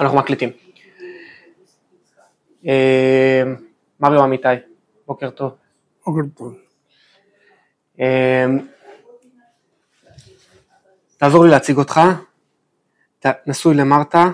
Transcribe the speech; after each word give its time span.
אנחנו 0.00 0.18
מקליטים. 0.18 0.50
אה, 2.66 3.42
מריו 4.00 4.24
אמיתי, 4.24 4.48
בוקר 5.06 5.30
טוב. 5.30 5.54
בוקר 6.06 6.20
טוב. 6.36 6.54
אה, 8.00 8.46
תעזור 11.16 11.44
לי 11.44 11.50
להציג 11.50 11.76
אותך. 11.76 12.00
אתה 13.18 13.32
נשוי 13.46 13.74
למרתה, 13.74 14.24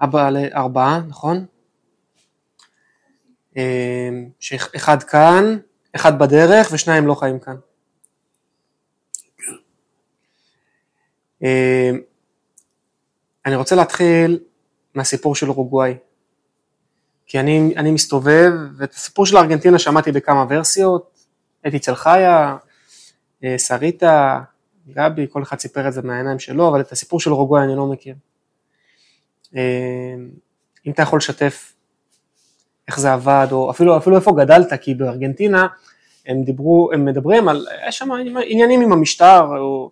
אבא 0.00 0.30
לארבעה, 0.30 1.00
נכון? 1.08 1.46
אה, 3.56 4.10
שאחד 4.40 5.02
כאן, 5.02 5.58
אחד 5.96 6.18
בדרך 6.18 6.68
ושניים 6.72 7.06
לא 7.06 7.14
חיים 7.14 7.38
כאן. 7.38 7.56
אה, 11.42 11.90
אני 13.46 13.56
רוצה 13.56 13.74
להתחיל 13.74 14.38
מהסיפור 14.94 15.34
של 15.34 15.48
אורוגוואי. 15.48 15.94
כי 17.26 17.40
אני, 17.40 17.74
אני 17.76 17.90
מסתובב, 17.90 18.52
ואת 18.76 18.92
הסיפור 18.92 19.26
של 19.26 19.36
ארגנטינה 19.36 19.78
שמעתי 19.78 20.12
בכמה 20.12 20.46
ורסיות, 20.48 21.18
הייתי 21.64 21.76
אצל 21.76 21.94
חיה, 21.94 22.56
אה, 23.44 23.58
שריטה, 23.58 24.40
גבי, 24.88 25.26
כל 25.30 25.42
אחד 25.42 25.58
סיפר 25.58 25.88
את 25.88 25.92
זה 25.92 26.02
מהעיניים 26.02 26.38
שלו, 26.38 26.68
אבל 26.68 26.80
את 26.80 26.92
הסיפור 26.92 27.20
של 27.20 27.30
אורוגוואי 27.30 27.64
אני 27.64 27.76
לא 27.76 27.86
מכיר. 27.86 28.14
אה, 29.56 30.14
אם 30.86 30.92
אתה 30.92 31.02
יכול 31.02 31.16
לשתף 31.16 31.72
איך 32.88 33.00
זה 33.00 33.12
עבד, 33.12 33.46
או 33.52 33.70
אפילו, 33.70 33.96
אפילו 33.96 34.16
איפה 34.16 34.32
גדלת, 34.36 34.72
כי 34.80 34.94
בארגנטינה 34.94 35.66
הם 36.26 36.42
דיברו, 36.44 36.90
הם 36.92 37.04
מדברים 37.04 37.48
על, 37.48 37.66
יש 37.88 37.98
שם 37.98 38.08
עניינים 38.46 38.80
עם 38.80 38.92
המשטר, 38.92 39.40
או 39.40 39.90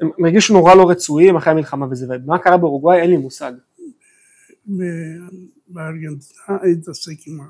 הם 0.00 0.10
הרגישו 0.24 0.54
נורא 0.54 0.74
לא 0.74 0.90
רצויים 0.90 1.36
אחרי 1.36 1.52
המלחמה 1.52 1.86
וזה, 1.90 2.06
ומה 2.24 2.38
קרה 2.38 2.56
באורוגוואי 2.56 3.00
אין 3.00 3.10
לי 3.10 3.16
מושג. 3.16 3.52
בארגנטינה 5.68 6.58
התעסק 6.72 7.26
עם 7.26 7.40
ה... 7.40 7.44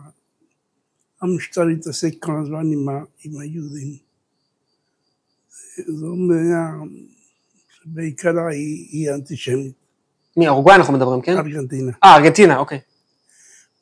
המשטר 1.20 1.62
התעסק 1.69 2.15
כל 2.20 2.33
הזמן 2.43 2.73
עם, 2.73 2.89
ה... 2.89 3.03
עם 3.25 3.41
היהודים. 3.41 3.97
זו 5.87 6.17
מדינה 6.17 6.70
שבעיקרה 7.69 8.51
היא, 8.51 8.89
היא 8.91 9.11
אנטישמית. 9.11 9.75
מאורוגוואי 10.37 10.77
אנחנו 10.77 10.95
מדברים, 10.95 11.23
כן? 11.23 11.37
ארגנטינה. 11.37 11.92
אה, 12.05 12.17
ארגנטינה, 12.17 12.59
אוקיי. 12.59 12.81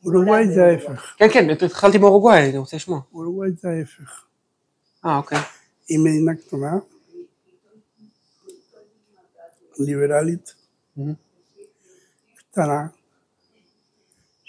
אורוגוואי 0.04 0.46
זה 0.54 0.64
ההפך. 0.64 1.14
כן, 1.18 1.28
כן, 1.32 1.50
התחלתי 1.64 1.98
מאורוגוואי, 1.98 2.48
אני 2.48 2.58
רוצה 2.58 2.76
לשמוע. 2.76 3.00
אורוגוואי 3.14 3.50
זה 3.50 3.68
ההפך. 3.68 4.24
אה, 5.04 5.16
אוקיי. 5.16 5.38
היא 5.88 5.98
מדינה 5.98 6.34
קטנה, 6.34 6.78
ליברלית. 9.78 10.54
קטנה, 12.50 12.86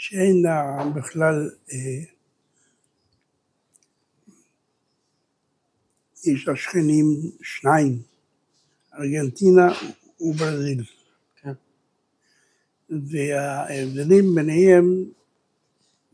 שאין 0.04 0.42
לה 0.42 0.86
בכלל, 0.96 1.50
אה, 1.72 2.04
יש 6.26 6.48
לה 6.48 6.56
שכנים 6.56 7.06
שניים, 7.42 8.02
ארגנטינה 9.00 9.68
וברזיל. 10.22 10.84
כן. 11.36 11.54
וההבדלים 12.90 14.36
ביניהם, 14.36 15.06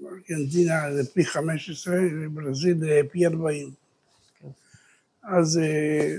ארגנטינה 0.01 0.93
זה 0.95 1.11
פי 1.13 1.25
15 1.25 1.95
וברזיל 2.11 2.79
זה 2.79 3.01
פי 3.11 3.25
40. 3.25 3.71
אז 5.23 5.57
אה, 5.57 6.15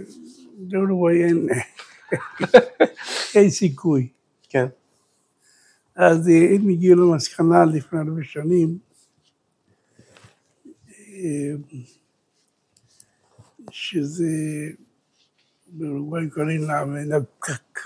לאורוגוואי 0.70 1.24
אין, 1.24 1.48
אין 3.34 3.50
סיכוי. 3.50 4.08
כן. 4.48 4.66
אז 6.00 6.28
הם 6.28 6.68
הגיעו 6.68 7.12
למסקנה 7.12 7.64
לפני 7.64 7.98
הרבה 7.98 8.24
שנים, 8.24 8.78
שזה, 13.70 14.26
באורוגוואי 15.66 16.30
קוראים 16.30 16.62
לה 16.62 16.84
מדינת 16.84 17.22
פקק. 17.38 17.78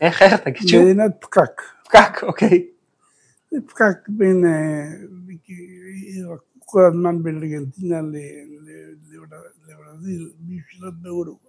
איך, 0.00 0.22
איך, 0.22 0.40
תגיד 0.40 0.68
שוב. 0.68 0.82
מדינת 0.82 1.10
פקק. 1.20 1.62
פקק, 1.84 2.22
אוקיי. 2.22 2.68
זה 3.50 3.58
פקק 3.66 4.08
בין, 4.08 4.44
אה, 4.44 4.84
כל 6.58 6.84
הזמן 6.84 7.22
בין 7.22 7.36
ארגנטינה 7.36 8.00
לברזיל, 9.68 10.30
בשבילות 10.40 10.94
באורוגוואי. 11.02 11.45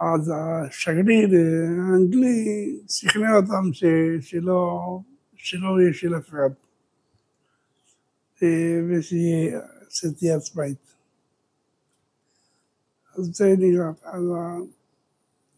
אז 0.00 0.32
השגריר 0.34 1.30
אה, 1.34 1.68
האנגלי 1.92 2.46
שכנע 2.88 3.36
אותם 3.36 3.74
ש- 3.74 3.84
שלא, 4.30 4.80
שלא 5.36 5.82
יהיה 5.82 5.94
של 5.94 6.16
אף 6.18 6.28
אחד, 6.28 6.50
אה, 8.42 8.80
ושיהיה 8.90 9.60
שתהיה 9.90 10.36
עצמאית. 10.36 10.94
אז 13.18 13.24
זה 13.34 13.54
נראה, 13.58 13.90
אז 14.04 14.24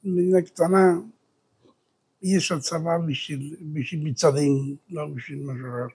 המדינה 0.04 0.42
קטנה, 0.42 0.92
יש 2.22 2.52
לה 2.52 2.60
צבא 2.60 2.98
בשביל, 3.08 3.56
בשביל 3.74 4.00
מצעדים, 4.10 4.76
לא 4.90 5.06
בשביל 5.16 5.38
משהו 5.44 5.66
אחר. 5.68 5.94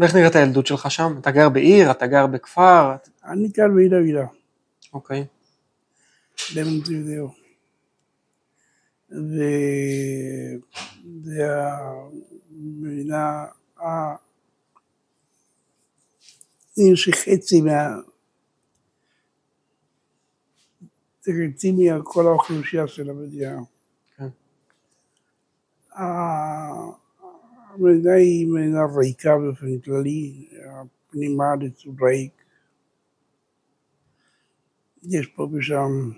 ואיך 0.00 0.14
נראית 0.14 0.34
הילדות 0.36 0.66
שלך 0.66 0.90
שם? 0.90 1.14
אתה 1.20 1.30
גר 1.30 1.48
בעיר, 1.48 1.90
אתה 1.90 2.06
גר 2.06 2.26
בכפר? 2.26 2.96
אני 3.24 3.48
גר 3.48 3.68
בעיר 3.74 3.98
אבירה. 4.00 4.26
אוקיי. 4.92 5.26
במונטווידאו. 6.56 7.28
וזה 9.10 9.42
המדינה, 12.50 13.44
ה- 13.80 14.16
עיר 16.76 16.94
שחצי 16.96 17.60
מה... 17.60 17.86
זה 21.22 21.32
חצי 21.54 21.72
מכל 21.72 22.26
האוכלוסייה 22.26 22.88
של 22.88 23.10
המדינה. 23.10 23.58
ה- 27.76 27.88
המדינה 27.88 28.14
היא 28.14 28.46
מדינה 28.48 28.80
ריקה 28.98 29.38
באופן 29.38 29.80
כללי, 29.80 30.48
הפנים 30.70 31.40
הארץ 31.40 31.84
הוא 31.84 31.94
ריק. 32.08 32.32
יש 35.02 35.26
פה 35.26 35.48
ושם 35.52 36.10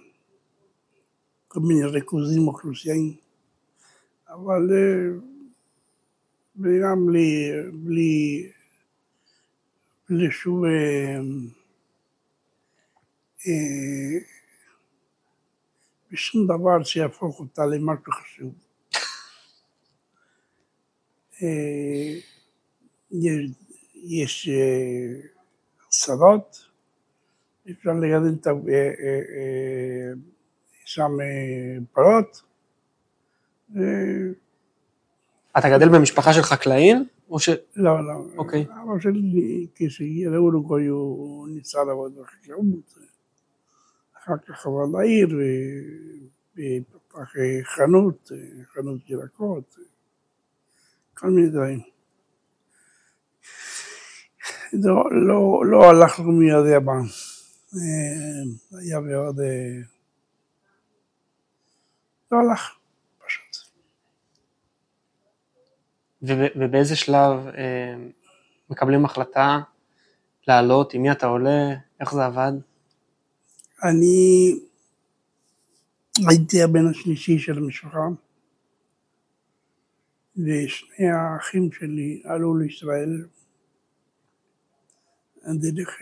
כל 1.48 1.60
מיני 1.60 1.84
ריכוזים 1.84 2.48
אוכלוסיים, 2.48 3.16
אבל 4.28 4.70
מדינה 6.56 6.94
בלי, 7.06 7.50
בלי, 7.72 8.52
בלי 10.10 10.30
שום 10.30 10.64
אה, 10.66 11.20
בשום 16.12 16.46
דבר 16.46 16.82
שיהפוך 16.84 17.40
אותה 17.40 17.66
למשהו 17.66 18.12
חשוב. 18.12 18.67
אה, 21.42 22.18
יש, 23.10 23.50
יש 23.94 24.48
אה, 24.48 25.20
שדות, 25.90 26.64
אפשר 27.70 27.90
לגדל 27.92 28.34
את 28.40 28.46
ה- 28.46 28.50
אה, 28.50 30.12
שם 30.84 31.10
פרות. 31.92 32.42
אתה 35.58 35.68
גדל 35.76 35.88
במשפחה 35.88 36.32
של 36.32 36.42
חקלאים? 36.42 37.04
או 37.30 37.38
ש... 37.38 37.48
לא, 37.76 38.06
לא. 38.06 38.24
אוקיי. 38.36 38.62
אבא 38.62 39.00
שלי, 39.00 40.26
לאורוגוואי 40.26 40.86
הוא 40.86 41.48
ניסה 41.48 41.84
לעבוד 41.84 42.14
בחקלאות. 42.20 42.94
אחר 44.18 44.38
כך 44.46 44.66
עבר 44.66 44.98
לעיר 44.98 45.28
ופתח 46.54 47.32
חנות, 47.64 48.30
חנות 48.74 49.10
ירקות, 49.10 49.76
כל 51.18 51.30
מיני 51.30 51.48
דברים. 51.48 51.80
לא, 54.72 55.04
לא, 55.28 55.62
לא 55.66 55.84
הלך 55.90 56.18
לו 56.18 56.32
מי 56.32 56.50
יודע 56.50 56.78
מה. 56.78 56.92
אה, 56.92 58.78
היה 58.80 59.00
מאוד... 59.00 59.40
אה, 59.40 59.78
לא 62.32 62.38
הלך, 62.38 62.70
פשוט. 63.26 63.56
וב- 66.22 66.52
ובאיזה 66.56 66.96
שלב 66.96 67.46
אה, 67.46 67.94
מקבלים 68.70 69.04
החלטה 69.04 69.58
לעלות, 70.48 70.94
עם 70.94 71.02
מי 71.02 71.12
אתה 71.12 71.26
עולה, 71.26 71.68
איך 72.00 72.14
זה 72.14 72.24
עבד? 72.26 72.52
אני 73.84 74.50
הייתי 76.28 76.62
הבן 76.62 76.88
השלישי 76.90 77.38
של 77.38 77.58
המשפחה, 77.58 77.98
ושני 80.38 81.08
האחים 81.08 81.72
שלי 81.72 82.22
עלו 82.24 82.58
לישראל 82.58 83.26
דרך 85.44 85.98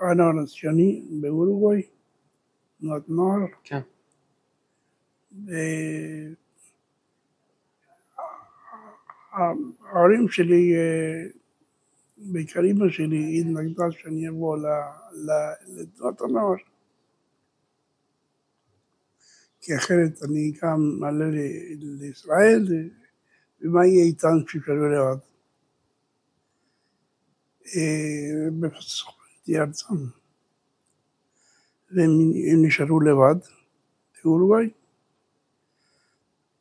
הנוער 0.00 0.42
הציוני 0.42 1.02
באורוגוואי, 1.20 1.82
תנועת 2.80 3.08
נוער, 3.08 3.46
כן. 3.64 3.80
ההורים 9.32 10.28
שלי, 10.28 10.74
אה, 10.76 11.24
בעיקר 12.16 12.60
אימא 12.60 12.90
שלי, 12.90 13.40
התנגדה 13.40 13.84
שאני 13.90 14.28
אבוא 14.28 14.56
לתנועת 15.78 16.20
הנוער. 16.20 16.56
כי 19.60 19.76
אחרת 19.76 20.22
אני 20.22 20.52
גם 20.62 20.96
מעלה 21.00 21.24
לישראל, 22.00 22.66
ומה 23.62 23.86
יהיה 23.86 24.04
איתן 24.04 24.44
כשקראו 24.46 24.88
לבד? 24.88 25.16
אה, 27.76 28.48
הייתי 29.46 29.60
ארצם. 29.60 29.94
והם 31.90 32.08
נשארו 32.66 33.00
לבד 33.00 33.34
באורוגוואי, 34.24 34.70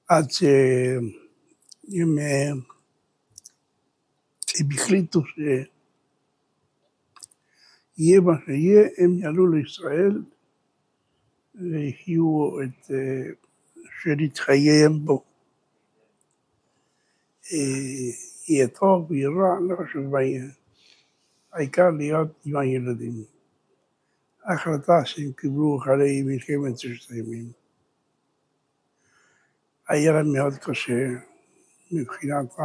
עד 0.08 0.32
שהם 0.32 2.20
אה, 2.20 2.52
החליטו 4.76 5.22
שיהיה 5.26 5.72
מה 8.22 8.34
שיהיה, 8.46 8.90
הם 8.98 9.18
יעלו 9.18 9.48
לישראל 9.52 10.22
והחיו 11.56 12.62
את 12.64 12.92
אה, 12.92 13.24
שארית 14.02 14.38
חייהם 14.38 15.06
בו. 15.06 15.31
אה, 17.52 18.12
יהיה 18.48 18.68
טוב, 18.68 19.12
יהיה 19.12 19.30
רע, 19.30 19.60
לא 19.60 19.76
חשוב 19.76 20.04
מה 20.04 20.24
יהיה. 20.24 20.46
העיקר 21.54 21.90
להיות 21.90 22.28
עם 22.46 22.58
הילדים. 22.58 23.24
ההחלטה 24.44 25.06
שהם 25.06 25.32
קיבלו 25.32 25.78
אחרי 25.82 26.22
מלחמת 26.22 26.80
ששת 26.80 27.12
הימים. 27.12 27.52
היה 29.90 30.12
להם 30.12 30.34
מאוד 30.34 30.54
קשה 30.54 31.08
מבחינת 31.92 32.60
ה... 32.60 32.64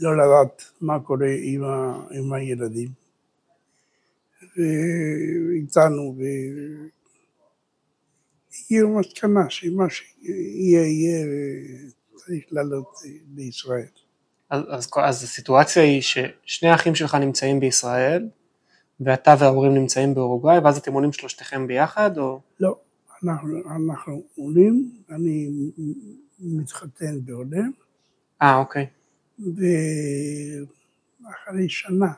לא 0.00 0.16
לדעת 0.16 0.62
מה 0.80 1.00
קורה 1.00 1.34
עם, 1.42 1.64
ה... 1.64 2.06
עם 2.10 2.32
הילדים. 2.32 2.88
ואיתנו, 4.56 6.16
והגיעו 8.58 8.98
מסקנה 8.98 9.50
שמה 9.50 9.90
שיהיה 9.90 10.82
יהיה 10.82 11.26
לעלות 12.50 12.94
לישראל. 13.34 13.86
אז, 14.50 14.62
אז, 14.68 14.90
אז 14.96 15.22
הסיטואציה 15.22 15.82
היא 15.82 16.02
ששני 16.02 16.68
האחים 16.68 16.94
שלך 16.94 17.14
נמצאים 17.14 17.60
בישראל, 17.60 18.28
ואתה 19.00 19.34
וההורים 19.40 19.74
נמצאים 19.74 20.14
באורוגוואי, 20.14 20.58
ואז 20.58 20.78
אתם 20.78 20.92
עולים 20.92 21.12
שלושתכם 21.12 21.66
ביחד, 21.66 22.18
או? 22.18 22.40
לא, 22.60 22.76
אנחנו, 23.24 23.58
אנחנו 23.76 24.22
עולים, 24.36 24.92
אני 25.10 25.50
מתחתן 26.40 27.24
בעולה. 27.24 27.62
אה, 28.42 28.56
אוקיי. 28.56 28.86
ואחרי 29.38 29.58
שנה, 31.68 32.12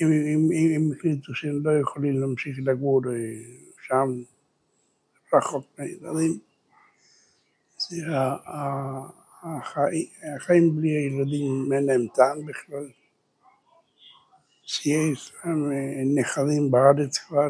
הם, 0.00 0.12
הם, 0.12 0.48
הם 0.74 0.92
החליטו 0.92 1.34
שהם 1.34 1.66
לא 1.66 1.70
יכולים 1.80 2.20
להמשיך 2.20 2.58
לגור 2.64 3.02
אה, 3.06 3.12
שם, 3.86 4.22
רחוק 5.34 5.64
מהילדים. 5.78 6.38
החיים 9.42 10.76
בלי 10.76 10.88
הילדים 10.88 11.72
אין 11.72 11.86
להם 11.86 12.06
טעם 12.14 12.46
בכלל. 12.46 12.88
שיש 14.68 15.32
להם 15.44 15.72
אה, 15.72 16.02
נכדים 16.14 16.70
בארץ 16.70 17.18
כבר. 17.18 17.48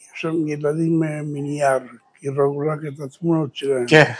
יש 0.00 0.10
שם 0.14 0.48
ילדים 0.48 1.02
אה, 1.02 1.22
מנייר, 1.22 1.78
כי 2.14 2.28
ראו 2.28 2.58
רק 2.58 2.78
את 2.88 3.00
התמונות 3.00 3.56
שלהם. 3.56 3.86
כן. 3.88 4.12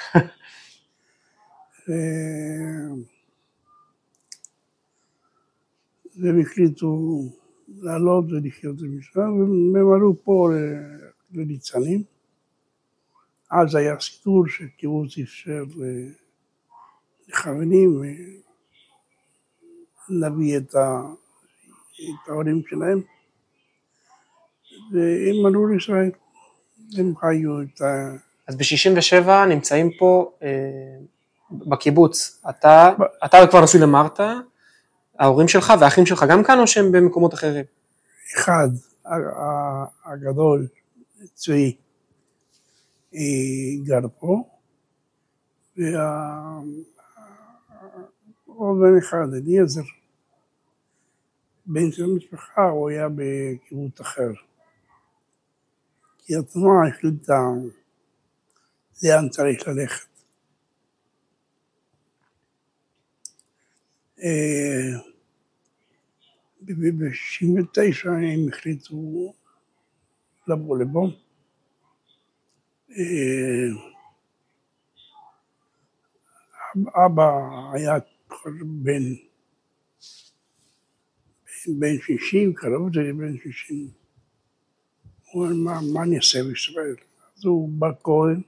והם 6.16 6.40
החליטו 6.40 7.22
לעלות 7.68 8.24
ולחיות 8.24 8.76
במשרה, 8.76 9.24
והם 9.32 9.92
עלו 9.94 10.14
פה 10.24 10.50
לניצנים. 11.32 12.02
אז 13.50 13.74
היה 13.74 14.00
סידור 14.00 14.44
שקיבוץ 14.48 15.18
אפשר 15.18 15.62
לחברים 17.28 18.02
להביא 20.08 20.56
את, 20.56 20.74
ה, 20.74 21.02
את 21.94 22.28
ההורים 22.28 22.62
שלהם, 22.68 23.00
והם 24.92 25.46
עלו 25.46 25.66
לישראל, 25.66 26.10
הם 26.98 27.16
חיו 27.16 27.62
את 27.62 27.80
ה... 27.80 28.16
אז 28.48 28.56
ב-67' 28.56 29.30
נמצאים 29.48 29.90
פה 29.98 30.32
אה, 30.42 30.48
בקיבוץ, 31.50 32.40
אתה, 32.50 32.90
ב... 32.98 33.02
אתה 33.24 33.36
כבר 33.50 33.64
נשוי 33.64 33.80
למרתה, 33.80 34.34
ההורים 35.18 35.48
שלך 35.48 35.72
והאחים 35.80 36.06
שלך 36.06 36.24
גם 36.30 36.44
כאן 36.44 36.58
או 36.58 36.66
שהם 36.66 36.92
במקומות 36.92 37.34
אחרים? 37.34 37.64
אחד, 38.36 38.68
הגדול, 40.04 40.66
צבי, 41.34 41.76
גר 43.84 44.08
פה, 44.18 44.58
ועוד 45.76 45.98
בן 48.80 48.98
אחד, 48.98 49.26
אליעזר, 49.34 49.82
בן 51.66 51.92
של 51.92 52.04
המשפחה, 52.04 52.62
הוא 52.62 52.90
היה 52.90 53.08
בקיבוץ 53.08 54.00
אחר. 54.00 54.30
כי 56.18 56.36
התנועה 56.36 56.88
החליטה 56.88 57.40
לאן 59.02 59.28
צריך 59.28 59.68
ללכת. 59.68 60.08
אה, 64.22 65.10
ב-69 66.62 68.08
הם 68.08 68.48
החליטו 68.48 69.34
לבוא 70.48 70.78
לפה. 70.78 71.08
אה, 72.90 73.68
אבא 77.06 77.30
היה 77.72 77.94
בן, 78.62 79.02
בן 81.78 81.98
60, 82.00 82.52
קרוב 82.54 82.88
לזה 82.88 83.12
בן 83.12 83.38
60. 83.38 83.88
הוא 85.30 85.46
אומר, 85.46 85.80
מה, 85.92 86.02
אני 86.02 86.16
אעשה 86.16 86.42
בישראל? 86.42 86.96
אז 87.36 87.44
הוא 87.44 87.68
בא 87.68 87.88
כהן, 88.02 88.40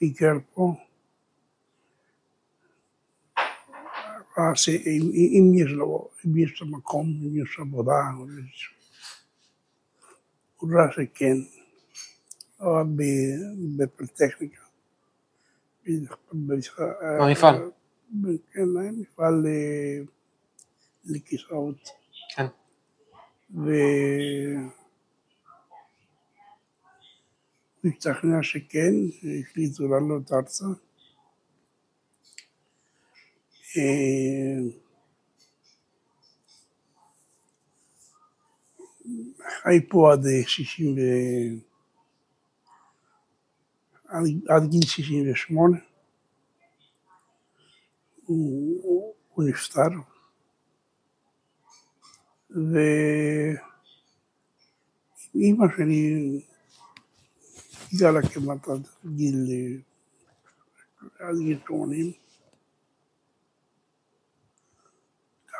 ביקר 0.00 0.34
פה. 0.54 0.74
אז 4.36 4.68
אם 5.08 5.52
יש 5.54 5.70
לו, 5.70 6.08
אם 6.26 6.38
יש 6.38 6.60
לו 6.60 6.66
מקום, 6.66 7.06
אם 7.22 7.42
יש 7.42 7.58
עבודה, 7.60 8.10
הוא 10.56 10.70
ראה 10.72 10.92
שכן, 10.92 11.36
או 12.62 12.84
בפלטכניקה. 13.76 14.62
במפעל. 16.32 17.70
כן, 18.52 18.60
היה 18.80 18.92
מפעל 18.92 19.46
אה, 19.46 20.04
לכיסאות. 21.04 21.88
כן. 22.36 22.46
ו... 23.54 23.70
והשתכנע 27.84 28.42
שכן, 28.42 28.94
החליטו 29.40 29.88
לעלות 29.88 30.32
ארצה. 30.32 30.64
אה, 33.76 34.82
חי 39.62 39.88
פה 39.88 40.12
עד 40.12 40.24
60 40.46 40.96
עד, 44.12 44.24
עד 44.48 44.70
גיל 44.70 44.86
68. 44.86 45.78
הוא, 48.26 49.14
הוא, 49.32 49.44
נפטר. 49.48 49.80
ואימא 55.34 55.66
שלי 55.76 56.40
גרה 57.94 58.22
כמעט 58.22 58.68
עד 58.68 58.88
גיל, 59.06 59.34
עד 61.18 61.36
גיל 61.38 61.58
80. 61.66 62.12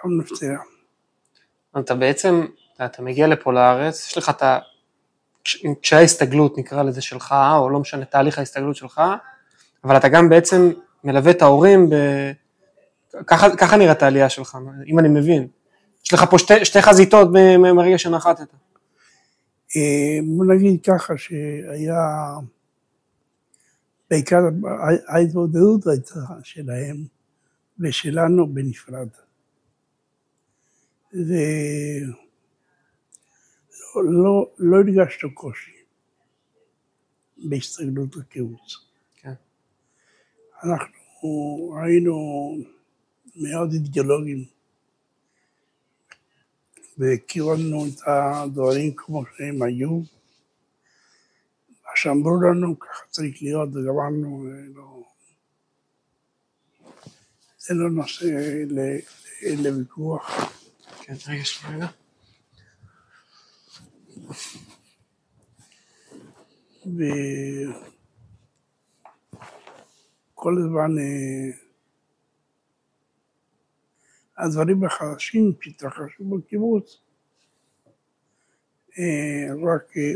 גם 0.04 0.20
נפטרה. 0.20 0.62
אתה 1.78 1.94
בעצם, 1.94 2.46
אתה 2.84 3.02
מגיע 3.02 3.26
לפה 3.26 3.52
לארץ, 3.52 4.06
יש 4.06 4.18
לך 4.18 4.30
את 4.30 4.42
ה... 4.42 4.58
קשיי 5.80 5.98
ההסתגלות 5.98 6.58
נקרא 6.58 6.82
לזה 6.82 7.00
שלך, 7.00 7.34
או 7.58 7.70
לא 7.70 7.80
משנה 7.80 8.04
תהליך 8.04 8.38
ההסתגלות 8.38 8.76
שלך, 8.76 9.00
אבל 9.84 9.96
אתה 9.96 10.08
גם 10.08 10.28
בעצם 10.28 10.72
מלווה 11.04 11.30
את 11.30 11.42
ההורים, 11.42 11.90
ב... 11.90 11.94
ככה, 13.26 13.56
ככה 13.56 13.76
נראית 13.76 14.02
העלייה 14.02 14.28
שלך, 14.28 14.58
אם 14.86 14.98
אני 14.98 15.08
מבין. 15.08 15.46
יש 16.04 16.12
לך 16.12 16.24
פה 16.30 16.38
שתי, 16.38 16.64
שתי 16.64 16.82
חזיתות 16.82 17.28
מרגע 17.58 17.98
שנחתת. 17.98 18.54
אה, 19.76 20.18
בוא 20.36 20.44
נגיד 20.44 20.80
ככה 20.84 21.14
שהיה, 21.18 22.34
בעיקר 24.10 24.40
ההתמודדות 25.08 25.86
הייתה 25.86 26.20
שלהם 26.42 26.96
ושלנו 27.80 28.54
בנפרד. 28.54 29.08
ולא 31.12 32.21
לא, 33.96 34.50
לא 34.58 34.76
הרגשנו 34.76 35.34
קושי 35.34 35.72
בהסתגלות 37.36 38.16
לקיבוץ. 38.16 38.76
כן. 39.16 39.34
אנחנו 40.64 41.74
היינו 41.82 42.14
מאוד 43.36 43.72
אידיאולוגיים 43.72 44.44
וכיוונו 46.98 47.86
את 47.86 48.00
הדברים 48.06 48.92
כמו 48.96 49.24
שהם 49.26 49.62
היו. 49.62 50.00
מה 51.84 51.90
שאמרו 51.96 52.40
לנו 52.42 52.78
ככה 52.78 53.06
צריך 53.10 53.42
להיות 53.42 53.68
וגמרנו, 53.68 54.46
לא, 54.74 55.02
זה 57.58 57.74
לא 57.74 57.90
נושא 57.90 58.26
לוויכוח. 59.56 60.52
כן, 61.02 61.14
רגע, 61.28 61.44
שנייה. 61.44 62.01
וכל 70.36 70.54
הזמן 70.58 70.98
אה, 70.98 71.50
הדברים 74.38 74.84
החדשים 74.84 75.52
שהתרחשו 75.60 76.24
בקיבוץ 76.24 76.98
אה, 78.98 79.48
רק, 79.74 79.96
אה, 79.96 80.12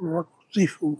רק 0.00 0.26
הוסיפו 0.46 0.96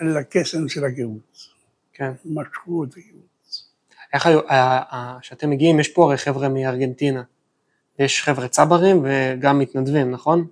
לקסם 0.00 0.68
של 0.68 0.84
הקיבוץ. 0.84 1.48
כן. 1.92 2.12
משכו 2.24 2.84
את 2.84 2.88
הקיבוץ. 2.92 3.22
איך 4.12 4.26
היו, 4.26 4.40
כשאתם 5.20 5.50
מגיעים, 5.50 5.80
יש 5.80 5.88
פה 5.88 6.04
הרי 6.04 6.16
חבר'ה 6.16 6.48
מארגנטינה. 6.48 7.22
יש 7.98 8.22
חבר'ה 8.22 8.48
צברים 8.48 9.04
וגם 9.04 9.58
מתנדבים, 9.58 10.10
נכון? 10.10 10.46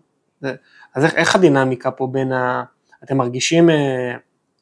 אז 0.95 1.05
איך, 1.05 1.15
איך 1.15 1.35
הדינמיקה 1.35 1.91
פה 1.91 2.07
בין 2.07 2.33
ה... 2.33 2.65
אתם 3.05 3.17
מרגישים 3.17 3.71
אה, 3.71 4.17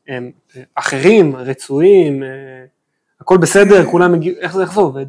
הם 0.09 0.31
אחרים, 0.75 1.37
רצויים, 1.37 2.23
אה, 2.23 2.65
הכל 3.21 3.39
בסדר, 3.39 3.91
כולם 3.91 4.15
הגיעו, 4.15 4.37
איך 4.41 4.57
איך 4.57 4.75
זה 4.75 4.81
עובד? 4.81 5.07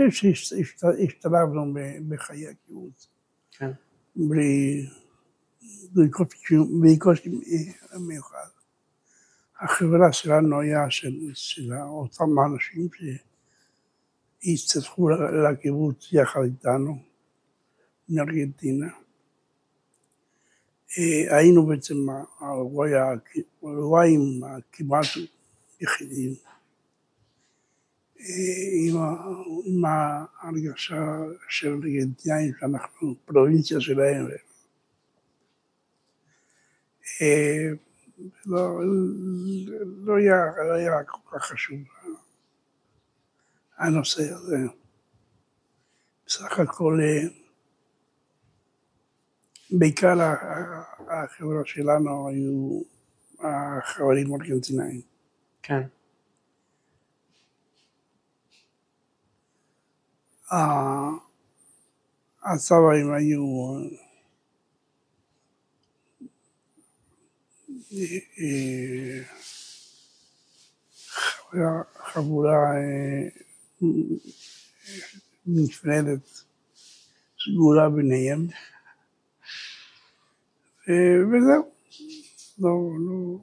אני 0.00 0.10
חושב 0.10 0.34
שהשתלבנו 0.34 1.74
בחיי 2.08 2.48
הקיבוץ. 2.48 3.08
כן. 3.50 3.70
בלי 4.16 4.86
קושי 6.98 7.30
מיוחד. 7.98 8.46
החברה 9.60 10.12
שלנו 10.12 10.60
היה 10.60 10.90
של, 10.90 11.18
של 11.34 11.72
אותם 11.72 12.38
האנשים 12.38 12.88
שהצטרפו 14.42 15.08
לקיבוץ 15.08 16.08
יחד 16.12 16.40
איתנו 16.44 17.02
מארגנטינה. 18.08 18.86
אה, 20.98 21.36
היינו 21.36 21.66
בעצם 21.66 21.96
האורוואים 22.38 24.44
הכמעט 24.44 25.06
יחידים, 25.80 26.34
אה, 28.20 28.24
עם, 28.86 28.96
עם 29.64 29.84
ההרגשה 29.84 31.18
של 31.48 31.68
ארגנטינאים 31.68 32.52
שאנחנו 32.60 33.14
פרובינציה 33.24 33.80
שלהם. 33.80 34.26
אה, 38.20 38.26
לא, 38.46 38.80
לא, 40.04 40.16
היה, 40.16 40.44
לא 40.68 40.72
היה 40.72 41.04
כל 41.04 41.38
כך 41.38 41.44
חשוב 41.44 41.78
הנושא 43.78 44.22
הזה. 44.34 44.56
בסך 46.26 46.58
הכל 46.58 47.00
בעיקר 49.70 50.20
החברה 51.08 51.62
שלנו 51.64 52.28
היו 52.28 52.82
החברים 53.40 54.32
ארגנטינאים. 54.32 55.00
כן. 55.62 55.82
הצבאים 62.42 63.12
היו 63.12 63.44
חבורה 72.12 72.72
נפרדת, 75.46 76.44
סגורה 77.44 77.88
ביניהם. 77.88 78.46
אה, 80.88 81.26
וזהו. 81.28 81.70
לא, 82.58 82.70
לא, 83.06 83.38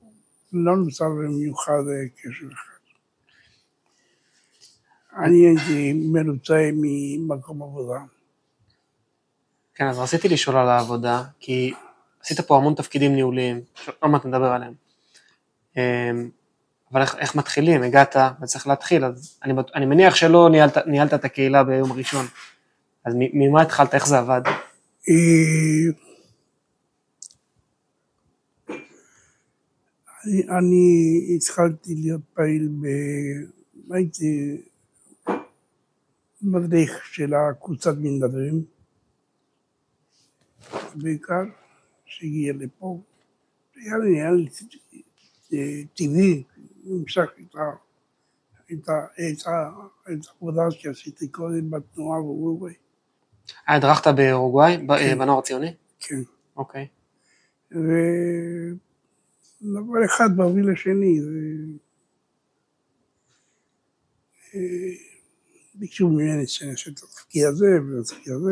לא 0.53 0.77
נוצר 0.77 1.09
במיוחד 1.09 1.71
אה, 1.71 2.09
קשר 2.15 2.45
אחד. 2.53 2.77
אני 5.23 5.47
הייתי 5.47 5.93
מרוצה 5.93 6.69
ממקום 6.73 7.63
עבודה. 7.63 7.99
כן, 9.75 9.87
אז 9.87 9.99
רציתי 9.99 10.29
לשאול 10.29 10.57
על 10.57 10.67
העבודה, 10.67 11.23
כי 11.39 11.73
עשית 12.27 12.39
פה 12.41 12.57
המון 12.57 12.73
תפקידים 12.73 13.15
ניהוליים, 13.15 13.61
שעוד 13.75 14.11
מעט 14.11 14.25
נדבר 14.25 14.45
עליהם. 14.45 14.73
אמ, 15.77 16.29
אבל 16.91 17.01
איך, 17.01 17.15
איך 17.15 17.35
מתחילים? 17.35 17.83
הגעת 17.83 18.15
וצריך 18.41 18.67
להתחיל, 18.67 19.05
אז 19.05 19.39
אני, 19.43 19.53
אני 19.75 19.85
מניח 19.85 20.15
שלא 20.15 20.49
ניהלת, 20.51 20.77
ניהלת 20.77 21.13
את 21.13 21.25
הקהילה 21.25 21.63
ביום 21.63 21.91
הראשון. 21.91 22.25
אז 23.05 23.13
ממה 23.15 23.61
התחלת? 23.61 23.93
איך 23.93 24.07
זה 24.07 24.17
עבד? 24.17 24.41
אה, 25.09 25.93
אני, 30.25 30.43
אני 30.57 31.35
התחלתי 31.35 31.95
להיות 31.95 32.21
פעיל, 32.33 32.69
ב... 32.81 32.87
הייתי 33.93 34.61
מדריך 36.41 37.05
של 37.05 37.33
הקבוצת 37.33 37.93
מתנדבים, 37.97 38.63
בעיקר, 40.95 41.43
שהגיע 42.07 42.53
לפה. 42.53 43.01
היה 43.75 43.95
היה 44.15 44.31
לי 44.31 44.47
טבעי, 45.95 46.43
המשך 46.85 47.25
את 48.71 49.47
העבודה 49.47 50.71
שעשיתי 50.71 51.27
קודם 51.27 51.69
בתנועה 51.69 52.19
באורוגוואי. 52.21 52.73
אה, 53.69 53.75
הדרכת 53.75 54.07
באורוגוואי? 54.15 54.77
כן. 54.77 55.19
בנוער 55.19 55.39
הציוני? 55.39 55.73
כן. 55.99 56.21
אוקיי. 56.57 56.87
דבר 59.61 60.05
אחד 60.05 60.29
מביא 60.37 60.63
לשני. 60.63 61.19
אה, 64.55 64.59
ביקשו 65.75 66.09
ממני 66.09 66.47
שאני 66.47 66.71
אעשה 66.71 66.91
את 66.91 66.97
התפקיד 66.97 67.45
הזה 67.45 67.67
והתפקיד 67.81 68.33
הזה. 68.33 68.51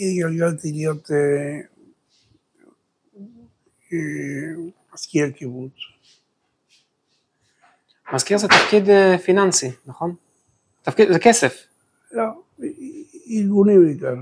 התגלגלתי 0.00 0.72
להיות 0.72 1.10
אה, 1.10 1.60
אה, 3.92 3.98
מזכיר 4.94 5.30
קיבוץ. 5.30 5.72
מזכיר 8.12 8.38
זה 8.38 8.48
תפקיד 8.48 8.84
פיננסי, 9.24 9.70
נכון? 9.86 10.14
תפקיד, 10.82 11.12
זה 11.12 11.18
כסף. 11.18 11.66
לא, 12.12 12.24
ארגוני 13.30 13.78
בעיקר. 13.78 14.14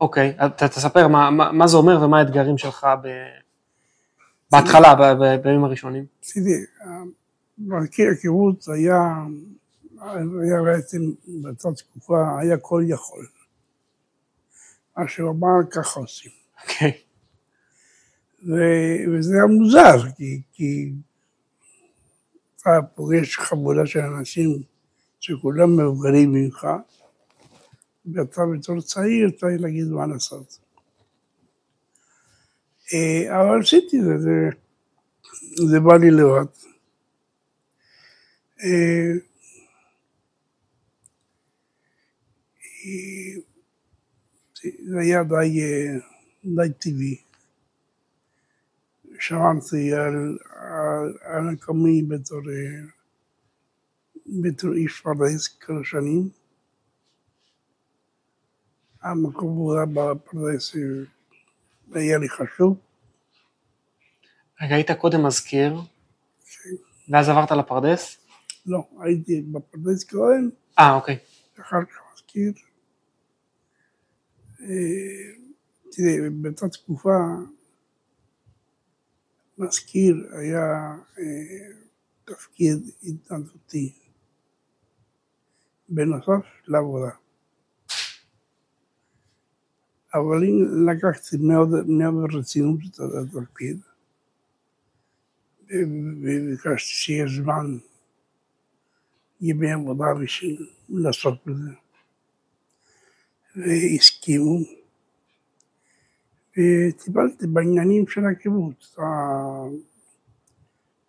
אוקיי, 0.00 0.36
אתה 0.46 0.68
תספר 0.68 1.08
מה, 1.08 1.30
מה, 1.30 1.52
מה 1.52 1.66
זה 1.66 1.76
אומר 1.76 2.04
ומה 2.04 2.18
האתגרים 2.18 2.58
שלך 2.58 2.86
ב... 3.02 3.08
בהתחלה, 4.52 5.14
בימים 5.42 5.64
הראשונים. 5.64 6.04
תראי, 6.20 6.64
מרכיב 7.58 8.06
הקיבוץ 8.12 8.68
היה, 8.68 9.24
היה 10.42 10.62
בעצם 10.64 10.98
באותה 11.26 11.68
תקופה, 11.72 12.40
היה 12.40 12.56
כל 12.58 12.82
יכול. 12.86 13.26
אשר 15.04 15.22
אמר 15.22 15.70
כך 15.70 15.96
עושים. 15.96 16.30
אוקיי. 16.62 16.90
Okay. 16.90 17.10
וזה 18.42 19.34
היה 19.34 19.46
מוזר, 19.46 20.10
כי, 20.16 20.40
כי 20.52 20.92
אתה 22.56 22.70
פוגש 22.94 23.36
חבולה 23.36 23.86
של 23.86 24.00
אנשים 24.00 24.62
שכולם 25.20 25.76
מבוגרים 25.76 26.32
ממך, 26.32 26.66
ואתה 28.14 28.42
בתור 28.54 28.80
צעיר 28.80 29.30
צריך 29.30 29.60
להגיד 29.60 29.86
מה 29.86 30.06
לעשות. 30.06 30.58
אה, 32.94 33.40
אבל 33.40 33.60
עשיתי 33.60 33.98
את 33.98 34.04
זה, 34.04 34.18
זה, 34.18 34.48
זה 35.70 35.80
בא 35.80 35.96
לי 35.96 36.10
לבד. 36.10 36.44
Uh, 38.58 38.64
אה, 38.64 39.12
אה, 42.84 43.49
זה 44.62 45.00
היה 45.00 45.22
די, 45.22 45.60
אה, 45.62 45.98
די 46.44 46.72
טבעי. 46.78 47.16
שמעתי 49.20 49.92
על, 49.94 50.38
על, 50.56 51.14
על 51.22 51.42
מקומי 51.52 52.02
בתור, 52.02 52.40
אה, 52.50 52.86
בתור 54.42 54.72
איש 54.72 55.00
פרדס 55.00 55.48
כל 55.48 55.80
השנים. 55.80 56.28
המקום 59.02 59.50
עבודה 59.50 59.84
בפרדס 59.86 60.76
היה 61.94 62.18
לי 62.18 62.28
חשוב. 62.28 62.78
רגע, 64.60 64.74
היית 64.74 64.90
קודם 64.90 65.26
מזכיר, 65.26 65.80
כן. 66.40 66.70
ואז 67.08 67.28
עברת 67.28 67.50
לפרדס? 67.50 68.16
לא, 68.66 68.88
הייתי 69.00 69.40
בפרדס 69.40 70.04
כהן, 70.04 70.50
אה, 70.78 70.94
אוקיי. 70.94 71.18
אחר 71.60 71.84
כך 71.84 72.00
מזכיר. 72.14 72.52
אה, 74.62 75.32
תראה, 75.90 76.30
באותה 76.30 76.68
תקופה 76.68 77.18
מזכיר 79.58 80.28
היה 80.32 80.96
אה, 81.18 81.70
תפקיד 82.24 82.78
התנדבותי 83.02 83.92
בנוסף 85.88 86.46
לעבודה. 86.66 87.10
אבל 90.14 90.44
אם 90.44 90.88
לקחתי 90.88 91.36
מאוד, 91.36 91.68
מאוד 91.88 92.32
ברצינות 92.32 92.78
את 92.90 93.00
התפקיד, 93.00 93.80
וביקשתי 95.64 96.94
שיהיה 96.94 97.26
זמן, 97.28 97.78
ימי 99.40 99.72
עבודה 99.72 100.04
בשביל 100.22 100.66
לעסוק 100.88 101.34
בזה. 101.46 101.70
והסכימו, 103.56 104.58
וטיפלתי 106.50 107.46
בעניינים 107.46 108.08
של 108.08 108.26
הקיבוץ. 108.26 108.96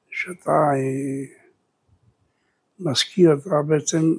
כשאתה 0.10 0.72
מזכיר, 2.80 3.34
אתה 3.34 3.62
בעצם, 3.68 4.14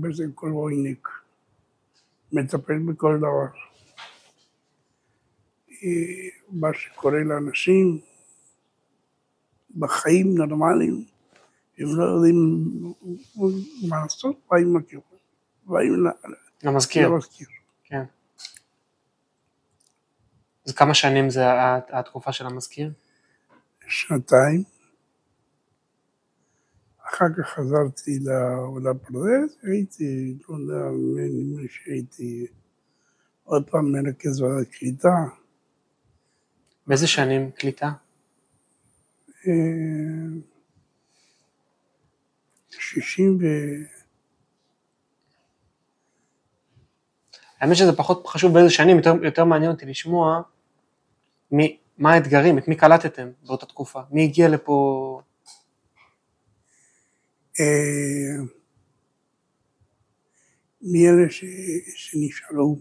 בעצם 0.00 0.32
כל 0.34 0.48
וויניק, 0.52 1.08
מטפל 2.32 2.78
בכל 2.78 3.18
דבר. 3.18 3.46
מה 6.50 6.68
שקורה 6.74 7.24
לאנשים 7.24 8.00
בחיים 9.76 10.34
נורמליים, 10.34 11.04
הם 11.78 11.86
לא 11.96 12.04
יודעים 12.04 12.64
מה 13.88 14.02
לעשות, 14.02 14.36
באים 14.50 14.76
לקיבוץ, 14.76 15.04
באים 15.66 16.06
למזכיר. 16.62 17.08
למזכיר. 17.08 17.48
כן. 17.84 18.02
אז 20.66 20.72
כמה 20.72 20.94
שנים 20.94 21.30
זה 21.30 21.42
התקופה 21.92 22.32
של 22.32 22.46
המזכיר? 22.46 22.92
שנתיים. 23.88 24.62
אחר 27.08 27.24
כך 27.38 27.48
חזרתי 27.48 28.18
לפרדס, 28.84 29.56
הייתי, 29.62 30.38
לא 30.48 30.54
יודע, 30.54 30.90
נדמה 31.18 31.62
שהייתי 31.68 32.46
עוד 33.44 33.70
פעם 33.70 33.92
מרכז 33.92 34.40
ועדת 34.40 34.68
קליטה. 34.68 35.08
באיזה 36.86 37.06
שנים 37.06 37.50
קליטה? 37.50 37.92
אה, 39.46 39.52
שישים 42.70 43.38
ו... 43.40 43.44
האמת 47.60 47.76
שזה 47.76 47.96
פחות 47.96 48.26
חשוב 48.26 48.54
באיזה 48.54 48.70
שנים, 48.70 48.96
יותר, 48.96 49.14
יותר 49.22 49.44
מעניין 49.44 49.70
אותי 49.70 49.86
לשמוע 49.86 50.42
מי, 51.52 51.78
מה 51.98 52.12
האתגרים, 52.12 52.58
את 52.58 52.68
מי 52.68 52.76
קלטתם 52.76 53.30
באותה 53.46 53.66
תקופה, 53.66 54.00
מי 54.10 54.24
הגיע 54.24 54.48
לפה... 54.48 55.20
אה, 57.60 58.44
מאלה 60.82 61.30
ש... 61.30 61.44
שנשאלו 61.94 62.78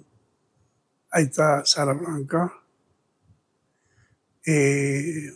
הייתה 1.14 1.62
שרה 1.64 1.94
בלנקה, 1.94 2.46
אה, 4.48 5.30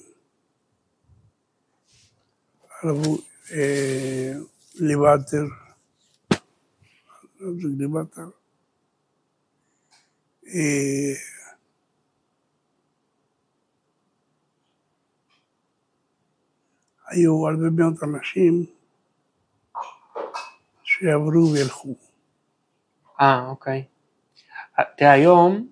עלו 2.81 3.17
אה, 10.47 10.53
אה, 10.53 11.13
היו 17.07 17.47
הרבה 17.47 17.69
מאוד 17.69 17.97
אנשים 18.03 18.65
שיעברו 20.83 21.51
וילכו. 21.53 21.95
אה, 23.21 23.47
אוקיי. 23.47 23.85
תראה, 24.97 25.11
היום, 25.11 25.67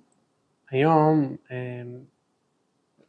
היום 0.69 1.36
אה, 1.51 1.81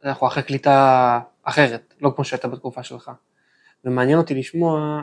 אנחנו 0.03 0.27
אחרי 0.27 0.43
קליטה 0.43 1.19
אחרת, 1.43 1.93
לא 2.01 2.11
כמו 2.15 2.25
שהייתה 2.25 2.47
בתקופה 2.47 2.83
שלך. 2.83 3.11
ומעניין 3.85 4.17
אותי 4.17 4.35
לשמוע 4.35 5.01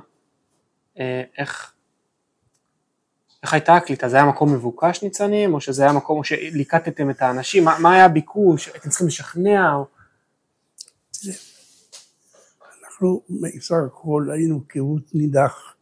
אה, 0.99 1.23
איך, 1.39 1.75
איך 3.43 3.53
הייתה 3.53 3.77
הקליטה? 3.77 4.09
זה 4.09 4.17
היה 4.17 4.27
מקום 4.27 4.55
מבוקש 4.55 5.03
ניצנים, 5.03 5.55
או 5.55 5.61
שזה 5.61 5.83
היה 5.83 5.93
מקום 5.93 6.25
שליקטתם 6.25 7.11
את 7.11 7.23
האנשים? 7.23 7.65
מה, 7.65 7.79
מה 7.79 7.95
היה 7.95 8.05
הביקוש? 8.05 8.69
הייתם 8.69 8.89
צריכים 8.89 9.07
לשכנע? 9.07 9.75
או... 9.75 9.87
אנחנו 12.85 13.23
בסך 13.57 13.75
הכל 13.87 14.29
היינו 14.33 14.65
קיבוץ 14.69 15.15
נידח. 15.15 15.75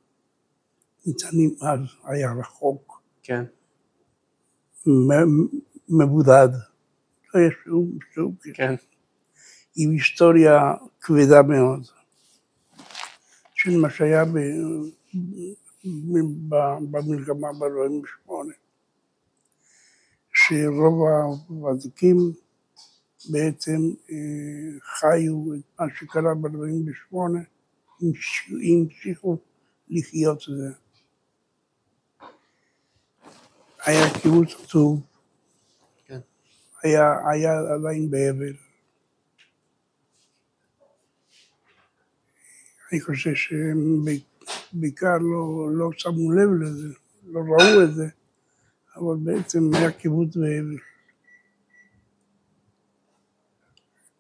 ניצנים 1.07 1.55
אז 1.61 1.81
היה 2.05 2.33
רחוק, 2.33 3.03
כן. 3.23 3.45
מבודד, 5.89 6.49
לא 7.35 7.41
היה 7.41 7.51
שום, 7.65 7.99
שום, 8.15 8.35
כן. 8.55 8.75
עם 9.77 9.91
היסטוריה 9.91 10.61
כבדה 11.01 11.43
מאוד, 11.43 11.87
של 13.55 13.77
מה 13.77 13.91
שהיה 13.91 14.25
ב- 14.25 14.39
במלחמה 16.91 17.53
ב-48, 17.53 18.33
שרוב 20.35 21.09
הוותיקים 21.49 22.17
בעצם 23.31 23.81
אה, 24.11 24.81
חיו 24.83 25.55
את 25.55 25.81
מה 25.81 25.87
שקרה 25.99 26.35
ב-48, 26.35 27.17
המשיכו 28.01 29.39
לחיות 29.89 30.39
את 30.39 30.57
זה. 30.57 30.73
היה 33.85 34.21
קיבוץ 34.23 34.55
עצוב, 34.65 35.01
כן. 36.07 36.21
היה, 36.83 37.03
היה 37.33 37.53
עדיין 37.75 38.11
באבל. 38.11 38.55
אני 42.93 43.01
חושב 43.01 43.35
שהם 43.35 44.05
בעיקר 44.73 45.19
לא, 45.19 45.69
לא 45.73 45.91
שמו 45.97 46.33
לב 46.33 46.51
לזה, 46.63 46.89
לא 47.27 47.41
ראו 47.41 47.83
את 47.85 47.95
זה, 47.95 48.07
אבל 48.97 49.17
בעצם 49.25 49.71
היה 49.75 49.93
קיבוץ 49.93 50.37
באבל. 50.37 50.77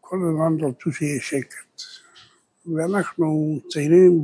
כל 0.00 0.16
הזמן 0.28 0.64
רצו 0.64 0.92
שיהיה 0.92 1.20
שקט. 1.20 1.82
ואנחנו 2.76 3.60
צעירים 3.68 4.22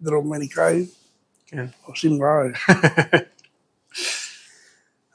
בדרום 0.00 0.26
אמריקאים, 0.26 0.84
כן. 1.46 1.66
עושים 1.84 2.12
רעש. 2.22 2.66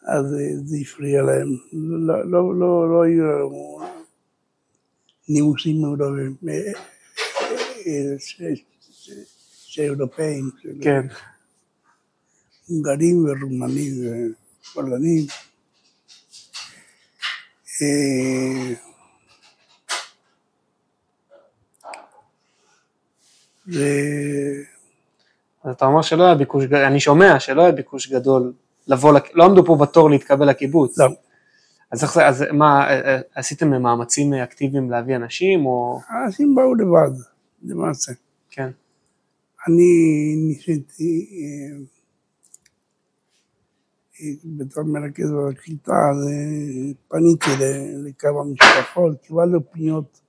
אז 0.04 0.26
זה- 0.66 0.76
הפריע 0.82 1.22
להם. 1.22 1.48
לא, 1.74 2.26
לא, 2.32 2.60
לא, 2.60 2.90
לא 2.90 3.04
היו 3.04 3.24
לנו 3.24 3.82
נימוסים 5.30 5.82
מעורבים. 5.82 6.36
אה, 9.80 9.84
אה, 9.84 10.42
של 10.62 10.70
כן. 10.82 11.02
הונגרים 12.68 13.26
ורומנים 13.26 13.94
ופולנים. 14.72 15.26
אה, 17.82 18.74
ו- 23.74 24.64
אז 25.64 25.72
אתה 25.72 25.86
אומר 25.86 26.02
שלא 26.02 26.24
היה 26.24 26.36
ביקוש, 26.36 26.66
אני 26.66 27.00
שומע 27.00 27.40
שלא 27.40 27.62
היה 27.62 27.72
ביקוש 27.72 28.12
גדול 28.12 28.54
לבוא, 28.88 29.20
לא 29.34 29.46
עמדו 29.46 29.66
פה 29.66 29.78
בתור 29.82 30.10
להתקבל 30.10 30.50
לקיבוץ. 30.50 31.00
לא. 31.00 31.08
אז, 31.92 32.04
איך 32.04 32.18
אז 32.18 32.46
מה, 32.52 32.90
אה, 32.90 33.16
אה, 33.16 33.22
עשיתם 33.36 33.82
מאמצים 33.82 34.34
אקטיביים 34.34 34.92
להביא 34.92 35.16
אנשים, 35.16 35.66
או... 35.66 36.00
האנשים 36.08 36.56
באו 36.56 36.76
לבד, 36.76 37.16
למעשה. 37.64 38.12
כן, 38.52 38.70
אני 39.68 40.36
ניסיתי 40.48 41.30
אה, 41.42 41.84
בתור 44.58 44.84
מרכז 44.84 45.32
הקליטה, 45.52 45.92
אז 45.92 46.28
אה, 46.28 46.94
פניתי 47.08 47.64
לכמה 48.06 48.44
משפחות, 48.44 49.22
קיבלנו 49.22 49.72
פניות 49.72 50.22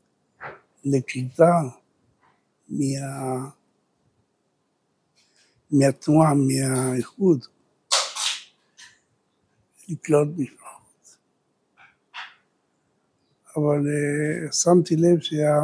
לקליטה 0.84 1.52
מה... 2.68 3.50
מהתנועה, 5.70 6.34
מהאיחוד, 6.34 7.44
לקלוט 9.88 10.28
משפחות. 10.36 11.16
אבל 13.56 13.86
אה, 13.88 14.52
שמתי 14.52 14.96
לב 14.96 15.20
שה... 15.20 15.58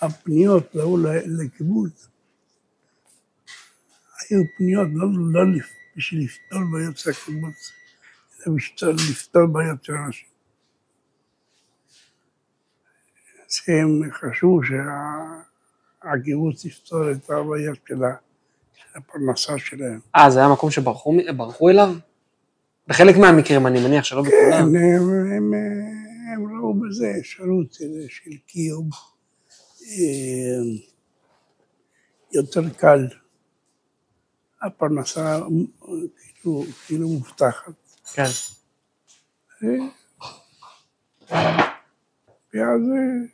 הפניות 0.00 0.74
לא 0.74 0.96
לקיבוץ 1.26 2.08
היו 4.30 4.42
פניות 4.56 4.88
לא, 4.94 5.06
לא 5.32 5.40
בשביל 5.96 6.24
לפתור 6.24 6.60
בעיות 6.72 6.98
של 6.98 7.10
הקיבוץ, 7.10 7.72
אלא 8.46 8.56
בשביל 8.56 8.90
לפתור 9.10 9.46
בעיות 9.46 9.84
של 9.84 9.92
אנשים. 9.92 10.28
שהם 13.48 14.02
חשבו 14.12 14.60
שהקיבוץ 16.02 16.64
יפתור 16.64 17.10
את 17.10 17.30
הבעיות 17.30 17.78
של 17.86 17.94
הפרנסה 18.94 19.58
שלהם. 19.58 20.00
אה, 20.16 20.30
זה 20.30 20.38
היה 20.38 20.48
מקום 20.48 20.70
שברחו 20.70 21.70
אליו? 21.70 21.94
בחלק 22.88 23.16
מהמקרים, 23.16 23.66
אני 23.66 23.88
מניח 23.88 24.04
שלא 24.04 24.22
בכולם. 24.22 24.50
כן, 24.50 24.62
הם, 24.62 25.52
הם, 26.42 26.56
הם 26.56 26.60
ראו 26.62 26.74
בזה 26.80 27.12
אפשרות 27.20 27.72
של- 27.72 28.06
של 28.08 28.36
קיום 28.46 28.90
אה, 29.82 30.80
יותר 32.32 32.70
קל. 32.78 33.06
הפרנסה 34.62 35.36
אה, 35.38 35.46
כאילו, 36.42 36.64
כאילו 36.86 37.08
מובטחת. 37.08 37.72
כן. 38.14 38.22
ואז 42.54 42.80
אה, 42.96 43.26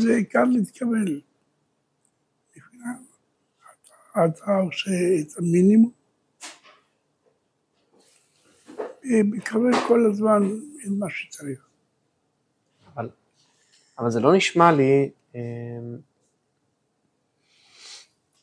זה 0.00 0.20
קל 0.30 0.44
להתקבל. 0.44 1.20
אתה 4.12 4.52
עושה 4.64 4.90
את 5.20 5.38
המינימום, 5.38 5.92
ומקבל 9.10 9.70
כל 9.88 10.06
הזמן 10.10 10.42
את 10.84 10.90
מה 10.98 11.06
שצריך. 11.10 11.66
אבל, 12.94 13.08
אבל 13.98 14.10
זה 14.10 14.20
לא 14.20 14.36
נשמע 14.36 14.72
לי, 14.72 15.10
אה, 15.34 15.40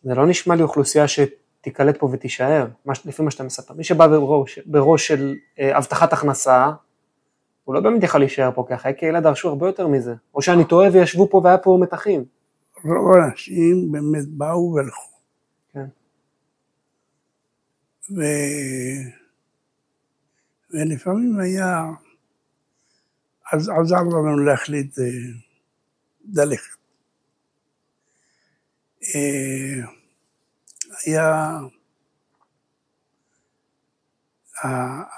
זה 0.04 0.16
לא 0.16 0.28
נשמע 0.28 0.56
לי 0.56 0.64
אוכלוסייה 0.64 1.06
שתיקלט 1.08 1.98
פה 1.98 2.10
ותישאר, 2.12 2.68
מה 2.86 2.94
לפי 3.06 3.22
מה 3.22 3.32
שאתה 3.32 3.44
מספר. 3.44 3.74
מי 3.74 3.84
שבא 3.84 4.08
בראש, 4.08 4.60
בראש 4.66 5.08
של 5.08 5.36
אה, 5.60 5.78
הבטחת 5.78 6.14
הכנסה, 6.14 6.72
הוא 7.64 7.76
לא 7.76 7.82
באמת 7.82 8.04
יכול 8.04 8.20
להישאר 8.22 8.52
פה, 8.56 8.66
כי 8.68 8.74
החיי 8.74 8.94
קהילה 8.94 9.22
דרשו 9.22 9.50
הרבה 9.50 9.68
יותר 9.68 9.88
מזה. 9.88 10.14
או 10.36 10.42
שאני 10.42 10.66
טועה 10.66 10.90
וישבו 10.94 11.30
פה 11.30 11.42
והיה 11.44 11.58
פה 11.58 11.78
מתחים. 11.82 12.26
רוב 12.84 13.16
האנשים 13.16 13.92
באמת 13.92 14.28
באו 14.28 14.74
והלכו. 14.74 15.12
כן. 15.74 15.86
ו... 18.16 18.22
ולפעמים 20.70 21.40
היה, 21.40 21.84
אז 23.54 23.70
עזר 23.70 23.96
לנו 24.04 24.38
להחליט 24.46 25.00
אה, 25.00 25.04
ללכת. 26.34 26.78
אה, 29.04 29.86
היה 31.06 31.58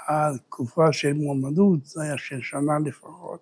התקופה 0.08 0.92
של 0.92 1.12
מועמדות, 1.12 1.86
זה 1.86 2.02
היה 2.02 2.18
של 2.18 2.40
שנה 2.42 2.72
לפחות. 2.86 3.40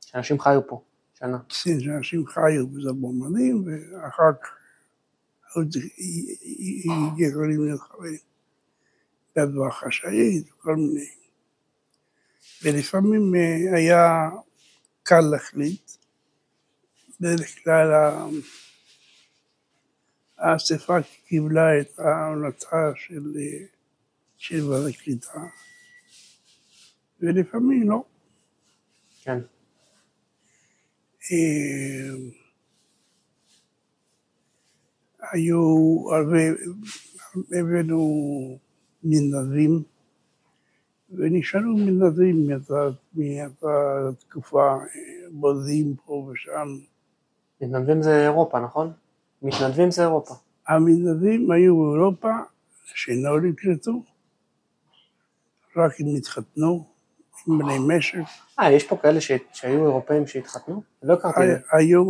שאנשים 0.00 0.40
חיו 0.40 0.66
פה, 0.68 0.82
שנה. 1.18 1.38
סין 1.50 1.80
שאנשים 1.80 2.26
חיו 2.26 2.66
וזה 2.74 2.92
מועמדים, 2.92 3.64
ואחר 3.66 4.22
כך 4.42 4.48
צריך- 5.70 5.84
יכולים 7.18 7.64
להיות 7.64 7.80
חברים. 7.80 8.18
בדבר 9.36 9.70
חשאית, 9.70 10.50
כל 10.50 10.76
מיני. 10.76 11.10
ולפעמים 12.62 13.34
אה, 13.34 13.76
היה 13.76 14.30
קל 15.02 15.20
להחליט. 15.20 15.90
בדרך 17.20 17.64
כלל 17.64 17.88
האספה 20.38 21.02
קיבלה 21.26 21.80
את 21.80 21.98
ההמלצה 21.98 22.92
של, 22.96 23.32
אה, 23.38 23.66
של 24.36 24.64
ועדת 24.64 24.94
הקליטה, 24.94 25.40
ולפעמים 27.20 27.90
לא. 27.90 28.04
כן. 29.22 29.38
אה, 31.32 32.14
היו 35.32 35.58
הרבה, 36.12 36.38
הבאנו 37.58 38.58
מתנדבים, 39.10 39.82
ונשארו 41.10 41.76
מתנדבים 41.76 42.48
מאותה- 42.48 42.90
תקופה, 44.28 44.62
אה, 44.72 44.78
בודדים 45.30 45.94
פה 46.04 46.12
ושם. 46.32 46.68
מתנדבים 47.60 48.02
זה 48.02 48.22
אירופה, 48.24 48.60
נכון? 48.60 48.92
מתנדבים 49.42 49.90
זה 49.90 50.02
אירופה. 50.02 50.34
המתנדבים 50.68 51.50
היו 51.50 51.76
באירופה, 51.92 52.30
שלא 52.84 53.40
נקלטו, 53.40 54.02
רק 55.76 56.00
אם 56.00 56.16
התחתנו, 56.18 56.86
עם 57.48 57.58
בני 57.58 57.78
משק. 57.88 58.18
אה, 58.60 58.72
יש 58.72 58.84
פה 58.86 58.96
כאלה 58.96 59.20
ש... 59.20 59.30
שהיו 59.52 59.84
אירופאים 59.84 60.26
שהתחתנו? 60.26 60.82
לא 61.02 61.14
הכרתי 61.14 61.40
את 61.40 61.46
זה. 61.46 61.76
היו 61.76 62.04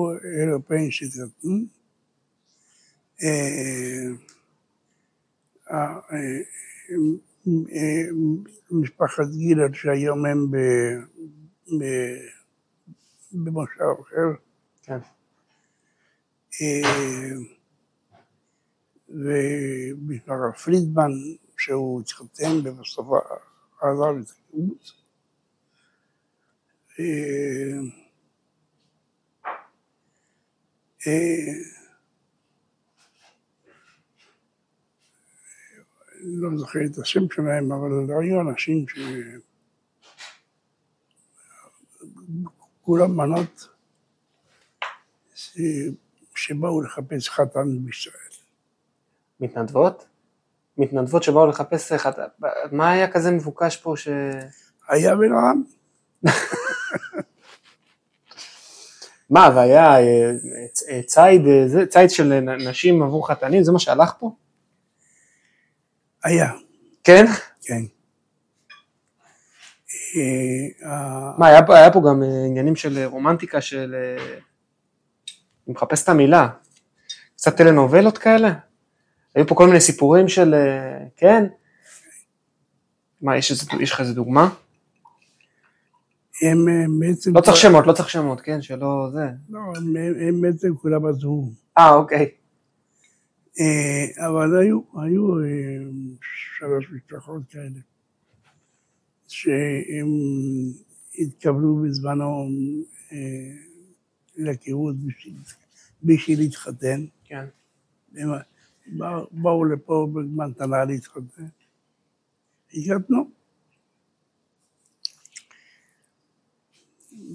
אירופאים 0.49 0.91
שהתחתנו. 0.91 1.53
אה, 6.91 6.97
אה, 6.97 7.53
אה, 7.77 8.09
אה, 8.09 8.11
משפחת 8.71 9.25
גילר 9.31 9.73
שהיום 9.73 10.27
הם 10.27 10.51
ב- 10.51 11.21
ב- 11.81 12.29
במושב 13.33 13.81
אחר. 14.03 14.43
כן. 14.83 14.99
אה, 16.63 17.37
ומשפחת 19.09 20.59
פרידמן 20.65 21.11
שהוא 21.59 22.01
התחתן 22.01 22.53
ובסוף 22.65 23.07
עזב 23.83 24.21
את 24.23 24.31
הקיבוץ. 24.31 24.93
אה, 27.01 27.79
אה, 31.07 31.53
לא 36.27 36.59
זוכר 36.59 36.79
את 36.93 36.99
השם 36.99 37.31
שלהם, 37.33 37.73
אבל 37.73 37.91
היו 38.21 38.41
אנשים 38.41 38.89
ש... 38.89 38.99
כולם 42.83 43.17
בנות 43.17 43.69
ש... 45.35 45.59
שבאו 46.35 46.83
לחפש 46.83 47.29
חתן 47.31 47.79
בישראל. 47.85 48.15
מתנדבות? 49.41 50.07
מתנדבות 50.79 51.23
שבאו 51.23 51.47
לחפש. 51.47 51.93
אתה- 51.93 52.27
מה 52.73 52.91
היה 52.91 53.13
כזה 53.13 53.31
מבוקש 53.31 53.77
פה 53.77 53.95
ש... 53.97 54.09
היה 54.89 55.17
בן 55.17 55.33
אדם, 55.33 55.63
מה, 59.31 59.51
והיה 59.57 59.85
אה, 59.99 60.31
אה, 60.91 61.03
ציד, 61.03 61.43
אה, 61.47 61.87
ציד 61.87 62.11
של 62.11 62.41
נשים 62.41 63.03
עבור 63.03 63.29
חתנים, 63.29 63.63
זה 63.63 63.73
מה 63.73 63.79
שהלך 63.79 64.13
פה? 64.19 64.37
היה, 66.27 66.51
כן? 67.05 67.25
כן. 67.63 67.83
אה, 70.17 70.89
ה- 70.91 71.39
מה, 71.39 71.47
היה, 71.47 71.61
היה 71.69 71.93
פה 71.93 72.03
גם 72.11 72.23
אה, 72.23 72.45
עניינים 72.47 72.77
של 72.77 72.99
אה, 72.99 73.07
רומנטיקה 73.07 73.61
של... 73.61 73.95
אה, 73.95 74.25
אני 75.67 75.75
מחפש 75.75 76.05
את 76.05 76.09
המילה. 76.09 76.49
קצת 77.37 77.57
טלנובלות 77.57 78.19
כאלה? 78.19 78.53
היו 79.35 79.47
פה 79.47 79.55
כל 79.55 79.67
מיני 79.67 79.81
סיפורים 79.81 80.29
של... 80.29 80.55
אה, 80.55 80.99
כן? 81.17 81.45
מה, 83.23 83.37
יש, 83.37 83.53
לך 83.83 84.01
איזה 84.01 84.15
דוגמה? 84.15 84.49
הם 86.43 86.69
אה, 86.69 86.85
בעצם... 87.01 87.37
לא 87.37 87.41
צריך 87.41 87.57
שמות, 87.57 87.87
לא 87.87 87.93
צריך 87.93 88.11
שמות, 88.11 88.41
כן? 88.41 88.63
שלא 88.63 89.09
זה. 89.13 89.27
לא, 89.51 89.59
הם, 89.77 89.95
הם 90.29 90.41
בעצם 90.41 90.75
כולם 90.77 91.07
עזבו. 91.07 91.49
אה, 91.79 91.95
אוקיי. 91.95 92.31
אה, 93.61 94.27
אבל 94.29 94.59
היו, 94.61 94.81
היו 95.03 95.39
אה, 95.45 95.79
שלוש 96.59 96.87
משפחות 96.93 97.43
כאלה, 97.51 97.81
שהם 99.29 100.09
התקבלו 101.19 101.77
בזמנו 101.85 102.49
אה, 103.13 103.19
לקיבוץ 104.37 104.97
בשביל, 105.07 105.35
בשביל 106.03 106.39
להתחתן. 106.41 107.05
כן. 107.25 107.47
הם 108.17 108.29
באו- 108.87 109.27
לפה 109.65 110.09
במתנה 110.13 110.85
להתחתן. 110.85 111.47
התחתנו. 112.75 113.31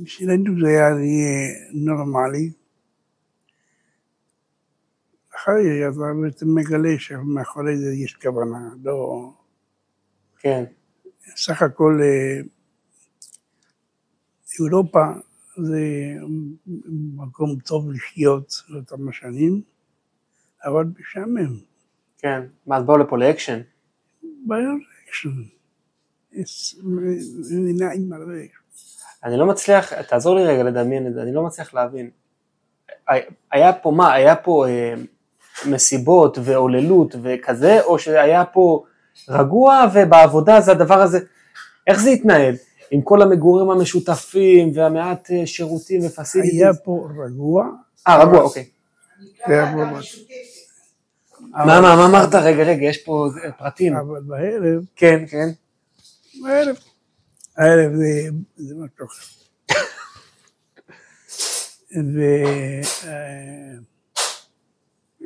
בשבילנו 0.03 0.61
זה 0.61 0.67
היה 0.67 0.89
נהיה 0.93 2.60
נורמלי. 5.47 6.29
אחרי 6.29 6.29
אתה 6.29 6.45
מגלה 6.45 6.99
שמאחורי 6.99 7.77
זה 7.77 7.93
יש 7.93 8.13
כוונה, 8.13 8.69
לא... 8.83 9.29
כן. 10.39 10.63
סך 11.35 11.61
הכל 11.61 11.99
אה, 12.03 12.41
אירופה 14.59 15.05
זה 15.57 15.81
מקום 17.15 17.59
טוב 17.59 17.91
לחיות 17.91 18.63
לאותם 18.69 19.09
השנים, 19.09 19.61
אבל 20.65 20.85
משעמם. 20.99 21.59
כן. 22.17 22.41
מה, 22.67 22.77
אז 22.77 22.83
באו 22.83 22.97
לפה 22.97 23.17
לאקשן? 23.17 23.61
בעיות 24.23 24.81
אקשן. 25.03 25.29
יש 26.31 26.75
מדינה 27.51 27.91
עם 27.91 28.13
הרבה 28.13 28.43
אקשן. 28.43 28.61
אני 29.23 29.37
לא 29.37 29.45
מצליח, 29.45 30.01
תעזור 30.01 30.35
לי 30.35 30.45
רגע 30.45 30.63
לדמיין 30.63 31.07
את 31.07 31.13
זה, 31.13 31.21
אני 31.21 31.33
לא 31.33 31.45
מצליח 31.45 31.73
להבין. 31.73 32.09
היה 33.51 33.73
פה 33.73 33.91
מה, 33.91 34.13
היה 34.13 34.35
פה 34.35 34.65
אה, 34.67 34.93
מסיבות 35.65 36.37
והוללות 36.43 37.15
וכזה, 37.23 37.81
או 37.81 37.99
שהיה 37.99 38.45
פה 38.45 38.83
רגוע 39.29 39.85
ובעבודה 39.93 40.61
זה 40.61 40.71
הדבר 40.71 41.01
הזה, 41.01 41.19
איך 41.87 41.99
זה 41.99 42.09
התנהל? 42.09 42.55
עם 42.91 43.01
כל 43.01 43.21
המגורים 43.21 43.69
המשותפים 43.69 44.71
והמעט 44.75 45.31
אה, 45.31 45.47
שירותים 45.47 46.05
ופסיליטיז? 46.05 46.61
היה 46.61 46.73
פה 46.73 47.07
רגוע. 47.25 47.69
אה, 48.07 48.23
רגוע, 48.23 48.41
אוקיי. 48.41 48.65
היה 49.45 49.73
פה 49.73 49.83
רגוע. 49.83 49.99
מה, 51.51 51.81
מה, 51.81 51.95
מה 51.95 52.05
אמרת? 52.05 52.35
רגע, 52.35 52.63
רגע, 52.63 52.85
יש 52.85 52.97
פה 52.97 53.27
אה, 53.43 53.51
פרטים. 53.51 53.95
אבל 53.95 54.21
בערב, 54.21 54.83
כן, 54.95 55.23
כן. 55.27 55.49
בערב, 56.43 56.75
הערב 57.57 57.91
זה, 57.95 58.29
זה 58.55 58.75
משהו 58.75 59.05
אחר. 59.05 59.25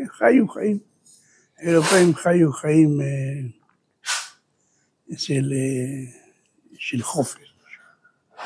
וחיו 0.03 0.47
חיים, 0.47 0.79
האירופאים 1.57 2.15
חיו 2.15 2.51
חיים 2.51 3.01
אה, 3.01 3.07
של, 5.17 5.53
אה, 5.53 6.11
של 6.77 7.01
חופש. 7.03 7.55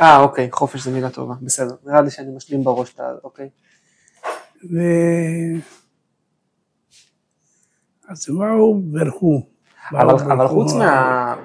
אה, 0.01 0.19
אוקיי, 0.19 0.51
חופש 0.51 0.81
זו 0.81 0.91
מילה 0.91 1.09
טובה, 1.09 1.33
בסדר. 1.41 1.75
נראה 1.85 2.01
לי 2.01 2.11
שאני 2.11 2.35
משלים 2.35 2.63
בראש 2.63 2.93
את 2.93 2.99
ה... 2.99 3.11
אוקיי. 3.23 3.49
ו... 4.71 4.77
אז 8.09 8.25
באו 8.29 8.75
וברחו. 8.75 9.41
אבל, 9.91 10.09
אבל. 10.09 10.47
חוץ, 10.47 10.73
מה, 10.73 11.35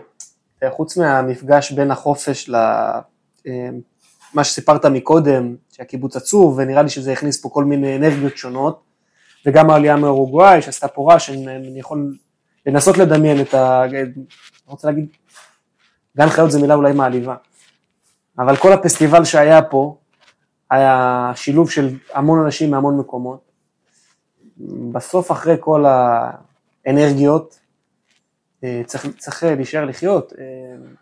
חוץ 0.70 0.96
מהמפגש 0.96 1.72
בין 1.72 1.90
החופש 1.90 2.48
ל... 2.48 2.54
אה, 3.46 3.70
מה 4.34 4.44
שסיפרת 4.44 4.86
מקודם, 4.86 5.56
שהקיבוץ 5.72 6.16
עצוב, 6.16 6.58
ונראה 6.58 6.82
לי 6.82 6.88
שזה 6.88 7.12
הכניס 7.12 7.42
פה 7.42 7.48
כל 7.48 7.64
מיני 7.64 7.96
אנרגיות 7.96 8.36
שונות, 8.36 8.82
וגם 9.46 9.70
העלייה 9.70 9.96
מאורוגוואי 9.96 10.62
שעשתה 10.62 10.88
פה 10.88 11.12
רעש, 11.12 11.30
אני 11.30 11.80
יכול 11.80 12.14
לנסות 12.66 12.98
לדמיין 12.98 13.40
את 13.40 13.54
ה... 13.54 13.84
אני 13.84 14.24
רוצה 14.66 14.88
להגיד, 14.88 15.06
גן 16.16 16.28
חיות 16.28 16.50
זו 16.50 16.60
מילה 16.60 16.74
אולי 16.74 16.92
מעליבה, 16.92 17.36
אבל 18.38 18.56
כל 18.56 18.72
הפסטיבל 18.72 19.24
שהיה 19.24 19.62
פה, 19.62 19.96
היה 20.70 21.32
שילוב 21.34 21.70
של 21.70 21.88
המון 22.14 22.44
אנשים 22.44 22.70
מהמון 22.70 22.98
מקומות. 22.98 23.50
בסוף 24.92 25.30
אחרי 25.30 25.56
כל 25.60 25.84
האנרגיות, 26.86 27.58
אה, 28.64 28.82
צריך, 28.86 29.06
צריך 29.18 29.42
להישאר 29.42 29.84
לחיות. 29.84 30.32
אה, 30.38 30.44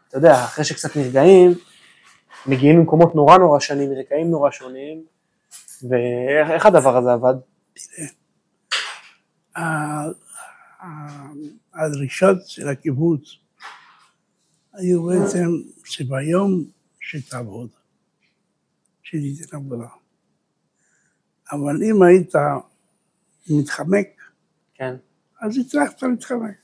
אתה 0.08 0.16
יודע, 0.16 0.34
אחרי 0.34 0.64
שקצת 0.64 0.96
נרגעים, 0.96 1.54
מגיעים 2.46 2.78
ממקומות 2.78 3.14
נורא 3.14 3.38
נורא 3.38 3.60
שונים, 3.60 3.90
מרקעים 3.90 4.30
נורא 4.30 4.50
שונים, 4.50 5.02
ואיך 5.88 6.50
איך 6.50 6.66
הדבר 6.66 6.96
הזה 6.96 7.12
עבד? 7.12 7.34
הדרישות 11.74 12.36
של 12.46 12.68
הקיבוץ 12.68 13.36
היו 14.72 15.02
בעצם 15.02 15.48
שביום 15.84 16.64
שתעבוד, 17.00 17.68
שתיתן 19.02 19.56
עבודה. 19.56 19.88
אבל 21.52 21.82
אם 21.82 22.02
היית 22.02 22.32
מתחמק, 23.50 24.08
כן. 24.74 24.94
אז 25.40 25.58
הצלחת 25.58 26.02
להתחמק. 26.02 26.56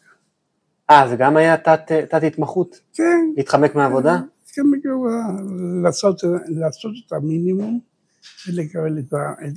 אה, 0.90 1.09
זה 1.09 1.16
גם 1.16 1.37
היה 1.37 1.57
תת, 1.57 1.92
תת 2.11 2.22
התמחות? 2.22 2.81
כן, 2.94 3.33
להתחמק 3.37 3.74
מהעבודה? 3.74 4.16
להתחמק 4.40 4.85
מעבודה, 4.85 5.42
לעשות, 5.83 6.20
לעשות 6.48 6.92
את 7.07 7.12
המינימום 7.12 7.81
ולקבל 8.48 8.98
את, 8.98 9.12
ה, 9.12 9.33
את, 9.46 9.53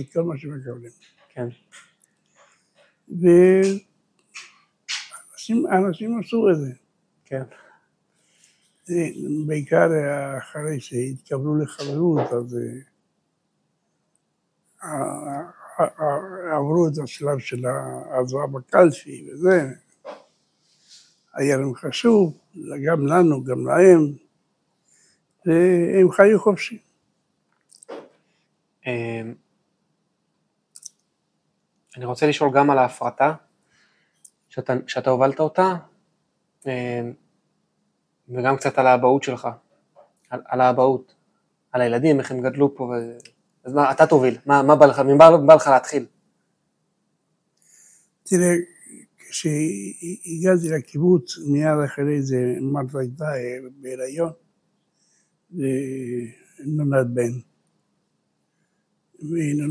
את 0.00 0.12
כל 0.12 0.22
מה 0.22 0.38
שמקבלים. 0.38 0.90
כן. 1.34 1.48
ואנשים 3.10 3.86
אנשים 5.66 6.20
עשו 6.20 6.50
את 6.50 6.56
זה. 6.56 6.72
כן. 7.24 7.42
בעיקר 9.46 9.88
אחרי 10.38 10.80
שהתקבלו 10.80 11.56
לחברות, 11.56 12.32
אז 12.32 12.56
אה, 14.84 15.40
עברו 16.56 16.88
את 16.88 16.98
השלב 17.04 17.38
של 17.38 17.64
העזרה 17.66 18.46
בקלפי 18.46 19.28
וזה. 19.32 19.68
היה 21.34 21.56
להם 21.56 21.74
חשוב, 21.74 22.38
גם 22.86 23.06
לנו, 23.06 23.44
גם 23.44 23.66
להם, 23.66 24.12
והם 25.46 26.10
חיו 26.10 26.40
חופשי. 26.40 26.78
אה, 31.98 32.02
אני 32.02 32.04
רוצה 32.04 32.26
לשאול 32.26 32.50
גם 32.54 32.70
על 32.70 32.78
ההפרטה, 32.78 33.34
שאתה, 34.48 34.74
שאתה 34.86 35.10
הובלת 35.10 35.40
אותה, 35.40 35.74
אה, 36.66 37.00
וגם 38.28 38.56
קצת 38.56 38.78
על 38.78 38.86
האבהות 38.86 39.22
שלך, 39.22 39.48
על, 40.30 40.40
על 40.44 40.60
האבהות, 40.60 41.14
על 41.72 41.80
הילדים, 41.80 42.20
איך 42.20 42.30
הם 42.30 42.40
גדלו 42.42 42.76
פה, 42.76 42.84
ו... 42.84 43.18
אז 43.64 43.74
מה, 43.74 43.92
אתה 43.92 44.06
תוביל, 44.06 44.38
מה, 44.46 44.62
מה 44.62 44.76
בא 44.76 44.86
לך, 44.86 44.98
ממה 44.98 45.36
בא 45.46 45.54
לך 45.54 45.66
להתחיל? 45.66 46.06
תראה, 48.22 48.54
כשהגעתי 49.30 50.68
לקיבוץ, 50.78 51.38
מיד 51.38 51.78
אחרי 51.84 52.22
זה 52.22 52.36
מרתה 52.60 52.98
הייתה 52.98 53.24
אה, 53.24 53.58
בהיריון, 53.80 54.32
ונולד 55.52 57.14
בן. 57.14 57.32
והיא 59.22 59.62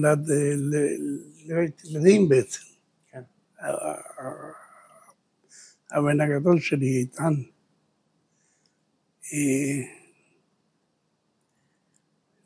ילדים 1.85 2.29
בעצם. 2.29 2.61
כן. 3.11 3.21
הבן 5.91 6.21
הגדול 6.21 6.59
שלי, 6.59 6.97
איתן, 6.97 7.33
אה, 9.33 9.83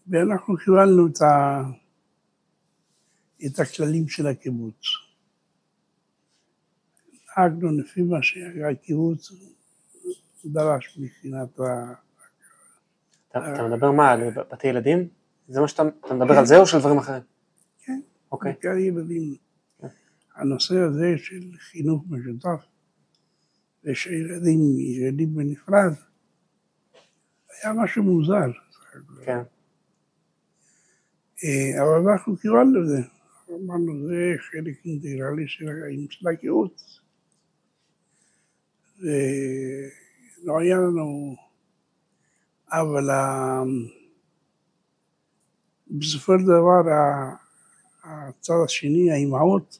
ואנחנו 0.07 0.57
קיבלנו 0.57 1.07
את, 1.07 1.21
ה, 1.21 1.61
את 3.45 3.59
הכללים 3.59 4.07
של 4.07 4.27
הקיבוץ. 4.27 4.83
נהגנו 7.37 7.77
לפי 7.77 8.01
מה 8.01 8.17
שהקיבוץ 8.21 9.31
דרש 10.45 10.97
מבחינת 10.97 11.59
ה... 11.59 11.93
אתה, 13.29 13.67
מדבר 13.67 13.91
מה, 13.91 14.11
על 14.11 14.29
בתי 14.29 14.67
ילדים? 14.67 15.07
זה 15.47 15.61
מה 15.61 15.67
שאתה 15.67 15.83
אתה 16.05 16.13
מדבר 16.13 16.37
על 16.37 16.45
זה 16.45 16.57
או 16.57 16.65
של 16.65 16.79
דברים 16.79 16.97
אחרים? 16.97 17.21
אוקיי, 18.31 18.51
בעיקר 18.53 18.77
ילדים. 18.77 19.35
כן. 19.81 19.87
הנושא 20.35 20.75
הזה 20.79 21.13
של 21.17 21.51
חינוך 21.57 22.03
משותף 22.09 22.65
ושילדים 23.83 24.59
ילדים 24.79 25.35
בנפרד 25.35 25.93
היה 27.63 27.73
משהו 27.73 28.03
מוזר. 28.03 28.51
כן, 29.25 29.39
אה, 31.43 31.83
אבל 31.83 32.09
אנחנו 32.11 32.37
קיבלנו 32.37 32.81
את 32.81 32.87
זה. 32.87 33.01
אמרנו, 33.65 34.07
זה 34.07 34.33
חלק 34.39 34.85
אינטגרלי 34.85 35.47
של 35.47 36.27
הקיבוץ. 36.33 37.01
ולא 38.99 40.59
היה 40.59 40.77
לנו... 40.77 41.35
אבל 42.71 43.09
ה- 43.09 43.63
בסופו 45.87 46.39
של 46.39 46.45
דבר 46.45 46.91
הצד 48.03 48.53
השני, 48.65 49.11
האימהות, 49.11 49.79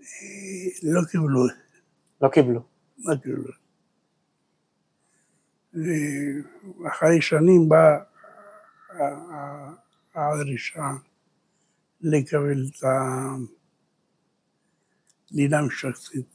אה, 0.00 0.06
לא 0.82 1.00
קיבלו, 1.10 1.40
לא 2.20 2.28
קיבלו. 2.28 2.60
לא 2.98 3.14
קיבלו. 3.22 3.52
ואחרי 5.72 7.22
שנים 7.22 7.68
באה 7.68 7.98
ה- 8.90 9.02
ה- 9.34 9.74
הדרישה 10.14 10.90
לקבל 12.00 12.64
את 12.68 12.84
הלינה 15.32 15.58
המשפחתית. 15.58 16.34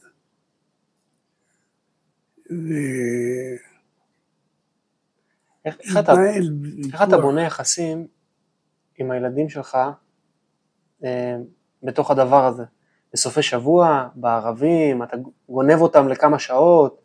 איך, 5.66 5.78
אתה, 6.04 6.12
בונה 7.22 7.44
יחסים 7.44 8.08
עם 8.98 9.12
הילדים 9.12 9.50
שלך 9.50 9.76
אה, 9.76 9.92
בתוך 11.84 12.12
הדבר 12.12 12.46
הזה? 12.46 12.64
בסופי 13.14 13.42
שבוע, 13.42 14.08
בערבים, 14.16 15.04
אתה 15.04 15.18
גונב 15.50 15.82
אותם 15.82 16.08
לכמה 16.08 16.40
שעות, 16.40 17.02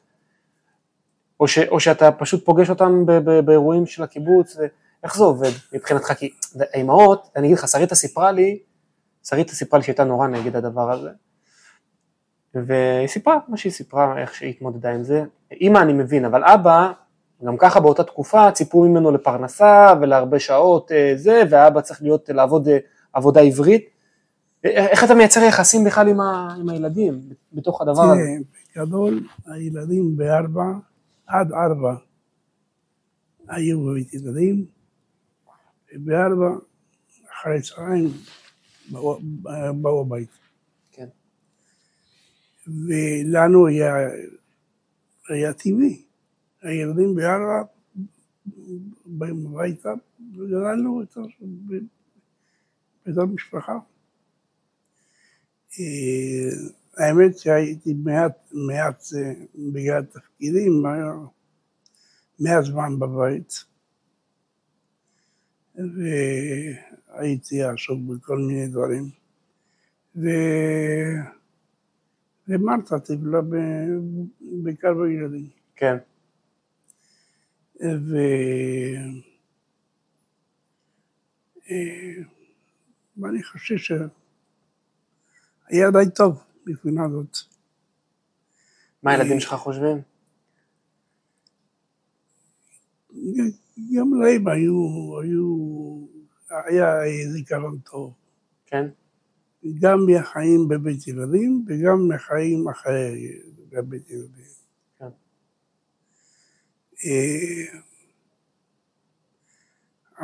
או, 1.41 1.49
ש, 1.49 1.59
או 1.59 1.81
שאתה 1.81 2.13
פשוט 2.13 2.45
פוגש 2.45 2.71
אותם 2.71 3.07
ב, 3.07 3.13
ב, 3.13 3.41
באירועים 3.41 3.87
של 3.87 4.03
הקיבוץ, 4.03 4.57
איך 5.05 5.17
זה 5.17 5.25
עובד 5.25 5.51
מבחינתך? 5.73 6.13
כי 6.13 6.31
האימהות, 6.73 7.31
אני 7.37 7.47
אגיד 7.47 7.59
לך, 7.59 7.69
שריטה 7.69 7.95
סיפרה 7.95 8.33
לי, 8.33 8.59
שריטה 9.25 9.53
סיפרה 9.53 9.79
לי 9.79 9.85
שהייתה 9.85 10.05
נורא 10.05 10.27
נגד 10.29 10.57
הדבר 10.57 10.93
הזה. 10.93 11.11
והיא 12.55 13.09
סיפרה 13.09 13.39
מה 13.49 13.57
שהיא 13.57 13.73
סיפרה, 13.73 14.21
איך 14.21 14.35
שהיא 14.35 14.51
התמודדה 14.51 14.91
עם 14.91 15.03
זה. 15.03 15.25
אימא 15.53 15.79
אני 15.79 15.93
מבין, 15.93 16.25
אבל 16.25 16.45
אבא, 16.45 16.93
גם 17.45 17.57
ככה 17.57 17.81
באותה 17.81 18.05
תקופה 18.05 18.51
ציפו 18.51 18.85
ממנו 18.85 19.11
לפרנסה 19.11 19.95
ולהרבה 20.01 20.39
שעות 20.39 20.93
אה, 20.93 21.13
זה, 21.17 21.43
והאבא 21.51 21.81
צריך 21.81 22.03
להיות, 22.03 22.29
לעבוד 22.29 22.69
אה, 22.69 22.79
עבודה 23.15 23.41
עברית. 23.41 23.85
איך 24.65 25.05
אתה 25.05 25.15
מייצר 25.15 25.41
יחסים 25.41 25.85
בכלל 25.85 26.09
עם, 26.09 26.21
ה, 26.21 26.55
עם 26.61 26.69
הילדים 26.69 27.21
בתוך 27.53 27.83
הדבר 27.83 28.03
הזה? 28.03 28.37
בגדול 28.77 29.27
הילדים 29.47 30.17
בארבע, 30.17 30.65
עד 31.27 31.53
ארבע 31.53 31.95
היו 33.49 33.85
בבית 33.85 34.15
ילדים, 34.15 34.67
ובארבע 35.95 36.49
אחרי 37.33 37.63
צהריים 37.63 38.09
באו 39.83 40.01
הבית. 40.01 40.31
כן. 40.93 41.09
ולנו 42.67 43.67
היה, 43.67 43.95
היה 45.29 45.53
טבעי. 45.53 46.03
הילדים 46.63 47.15
בארבע 47.15 47.63
באים 49.07 49.47
הביתה, 49.47 49.93
וגדלנו 50.37 51.03
בתור 53.07 53.25
משפחה. 53.25 53.79
אה, 55.81 56.51
האמת 56.97 57.39
שהייתי 57.39 57.95
מעט, 57.95 58.51
מעט 58.53 59.05
אה, 59.17 59.33
בגלל 59.73 60.03
תפקידים, 60.05 60.83
מעט 62.41 62.65
זמן 62.65 62.99
בבית, 62.99 63.65
והייתי 65.75 67.63
עסוק 67.63 68.01
בכל 68.07 68.39
מיני 68.39 68.69
דברים. 68.69 69.11
ו... 70.17 70.29
ומרתה 72.49 72.99
טיפלה 72.99 73.41
בעיקר 74.41 74.95
בילדים. 74.95 75.49
כן. 75.77 75.97
ו... 77.81 78.17
אה, 83.19 83.23
ואני 83.23 83.43
חושב 83.43 83.77
ש... 83.77 83.93
היה 85.69 85.91
די 85.91 86.11
טוב 86.15 86.43
מבחינה 86.67 87.03
זאת. 87.09 87.37
מה 89.03 89.11
הילדים 89.11 89.41
שלך 89.41 89.55
חושבים? 89.55 90.03
גם 93.97 94.15
להם 94.15 94.49
היו, 94.49 95.21
היו, 95.21 96.07
היה 96.51 96.87
זיכרון 97.33 97.79
טוב. 97.79 98.15
כן. 98.67 98.87
גם 99.81 99.99
מהחיים 100.07 100.69
בבית 100.69 101.09
ילדים 101.09 101.65
וגם 101.69 102.09
מהחיים 102.09 102.69
אחרי 102.69 103.39
בבית 103.69 104.11
ילדים. 104.11 104.45
כן. 104.99 105.05
אה, 107.05 107.81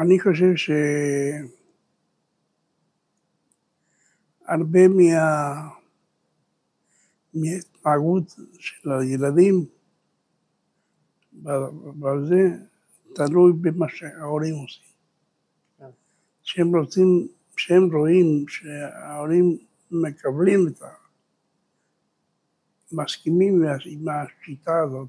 אני 0.03 0.21
חושב 0.21 0.57
ש... 0.57 0.71
הרבה 4.51 4.89
מה... 4.89 5.69
מההתנהגות 7.35 8.37
של 8.59 8.91
הילדים 8.93 9.65
בזה 12.01 12.57
תלוי 13.15 13.53
במה 13.61 13.87
שההורים 13.89 14.55
עושים. 14.55 14.85
כן. 15.79 15.85
כשהם 16.43 16.77
רוצים, 16.77 17.29
כשהם 17.57 17.97
רואים 17.97 18.45
שההורים 18.49 19.57
מקבלים 19.91 20.69
את 20.69 20.83
ה... 20.83 20.87
מסכימים 22.93 23.63
עם 23.87 24.09
השיטה 24.09 24.83
הזאת, 24.85 25.09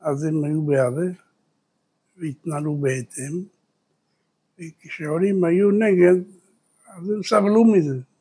אז 0.00 0.24
הם 0.24 0.44
היו 0.44 0.62
בעד 0.62 0.94
והתנהלו 2.16 2.76
בהתאם, 2.76 3.44
וכשההורים 4.58 5.44
היו 5.44 5.70
נגד, 5.70 6.24
אז 6.86 7.10
הם 7.10 7.22
סבלו 7.22 7.64
מזה. 7.64 8.13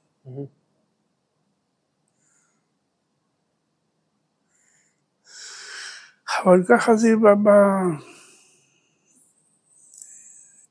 אבל 6.46 6.64
ככה 6.70 6.96
זה 6.96 7.08
ב... 7.16 7.50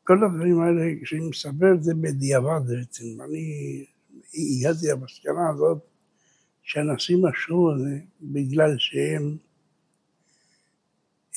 כל 0.05 0.25
הדברים 0.25 0.61
האלה, 0.61 0.83
כשאני 1.03 1.29
מספר 1.29 1.75
את 1.75 1.83
זה 1.83 1.95
בדיעבד 1.95 2.61
בעצם, 2.69 3.05
אני 3.25 3.85
הגעתי 4.35 4.87
למסקנה 4.87 5.51
הזאת 5.51 5.79
שאנשים 6.63 7.25
עשו 7.27 7.73
את 7.73 7.81
זה 7.81 7.99
בגלל 8.23 8.79
שהם 8.79 9.37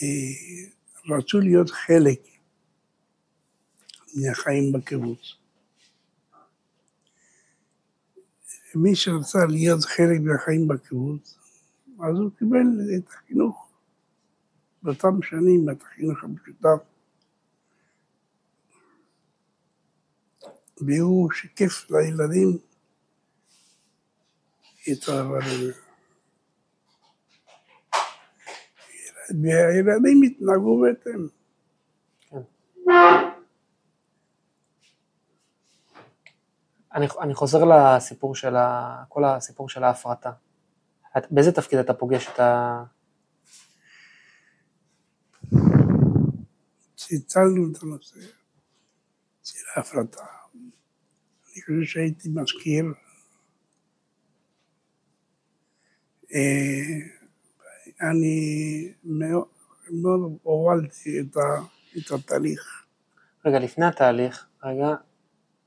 אה, 0.04 1.18
רצו 1.18 1.40
להיות 1.40 1.70
חלק 1.70 2.22
מהחיים 4.16 4.72
בקיבוץ. 4.72 5.45
מי 8.76 8.96
שרצה 8.96 9.46
להיות 9.50 9.84
חלק 9.84 10.20
מהחיים 10.22 10.68
בקיבוץ, 10.68 11.38
אז 12.00 12.18
הוא 12.18 12.32
קיבל 12.40 12.68
את 12.98 13.08
החינוך 13.08 13.72
באותם 14.84 15.22
שנים, 15.22 15.70
את 15.70 15.82
החינוך 15.82 16.24
המשותף. 16.24 16.84
והוא 20.82 21.32
שיקף 21.32 21.92
לילדים 21.92 22.58
את 24.92 25.10
הזה. 25.10 25.74
והילדים 29.42 30.22
התנהגו 30.24 30.82
בהתאם. 30.82 31.28
אני, 36.96 37.08
אני 37.22 37.34
חוזר 37.34 37.64
לסיפור 37.66 38.36
של 38.36 38.56
ה, 38.56 39.04
כל 39.10 39.26
הסיפור 39.26 39.70
של 39.70 39.84
ההפרטה. 39.84 40.32
את, 41.18 41.32
באיזה 41.32 41.52
תפקיד 41.52 41.80
אתה 41.80 41.94
פוגש 41.94 42.28
את 42.28 42.40
ה... 42.40 42.84
שהצלנו 46.96 47.72
את 47.72 47.84
הנושא 47.84 48.20
של 49.44 49.60
ההפרטה. 49.76 50.26
אני 50.54 51.62
חושב 51.62 51.84
שהייתי 51.84 52.30
מזכיר 52.30 52.86
אה, 56.34 57.16
אני 58.10 58.94
מאוד, 59.04 59.46
מאוד 59.92 60.38
הובלתי 60.44 61.20
את, 61.20 61.38
את 61.98 62.12
התהליך. 62.12 62.86
רגע, 63.46 63.60
לפני 63.60 63.86
התהליך, 63.86 64.48
רגע, 64.64 64.96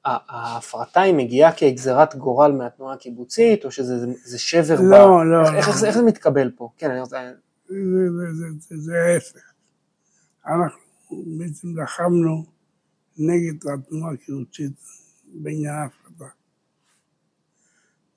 ההפרטה 0.05 1.01
היא 1.01 1.15
מגיעה 1.15 1.53
כגזירת 1.53 2.15
גורל 2.17 2.53
מהתנועה 2.53 2.95
הקיבוצית, 2.95 3.65
או 3.65 3.71
שזה 3.71 4.39
שבר 4.39 4.81
לא, 4.81 4.83
ב... 4.83 4.91
לא, 4.91 5.31
לא. 5.33 5.57
איך, 5.57 5.69
איך, 5.69 5.85
איך 5.85 5.95
זה 5.95 6.03
מתקבל 6.03 6.51
פה? 6.57 6.71
כן, 6.77 6.91
אני 6.91 7.01
רוצה... 7.01 7.33
זה, 7.69 7.75
זה, 8.33 8.45
זה, 8.61 8.77
זה 8.77 8.93
ההפך. 9.03 9.53
אנחנו 10.47 10.79
בעצם 11.39 11.69
לחמנו 11.83 12.45
נגד 13.19 13.69
התנועה 13.75 14.13
הקיבוצית 14.13 14.73
בעניין 15.35 15.75
ההפרטה. 15.75 16.25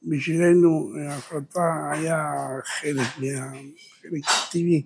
בשבילנו 0.04 0.92
ההפרטה 1.10 1.90
היה 1.92 2.34
חלק, 2.64 3.08
מה, 3.18 3.52
חלק 4.02 4.24
טבעי 4.52 4.86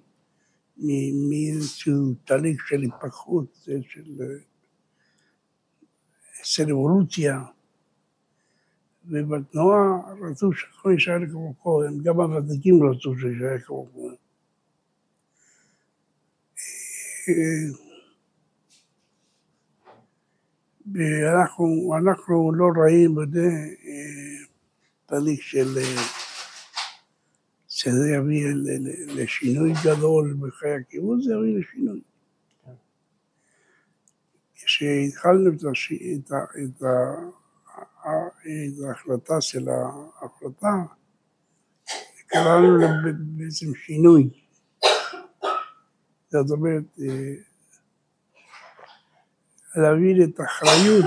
מאיזשהו 1.30 2.14
תהליך 2.26 2.68
של 2.68 2.82
התפתחות, 2.82 3.68
של 3.82 4.04
של 6.46 6.72
אבולוציה, 6.72 7.44
ובתנועה 9.06 10.00
רצו 10.22 10.54
שהכל 10.54 10.92
יישאר 10.92 11.30
כמו 11.32 11.54
קודם, 11.54 12.04
גם 12.04 12.20
הוותיקים 12.20 12.84
רצו 12.84 13.16
שיישאר 13.20 13.60
כמו 13.60 13.86
קודם. 13.86 14.16
ואנחנו 20.94 21.96
אנחנו 21.98 22.52
לא 22.54 22.66
ראינו 22.82 23.16
בזה 23.16 23.48
אה, 23.86 24.46
תהליך 25.06 25.42
של... 25.42 25.78
אה, 25.78 26.26
שזה 27.68 28.10
יביא 28.10 28.46
לשינוי 29.16 29.74
גדול 29.86 30.38
בחיי 30.40 30.72
הקיבוץ, 30.72 31.26
זה 31.26 31.34
יביא 31.34 31.60
לשינוי. 31.60 32.02
כשהתחלנו 34.76 35.50
את, 35.50 35.64
הש... 35.72 35.94
את, 35.94 36.32
ה... 36.32 36.44
את, 36.44 36.84
ה... 36.84 37.14
את 38.42 38.84
ההחלטה 38.88 39.42
של 39.42 39.70
ההחלטה, 39.70 40.74
קראנו 42.28 42.78
לה 42.78 42.88
בעצם 43.18 43.76
שינוי. 43.76 44.30
זאת 46.30 46.52
אומרת, 46.52 46.84
אה, 47.00 47.34
להעביר 49.76 50.24
את 50.24 50.40
האחריות 50.40 51.06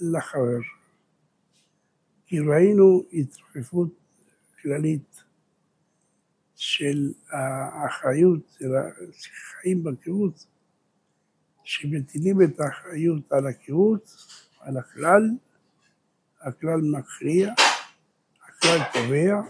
לחבר. 0.00 0.60
כי 2.26 2.40
ראינו 2.40 3.02
התרחבות 3.12 3.92
כללית 4.62 5.22
של 6.54 7.12
האחריות 7.30 8.40
של 8.58 8.70
החיים 8.76 9.84
בקיבוץ, 9.84 10.46
שמטילים 11.64 12.42
את 12.42 12.60
האחריות 12.60 13.32
על 13.32 13.46
הקיבוץ, 13.46 14.26
על 14.60 14.76
הכלל, 14.76 15.22
הכלל 16.42 16.80
מכריע, 16.82 17.52
הכלל 18.48 18.78
קובע, 18.92 19.40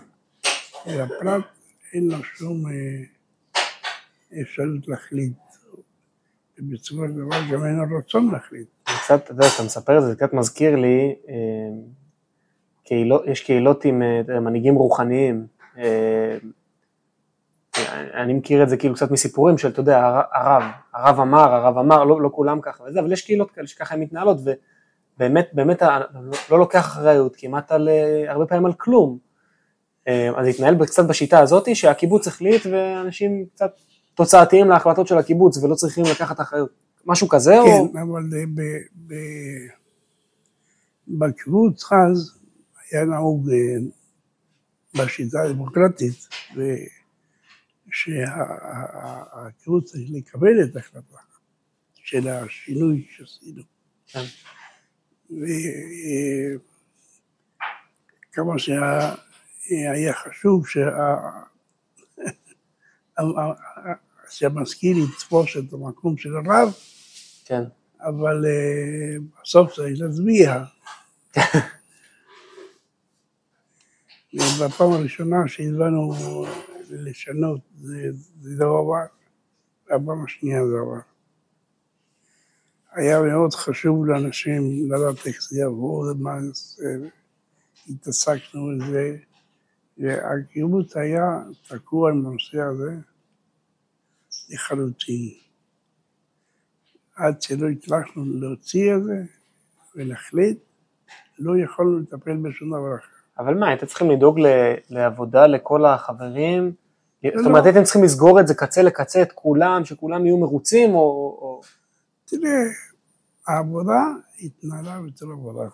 ולפרט 0.87 1.45
אין 1.93 2.09
לו 2.09 2.25
שום 2.25 2.67
אה, 2.67 3.03
אפשרות 4.43 4.89
להחליט. 4.89 5.33
ובסופו 6.59 7.03
של 7.07 7.13
דבר 7.13 7.37
גם 7.53 7.65
אין 7.65 7.77
לו 7.77 7.99
רצון 7.99 8.31
להחליט. 8.33 8.69
קצת, 8.85 9.25
אתה 9.25 9.33
יודע, 9.33 9.47
אתה 9.55 9.63
מספר 9.63 9.99
את 9.99 10.03
זה, 10.03 10.09
זה 10.09 10.17
קצת 10.17 10.33
מזכיר 10.33 10.77
לי, 10.77 11.15
אה, 11.29 11.35
קהילות, 12.85 13.23
יש 13.27 13.45
קהילות 13.45 13.85
עם 13.85 14.03
אה, 14.03 14.41
מנהיגים 14.41 14.75
רוחניים. 14.75 15.47
אה, 17.91 18.23
אני 18.23 18.35
מכיר 18.35 18.63
את 18.63 18.69
זה 18.69 18.77
כאילו 18.77 18.95
קצת 18.95 19.11
מסיפורים 19.11 19.59
של, 19.59 19.69
אתה 19.69 19.81
יודע, 19.81 20.23
הרב, 20.33 20.63
הרב 20.95 21.21
אמר, 21.21 21.55
הרב 21.55 21.79
אמר, 21.79 22.05
לא, 22.05 22.21
לא 22.21 22.31
כולם 22.33 22.61
ככה 22.61 22.85
וזה, 22.85 23.01
אבל 23.01 23.13
יש 23.13 23.23
קהילות 23.23 23.51
כאלה 23.51 23.67
שככה 23.67 23.95
הן 23.95 24.01
מתנהלות, 24.01 24.39
ובאמת, 25.17 25.49
באמת, 25.53 25.83
לא 26.51 26.59
לוקח 26.59 26.87
אחריות 26.87 27.37
כמעט 27.37 27.73
על, 27.73 27.89
הרבה 28.29 28.47
פעמים 28.47 28.67
על 28.67 28.73
כלום. 28.73 29.19
אז 30.07 30.47
להתנהל 30.47 30.87
קצת 30.87 31.05
בשיטה 31.05 31.39
הזאת, 31.39 31.77
שהקיבוץ 31.77 32.27
החליט 32.27 32.67
ואנשים 32.67 33.45
קצת 33.55 33.71
תוצאתיים 34.15 34.69
להחלטות 34.69 35.07
של 35.07 35.19
הקיבוץ 35.19 35.63
ולא 35.63 35.75
צריכים 35.75 36.05
לקחת 36.05 36.41
אחריות. 36.41 36.71
משהו 37.07 37.29
כזה 37.29 37.53
כן, 37.53 37.59
או... 37.59 37.93
כן, 37.93 37.99
אבל 37.99 38.23
ב, 38.55 38.61
ב, 39.07 39.15
בקיבוץ 41.09 41.93
אז 41.93 42.39
היה 42.91 43.05
נהוג 43.05 43.51
אה, 43.51 43.77
בשיטה 44.95 45.43
הדמוקרטית, 45.43 46.29
שהקיבוץ 47.93 49.85
צריך 49.93 50.11
לקבל 50.13 50.65
את 50.65 50.77
ההחלטה 50.77 51.17
של 51.95 52.29
השינוי 52.29 53.07
שעשינו. 53.11 53.63
כן. 54.07 54.25
וכמה 58.31 58.59
שהיה 58.59 60.15
חשוב 60.15 60.69
שה... 60.69 60.91
שהמשכיל 64.31 64.99
יתפוס 64.99 65.57
את 65.57 65.73
המקום 65.73 66.17
של 66.17 66.37
הרב, 66.37 66.73
כן. 67.45 67.63
אבל 68.01 68.45
בסוף 69.43 69.73
צריך 69.73 70.01
להצביע. 70.01 70.65
ובפעם 74.35 74.93
הראשונה 74.93 75.37
שהזמנו 75.47 76.15
לשנות 76.91 77.61
זה, 77.81 78.11
זה 78.41 78.65
עבר, 78.65 78.95
והפעם 79.91 80.25
השנייה 80.25 80.67
זה 80.67 80.75
עבר. 80.81 81.01
היה 82.93 83.23
מאוד 83.23 83.55
חשוב 83.55 84.07
לאנשים 84.07 84.63
לדעת 84.93 85.27
איך 85.27 85.43
זה 85.51 85.61
יבוא, 85.61 86.13
מה 86.19 86.39
התעסקנו 87.89 88.69
בזה, 88.79 89.17
והקיבוץ 89.99 90.97
היה 90.97 91.43
תקוע 91.69 92.11
עם 92.11 92.27
הנושא 92.27 92.59
הזה. 92.61 93.11
לחלוטין. 94.51 95.35
עד 97.17 97.43
שלא 97.43 97.69
הצלחנו 97.69 98.25
להוציא 98.25 98.95
את 98.97 99.05
זה 99.05 99.23
ולהחליט, 99.95 100.59
לא 101.39 101.59
יכולנו 101.65 101.99
לטפל 101.99 102.37
בשום 102.37 102.69
דבר 102.69 102.97
אחר. 102.99 103.10
אבל 103.41 103.55
מה, 103.55 103.69
הייתם 103.69 103.87
צריכים 103.87 104.11
לדאוג 104.11 104.41
לעבודה 104.91 105.47
לכל 105.47 105.85
החברים? 105.85 106.73
לא. 107.25 107.31
זאת 107.37 107.47
אומרת, 107.47 107.65
הייתם 107.65 107.83
צריכים 107.85 108.05
לסגור 108.05 108.41
את 108.41 108.47
זה 108.47 108.55
קצה 108.55 108.83
לקצה, 108.83 109.23
את 109.23 109.33
כולם, 109.33 109.85
שכולם 109.85 110.27
יהיו 110.27 110.39
מרוצים, 110.39 110.95
או... 110.95 111.61
תראה, 112.25 112.51
העבודה 113.49 114.01
התנהלה 114.41 115.01
בצורה 115.07 115.33
עבודה. 115.33 115.69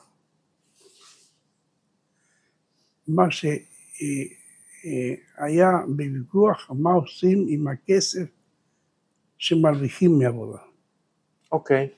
מה 3.08 3.30
שהיה 3.30 3.60
בוויכוח, 5.88 6.70
מה 6.74 6.92
עושים 6.92 7.46
עם 7.48 7.68
הכסף 7.68 8.28
שמרוויחים 9.38 10.18
מעבודה. 10.18 10.58
אוקיי. 11.52 11.88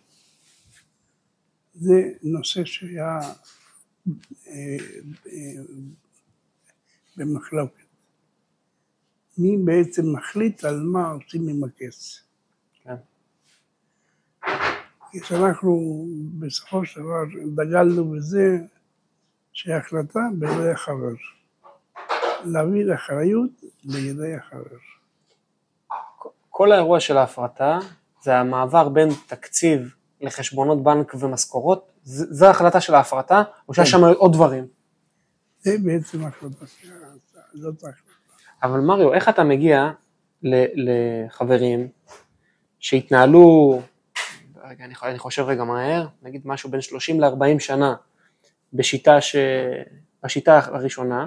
זה 1.74 2.10
נושא 2.22 2.64
שהיה 2.64 3.18
אה, 3.18 3.20
אה, 3.20 3.32
במחלוקת. 7.16 7.82
מי 9.38 9.56
בעצם 9.64 10.02
מחליט 10.12 10.64
על 10.64 10.80
מה 10.80 11.10
עושים 11.10 11.48
עם 11.48 11.64
הכסף. 11.64 12.20
כן. 12.82 12.94
כשאנחנו 15.12 16.04
בסופו 16.38 16.86
של 16.86 17.00
דבר 17.00 17.24
דגלנו 17.54 18.10
בזה 18.10 18.58
שההחלטה 19.52 20.20
בידי 20.38 20.70
החבר. 20.70 21.14
להעביר 22.44 22.94
אחריות 22.94 23.50
לידי 23.84 24.34
החבר. 24.34 24.76
כל 26.50 26.72
האירוע 26.72 27.00
של 27.00 27.16
ההפרטה 27.16 27.78
זה 28.22 28.36
המעבר 28.36 28.88
בין 28.88 29.08
תקציב 29.26 29.94
לחשבונות 30.20 30.82
בנק 30.82 31.14
ומשכורות, 31.14 31.90
זו 32.08 32.46
ההחלטה 32.46 32.80
של 32.80 32.94
ההפרטה, 32.94 33.42
או 33.68 33.74
שיש 33.74 33.94
כן. 33.94 33.98
שם 33.98 34.04
עוד 34.04 34.32
דברים? 34.32 34.66
זה 35.60 35.76
בעצם 35.84 36.24
החלטה, 36.26 36.64
זאת 37.54 37.84
ההחלטה. 37.84 38.12
אבל 38.62 38.80
מריו, 38.80 39.14
איך 39.14 39.28
אתה 39.28 39.44
מגיע 39.44 39.90
לחברים 40.42 41.88
שהתנהלו, 42.80 43.80
רגע, 44.64 44.84
אני 45.02 45.18
חושב 45.18 45.42
רגע 45.42 45.64
מהר, 45.64 46.06
נגיד 46.22 46.42
משהו 46.44 46.70
בין 46.70 46.80
30 46.80 47.20
ל-40 47.20 47.58
שנה 47.58 47.94
בשיטה, 48.72 49.20
ש... 49.20 49.36
בשיטה 50.24 50.60
הראשונה, 50.64 51.26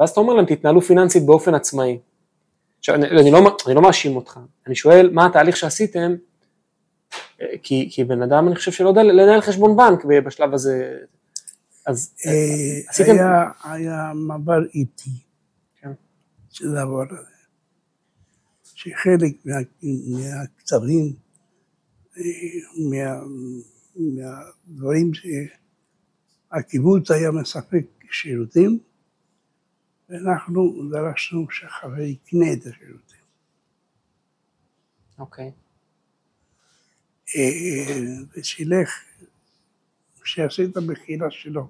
ואז 0.00 0.10
אתה 0.10 0.20
אומר 0.20 0.34
להם, 0.34 0.46
תתנהלו 0.46 0.82
פיננסית 0.82 1.26
באופן 1.26 1.54
עצמאי. 1.54 1.98
עכשיו, 2.78 2.94
אני, 2.94 3.08
אני, 3.08 3.30
לא, 3.30 3.56
אני 3.66 3.74
לא 3.74 3.82
מאשים 3.82 4.16
אותך, 4.16 4.40
אני 4.66 4.74
שואל 4.74 5.10
מה 5.12 5.26
התהליך 5.26 5.56
שעשיתם, 5.56 6.14
כי, 7.62 7.88
כי 7.92 8.04
בן 8.04 8.22
אדם 8.22 8.46
אני 8.48 8.56
חושב 8.56 8.72
שלא 8.72 8.88
יודע 8.88 9.02
לנהל 9.02 9.40
חשבון 9.40 9.76
בנק 9.76 10.04
בשלב 10.26 10.54
הזה, 10.54 10.98
אז 11.86 12.14
אה, 12.26 12.30
אה, 12.30 12.80
עשיתם... 12.88 13.12
היה, 13.12 13.50
היה 13.64 14.12
מעבר 14.14 14.66
איטי 14.74 15.10
כן. 15.76 15.92
של 16.50 16.68
הדבר 16.68 17.02
הזה, 17.10 17.30
שחלק 18.64 19.32
מה, 19.44 19.54
מהקצבים, 20.08 21.12
מה, 22.90 23.20
מהדברים 23.96 25.10
שהקיבוץ 26.50 27.10
היה 27.10 27.30
מספק 27.30 27.86
שירותים, 28.10 28.78
ואנחנו 30.08 30.90
דרשנו 30.90 31.50
שהחבר 31.50 32.00
יקנה 32.00 32.52
את 32.52 32.66
השירותים. 32.66 33.20
אוקיי. 35.18 35.52
אה, 37.36 38.04
ושילך, 38.36 39.04
שיעשה 40.24 40.64
את 40.64 40.76
המכירה 40.76 41.30
שלו. 41.30 41.68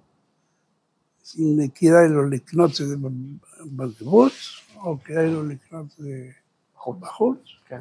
אם 1.39 1.69
כדאי 1.75 2.09
לו 2.09 2.31
לקנות 2.31 2.71
את 2.71 2.87
זה 2.87 2.97
בקיבוץ, 3.77 4.61
או 4.77 4.99
כדאי 5.05 5.31
לו 5.31 5.49
לקנות 5.49 5.87
את 5.87 5.91
זה 5.99 6.31
בחוץ. 7.01 7.39
כן. 7.69 7.81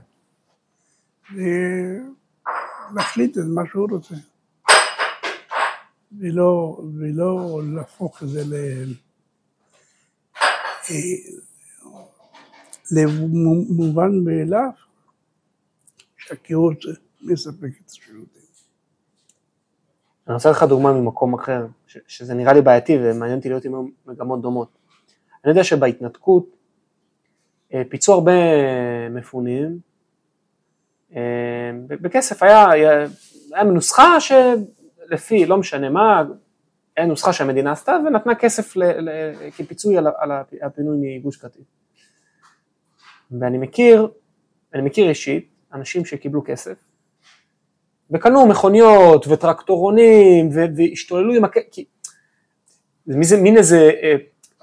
ולהחליט 2.93 3.37
את 3.37 3.43
מה 3.55 3.61
שהוא 3.71 3.87
רוצה. 3.91 4.15
ולא, 6.19 6.81
ולא 6.99 7.61
להפוך 7.73 8.23
את 8.23 8.29
זה 8.29 8.43
ל... 8.45 8.53
למובן 12.91 14.11
מאליו 14.23 14.69
שהקירות 16.17 16.77
מספק 17.21 17.69
את 17.85 17.89
השירותים. 17.89 18.41
אני 20.27 20.33
רוצה 20.33 20.49
לך 20.49 20.63
דוגמה 20.63 20.93
ממקום 20.93 21.33
אחר, 21.33 21.65
ש- 21.87 21.97
שזה 22.07 22.33
נראה 22.33 22.53
לי 22.53 22.61
בעייתי 22.61 22.97
ומעניין 23.01 23.37
אותי 23.37 23.49
להיות 23.49 23.65
עם 23.65 23.73
מגמות 24.05 24.41
דומות. 24.41 24.69
אני 25.43 25.51
יודע 25.51 25.63
שבהתנתקות 25.63 26.55
אה, 27.73 27.81
פיצו 27.89 28.13
הרבה 28.13 28.31
מפונים, 29.09 29.79
אה, 31.15 31.71
בכסף 31.87 32.43
היה, 32.43 32.69
היה, 32.69 33.05
היה 33.53 33.63
נוסחה 33.63 34.17
שלפי, 34.19 35.45
לא 35.45 35.57
משנה 35.57 35.89
מה, 35.89 36.23
היה 36.97 37.05
נוסחה 37.05 37.33
שהמדינה 37.33 37.71
עשתה 37.71 37.97
ונתנה 38.05 38.35
כסף 38.35 38.75
ל, 38.75 38.83
ל, 38.83 39.09
כפיצוי 39.57 39.97
על, 39.97 40.07
על 40.17 40.31
הפינוי 40.61 41.17
מגוש 41.17 41.37
קטיף. 41.37 41.65
ואני 43.39 43.57
מכיר, 43.57 44.07
אני 44.73 44.81
מכיר 44.81 45.09
אישית 45.09 45.49
אנשים 45.73 46.05
שקיבלו 46.05 46.43
כסף 46.45 46.88
וקנו 48.11 48.47
מכוניות 48.47 49.27
וטרקטורונים 49.27 50.49
ו- 50.53 50.65
והשתוללו 50.75 51.33
עם 51.33 51.43
הכסף, 51.43 51.65
זה 53.05 53.15
מין- 53.17 53.43
מין 53.43 53.57
איזה, 53.57 53.91
אה, 54.03 54.15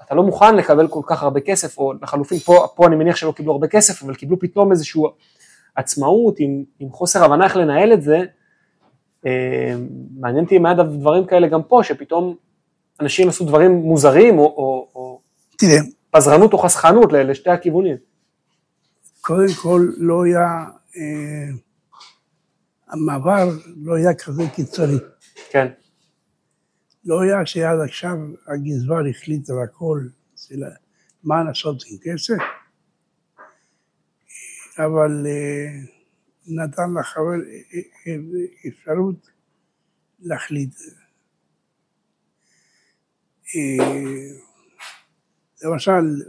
אתה 0.05 0.15
לא 0.15 0.23
מוכן 0.23 0.55
לקבל 0.55 0.87
כל 0.87 1.01
כך 1.05 1.23
הרבה 1.23 1.39
כסף, 1.39 1.77
או 1.77 1.93
לחלופין 2.01 2.39
פה, 2.39 2.67
פה 2.75 2.87
אני 2.87 2.95
מניח 2.95 3.15
שלא 3.15 3.31
קיבלו 3.31 3.51
הרבה 3.51 3.67
כסף, 3.67 4.03
אבל 4.03 4.15
קיבלו 4.15 4.39
פתאום 4.39 4.71
איזושהי 4.71 5.01
עצמאות 5.75 6.35
עם, 6.39 6.63
עם 6.79 6.89
חוסר 6.91 7.23
הבנה 7.23 7.45
איך 7.45 7.55
לנהל 7.55 7.93
את 7.93 8.01
זה. 8.01 8.19
אה, 9.25 9.75
מעניין 10.19 10.43
אותי 10.43 10.57
אם 10.57 10.65
היה 10.65 10.75
דברים 10.75 11.25
כאלה 11.25 11.47
גם 11.47 11.63
פה, 11.63 11.83
שפתאום 11.83 12.35
אנשים 13.01 13.29
עשו 13.29 13.45
דברים 13.45 13.71
מוזרים, 13.71 14.39
או, 14.39 14.43
או, 14.43 14.87
או 14.95 15.19
תראה, 15.57 15.77
פזרנות 16.11 16.53
או 16.53 16.57
חסכנות 16.57 17.13
לשתי 17.13 17.49
הכיוונים. 17.49 17.95
קודם 19.21 19.53
כל 19.61 19.87
לא 19.97 20.23
היה, 20.23 20.65
אה, 20.97 21.53
המעבר 22.89 23.49
לא 23.77 23.95
היה 23.95 24.15
כזה 24.15 24.43
קיצוני. 24.55 24.97
כן, 25.51 25.67
לא 27.05 27.21
היה 27.21 27.45
שעד 27.45 27.79
עכשיו 27.85 28.17
הגזבר 28.47 29.07
החליט 29.09 29.49
על 29.49 29.55
הכל, 29.63 30.07
מה 31.23 31.43
לעשות 31.43 31.83
עם 31.87 31.97
כסף, 32.03 32.43
אבל 34.77 35.25
אה, 35.27 35.67
נתן 36.47 36.93
לחבר 36.99 37.23
אה, 37.23 37.79
אה, 38.07 38.17
אפשרות 38.67 39.29
להחליט. 40.19 40.75
למשל, 45.63 46.21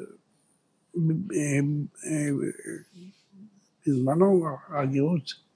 בזמנו 3.87 4.47
הקיבוץ 4.69 5.48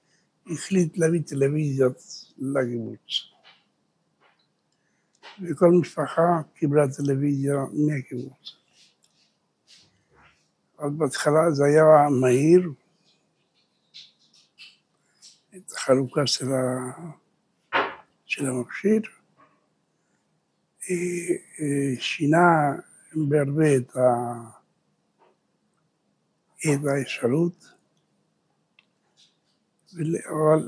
החליט 0.51 0.97
להביא 0.97 1.21
טלוויזיות 1.27 1.97
לקיבוץ. 2.37 3.33
וכל 5.41 5.71
משפחה 5.81 6.41
קיבלה 6.55 6.83
טלוויזיה 6.87 7.55
מהקיבוץ. 7.73 8.55
אז 10.77 10.91
בהתחלה 10.97 11.51
זה 11.51 11.63
היה 11.65 12.09
מהיר, 12.21 12.71
את 15.55 15.71
החלוקה 15.71 16.27
של, 16.27 16.45
ה... 16.51 16.91
של 18.25 18.45
המכשיר, 18.45 19.01
שינה 21.99 22.71
בהרבה 23.15 23.75
את, 23.77 23.95
ה... 23.95 24.01
את 26.57 26.79
האפשרות, 26.85 27.72
אבל 30.01 30.67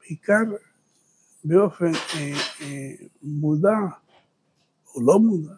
בעיקר 0.00 0.42
באופן 1.44 1.92
אה, 1.94 2.32
אה, 2.60 2.92
מודע 3.22 3.76
או 4.94 5.02
לא 5.02 5.18
מודע, 5.18 5.54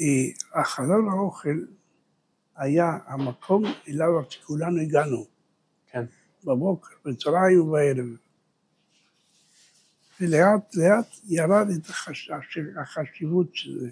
אה, 0.00 0.60
החדר 0.60 0.94
האוכל 1.10 1.58
היה 2.56 2.98
המקום 3.06 3.64
אליו 3.88 4.08
כולנו 4.46 4.80
הגענו, 4.80 5.26
כן, 5.90 6.04
בבוקר, 6.44 6.94
בצהריים 7.04 7.60
ובערב. 7.60 8.06
ולאט 10.20 10.74
לאט 10.74 11.06
ירד 11.28 11.66
את 11.70 11.88
החש... 11.90 12.30
החשיבות 12.82 13.46
של 13.56 13.80
זה, 13.80 13.88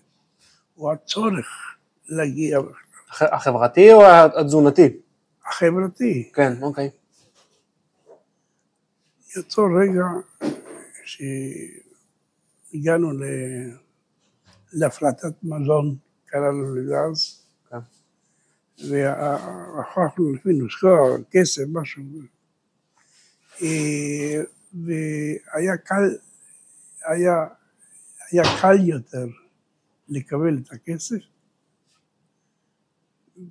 או 0.77 0.93
הצורך 0.93 1.47
להגיע, 2.09 2.59
הח- 3.09 3.23
החברתי 3.23 3.93
או 3.93 4.03
התזונתי? 4.41 4.97
החברתי. 5.47 6.31
כן, 6.35 6.63
אוקיי. 6.63 6.91
מאותו 9.37 9.67
רגע 9.81 10.05
שהגענו 12.73 13.13
ל- 13.13 13.77
להפרטת 14.73 15.43
מזון, 15.43 15.97
קראנו 16.27 16.75
לזה 16.75 16.95
אז, 17.11 17.43
כן. 17.71 17.77
והפכנו 18.91 20.33
לפי 20.33 20.49
נוסחה, 20.53 20.89
כסף, 21.31 21.63
משהו. 21.73 22.03
אה, 23.63 24.43
והיה 24.85 25.77
קל, 25.77 26.17
היה, 27.05 27.47
היה 28.31 28.43
קל 28.61 28.89
יותר 28.89 29.27
לקבל 30.09 30.59
את 30.59 30.73
הכסף 30.73 31.23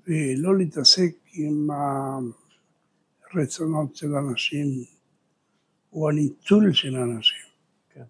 ולא 0.08 0.58
להתעסק 0.58 1.16
עם 1.34 1.68
הרצונות 3.34 3.96
של 3.96 4.16
אנשים 4.16 4.68
או 5.94 6.10
הניצול 6.10 6.74
של 6.74 6.96
אנשים. 6.96 7.38
כן. 7.94 8.04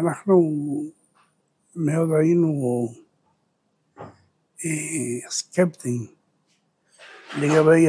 אנחנו 0.00 0.34
מאוד 1.76 2.08
היינו 2.20 2.88
סקפטיים 5.30 6.06
לגבי 7.38 7.86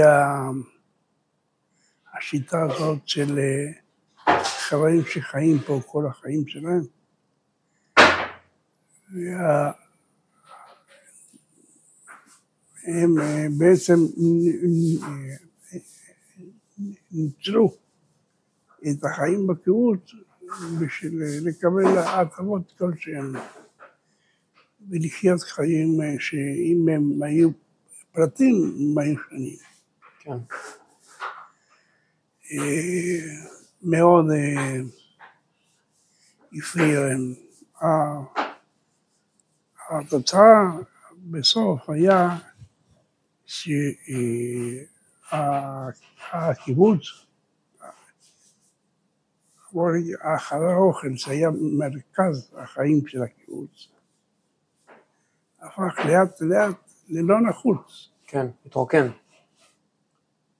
השיטה 2.13 2.57
הזאת 2.63 3.07
של 3.07 3.39
חברים 4.43 5.01
שחיים 5.05 5.59
פה 5.67 5.81
כל 5.85 6.05
החיים 6.07 6.47
שלהם. 6.47 6.81
וה- 9.13 9.71
הם 12.83 13.15
בעצם 13.57 13.93
ניצלו 17.11 17.75
את 18.89 19.03
החיים 19.03 19.47
בקיבוץ 19.47 20.11
בשביל 20.81 21.23
לקבל 21.41 21.97
הטבות 21.97 22.73
כלשהן 22.77 23.33
ולחיות 24.89 25.41
חיים 25.41 26.01
אה, 26.01 26.15
שאם 26.19 26.89
הם 26.95 27.23
היו 27.23 27.49
פרטים, 28.11 28.55
הם 28.79 28.97
היו 28.97 29.15
שנים. 29.29 29.57
כן. 30.19 30.37
אה, 32.51 33.19
מאוד 33.83 34.25
אה, 34.31 34.77
הפריע 36.53 36.99
להם. 36.99 37.33
התוצאה 39.89 40.71
בסוף 41.17 41.89
היה 41.89 42.37
שהקיבוץ, 43.45 45.00
נגיד, 45.33 47.05
החדר 50.35 50.69
האוכל 50.69 51.15
שהיה 51.15 51.49
מרכז 51.77 52.51
החיים 52.57 53.07
של 53.07 53.23
הקיבוץ, 53.23 53.87
הפך 55.59 55.99
לאט 56.05 56.41
לאט 56.41 56.91
ללא 57.09 57.35
נחוץ, 57.49 58.09
כן, 58.27 58.47
התרוקן. 58.65 59.07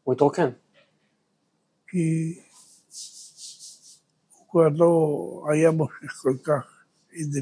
הוא 0.04 0.14
התרוקן. 0.14 0.50
כי 1.88 2.40
הוא 4.38 4.48
כבר 4.50 4.68
לא 4.76 5.46
היה 5.52 5.72
מושך 5.72 6.12
כל 6.22 6.38
כך 6.44 6.84
איזה 7.14 7.40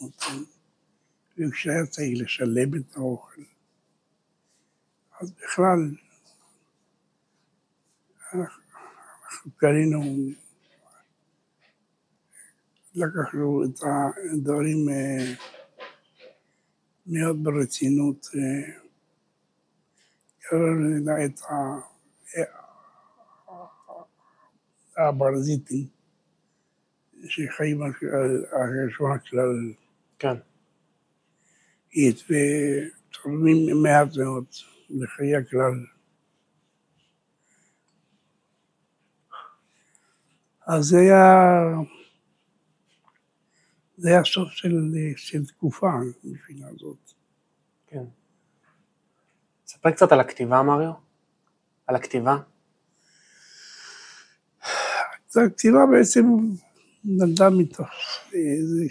נותן, 0.00 0.42
וכשהיה 1.38 1.86
צריך 1.86 2.22
לשלם 2.22 2.74
את 2.74 2.96
האוכל, 2.96 3.42
אז 5.22 5.32
בכלל 5.32 5.78
אנחנו 8.34 9.52
קנינו, 9.56 10.00
לקחנו 12.94 13.64
את 13.64 13.78
הדברים 14.34 14.88
אה, 14.88 15.34
מאוד 17.06 17.44
ברצינות, 17.44 18.26
אה, 18.34 18.72
קראנו 20.40 20.98
את 21.24 21.40
ה- 21.40 21.92
הברזיטים 25.08 25.86
שחיים 27.24 27.82
על 27.82 27.92
חשבון 28.90 29.12
הכלל, 29.12 29.72
כן. 30.18 30.36
ותורמים 32.30 33.82
מעט 33.82 34.16
מאוד 34.16 34.44
לחיי 34.92 35.36
הכלל. 35.36 35.86
אז 40.66 40.84
זה 40.84 40.98
היה, 40.98 41.24
זה 43.96 44.08
היה 44.08 44.24
סוף 44.24 44.48
של, 44.50 44.76
של 45.16 45.46
תקופה 45.46 45.90
מבחינה 46.24 46.66
זאת. 46.78 47.12
כן. 47.86 48.04
ספר 49.66 49.90
קצת 49.90 50.12
על 50.12 50.20
הכתיבה, 50.20 50.62
מריו. 50.62 50.92
על 51.86 51.96
הכתיבה. 51.96 52.36
הכתיבה 55.36 55.78
בעצם 55.92 56.24
נולדה 57.04 57.50
מתוך 57.50 57.88
זה 58.62 58.84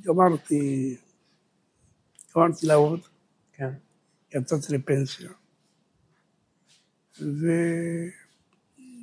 שגמרתי, 0.00 0.96
גמרתי 2.36 2.66
לעבוד, 2.66 3.00
כן. 3.52 3.70
יצאתי 4.34 4.74
לפנסיה. 4.74 5.30
וזה 7.20 7.56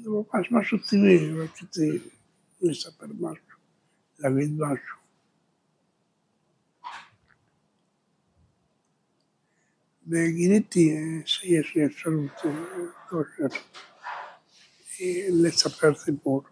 ממש 0.06 0.52
משהו 0.52 0.78
טבעי, 0.78 1.32
רציתי 1.34 2.10
לספר 2.62 3.06
משהו, 3.20 3.46
להגיד 4.20 4.52
משהו. 4.58 4.98
וגיליתי 10.08 10.96
שיש 11.26 11.76
לי 11.76 11.86
אפשרות 11.86 12.32
כושר 13.10 13.58
לספר 15.30 15.96
סיפור. 15.96 16.44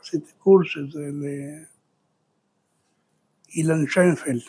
עשיתי 0.00 0.32
קורס 0.38 0.66
שזה 0.68 1.10
לאילן 3.48 3.86
שיינפלד, 3.86 4.40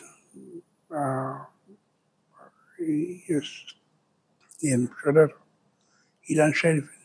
יש 3.28 3.80
משורר, 4.62 5.26
אילן 6.28 6.52
שיינפלד, 6.54 7.00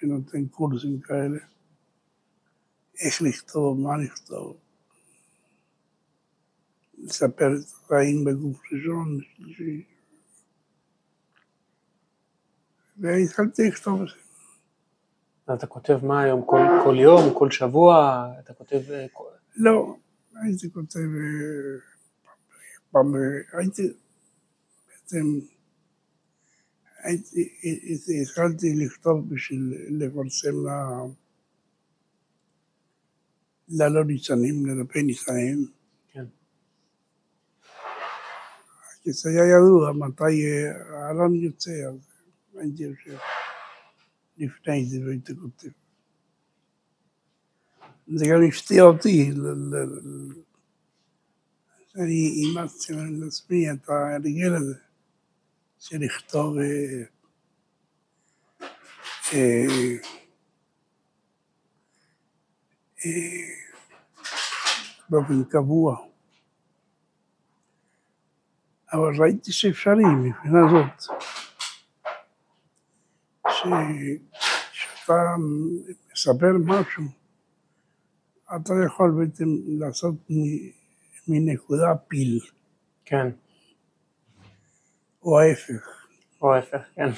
שנותן 0.00 0.46
קורסים 0.46 1.00
כאלה, 1.00 1.38
איך 3.00 3.22
לכתוב, 3.22 3.80
מה 3.80 3.96
לכתוב. 3.96 4.56
לספר 6.98 7.46
את 7.46 7.84
החיים 7.84 8.24
בגוף 8.24 8.60
ראשון, 8.72 9.18
בשלישי. 9.18 9.84
והתחלתי 12.96 13.68
לכתוב 13.68 14.02
את 14.02 14.08
זה. 14.08 15.54
אתה 15.54 15.66
כותב 15.66 15.98
מה 16.02 16.22
היום? 16.22 16.42
כל, 16.46 16.60
כל 16.84 16.96
יום, 16.98 17.34
כל 17.38 17.50
שבוע? 17.50 18.26
אתה 18.38 18.54
כותב... 18.54 18.80
כל... 19.12 19.24
לא, 19.56 19.96
הייתי 20.42 20.70
כותב 20.72 21.08
פעם, 22.90 23.14
הייתי 23.52 23.82
בעצם, 24.88 25.38
הייתי, 27.04 27.54
התחלתי 28.22 28.74
לכתוב 28.74 29.34
בשביל 29.34 29.74
לפרסם 29.90 30.56
ללא 33.68 34.04
ניצנים, 34.04 34.66
לדפי 34.66 35.02
ניצנים. 35.02 35.66
כי 39.02 39.12
זה 39.12 39.30
היה 39.30 39.44
ידוע 39.44 39.92
מתי 39.92 40.66
העולם 40.90 41.34
יוצא, 41.34 41.70
אז 41.70 41.98
הייתי 42.54 42.82
יושב 42.82 43.18
לפני 44.38 44.84
זה 44.86 44.98
והייתי 45.06 45.32
כותב. 45.34 45.87
זה 48.14 48.24
גם 48.30 48.42
הפתיע 48.48 48.82
אותי, 48.82 49.30
אני 51.96 52.32
אימצתי 52.36 52.92
לעצמי 52.92 53.70
את 53.70 53.88
ההרגל 53.88 54.54
הזה 54.54 54.74
של 55.78 55.98
לכתוב 56.00 56.56
באופן 65.10 65.44
קבוע. 65.44 65.96
אבל 68.92 69.16
ראיתי 69.18 69.52
שאפשרי 69.52 70.04
מבחינה 70.04 70.58
זאת, 70.70 71.16
כשאתה 74.72 75.14
מספר 76.12 76.52
משהו, 76.64 77.04
אתה 78.56 78.72
יכול 78.86 79.10
בעצם 79.10 79.44
לעשות 79.66 80.14
מנקודה 81.28 81.94
פיל. 82.08 82.40
כן. 83.04 83.30
או 85.22 85.40
ההפך. 85.40 85.88
או 86.42 86.54
ההפך, 86.54 86.80
כן. 86.94 87.10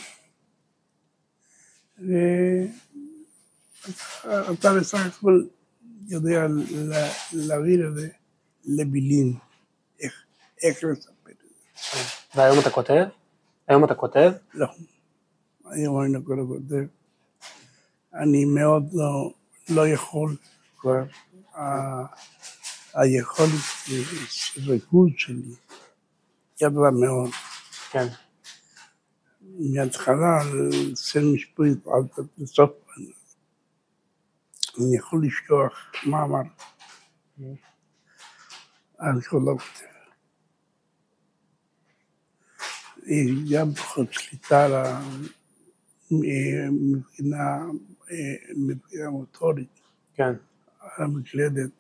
ואתה 4.25 4.75
בסך 4.81 5.07
הכל 5.07 5.43
יודע 6.09 6.47
להעביר 7.33 7.89
את 7.89 7.95
זה 7.95 8.09
למילים, 8.65 9.37
איך, 10.01 10.25
איך 10.63 10.85
לספר. 10.85 11.11
והיום 12.35 12.59
אתה 12.61 12.71
כותב? 12.71 13.05
היום 13.69 13.85
אתה 13.85 13.95
כותב? 13.95 14.33
לא. 14.55 14.67
היום 15.65 16.03
אני 16.03 16.13
לא 16.13 16.21
כותב. 16.47 16.85
אני 18.15 18.45
מאוד 18.45 18.91
לא, 18.93 19.35
לא 19.69 19.89
יכול 19.89 20.37
כבר, 20.81 21.03
היכולת 22.95 23.51
ריכוז 24.67 25.11
שלי 25.17 25.55
ידעה 26.63 26.91
מאוד. 26.91 27.31
כן. 27.91 28.07
מההתחלה 29.59 30.39
של 30.97 31.25
משפטית 31.35 31.87
עד 31.87 32.25
לסוף, 32.39 32.71
אני 34.79 34.97
יכול 34.97 35.27
לשכוח 35.27 35.93
מה 36.07 36.23
אמרת. 36.23 36.63
אני 39.01 39.19
יכול 39.19 39.43
לא 39.43 39.57
כותב. 39.59 39.91
גם 43.53 43.75
פחות 43.75 44.13
שליטה 44.13 44.65
על 44.65 44.73
מבחינה, 46.11 47.59
מבחינה 48.57 49.11
מוטורית. 49.11 49.81
כן. 50.15 50.33
על 50.97 51.05
המקלדת. 51.05 51.71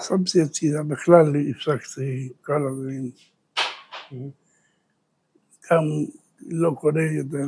שמתי 0.00 0.42
הצידה, 0.42 0.82
בכלל 0.82 1.32
הפסקתי 1.50 2.32
כל 2.42 2.52
הדברים. 2.52 3.10
גם 5.70 5.82
לא 6.46 6.70
קורא 6.80 7.00
יותר, 7.00 7.46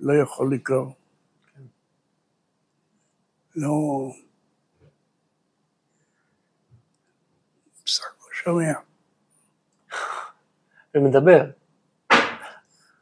לא 0.00 0.12
יכול 0.22 0.54
לקרוא. 0.54 0.92
לא... 3.56 4.12
בסך 7.84 8.04
הכל 8.16 8.30
שומע. 8.32 8.72
ומדבר. 10.94 11.50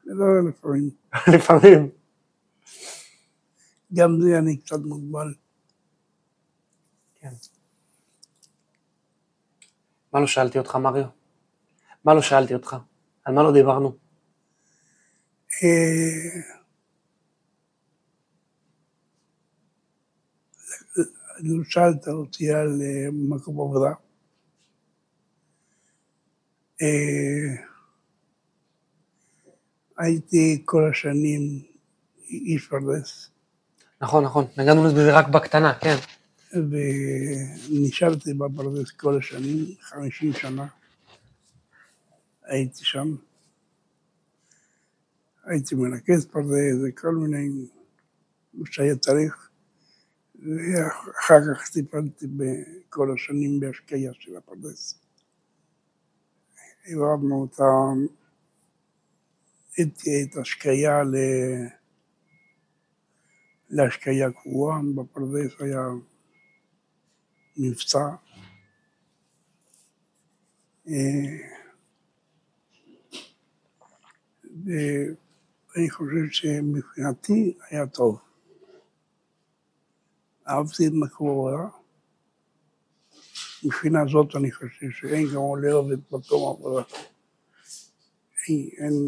מדבר 0.05 0.41
לפעמים. 0.49 0.91
לפעמים. 1.35 1.98
גם 3.95 4.21
זה 4.21 4.39
אני 4.39 4.57
קצת 4.57 4.79
מוגבל. 4.85 5.35
כן. 7.21 7.33
מה 10.13 10.21
לא 10.21 10.27
שאלתי 10.27 10.59
אותך, 10.59 10.77
מריו? 10.77 11.07
מה 12.05 12.15
לא 12.15 12.23
שאלתי 12.23 12.55
אותך? 12.55 12.77
על 13.25 13.35
מה 13.35 13.43
לא 13.43 13.53
דיברנו? 13.53 13.97
לא 21.41 21.65
שאלת 21.65 22.09
אותי 22.09 22.51
על 22.51 22.81
מקום 23.13 23.61
עבודה. 23.61 23.95
הייתי 29.99 30.63
כל 30.65 30.91
השנים 30.91 31.63
איש 32.29 32.69
פרדס. 32.69 33.31
נכון, 34.01 34.25
נכון, 34.25 34.45
נגענו 34.57 34.83
בזה 34.83 35.19
רק 35.19 35.29
בקטנה, 35.29 35.75
כן. 35.75 35.97
ונשארתי 37.71 38.35
בפרדס 38.35 38.91
כל 38.91 39.19
השנים, 39.19 39.75
50 39.81 40.33
שנה 40.33 40.67
הייתי 42.45 42.85
שם. 42.85 43.17
הייתי 45.45 45.75
מרכז 45.75 46.27
פרדס 46.27 46.77
וכל 46.85 47.15
מיני, 47.15 47.49
מה 48.55 48.65
שהיה 48.71 48.97
צריך. 48.97 49.51
ואחר 50.35 51.55
כך 51.55 51.69
טיפלתי 51.73 52.27
בכל 52.27 53.15
השנים 53.15 53.61
בהשקיה 53.61 54.13
של 54.15 54.37
הפרדס. 54.37 54.99
העברנו 56.85 57.41
אותה, 57.41 57.65
את, 59.81 60.01
את 60.23 60.37
השקיה 60.37 61.03
ל... 61.03 61.17
להשקיה 63.71 64.33
קבועה, 64.33 64.81
בפרדס 64.95 65.53
היה 65.61 65.89
מבצע. 67.57 68.09
ואני 74.65 75.91
חושב 75.91 76.29
שמבחינתי 76.31 77.55
היה 77.71 77.87
טוב. 77.87 78.19
אהבתי 80.49 80.87
את 80.87 80.93
מקום 80.95 81.29
עבודה. 81.29 81.69
מבחינה 83.65 83.99
זאת 84.07 84.37
אני 84.37 84.53
חושב 84.53 84.91
שאין 84.91 85.27
גם 85.35 85.63
לאהוב 85.63 85.93
את 85.93 86.13
מקום 86.13 86.57
עבודה. 86.57 86.83
אין, 88.49 88.69
אין, 88.79 89.07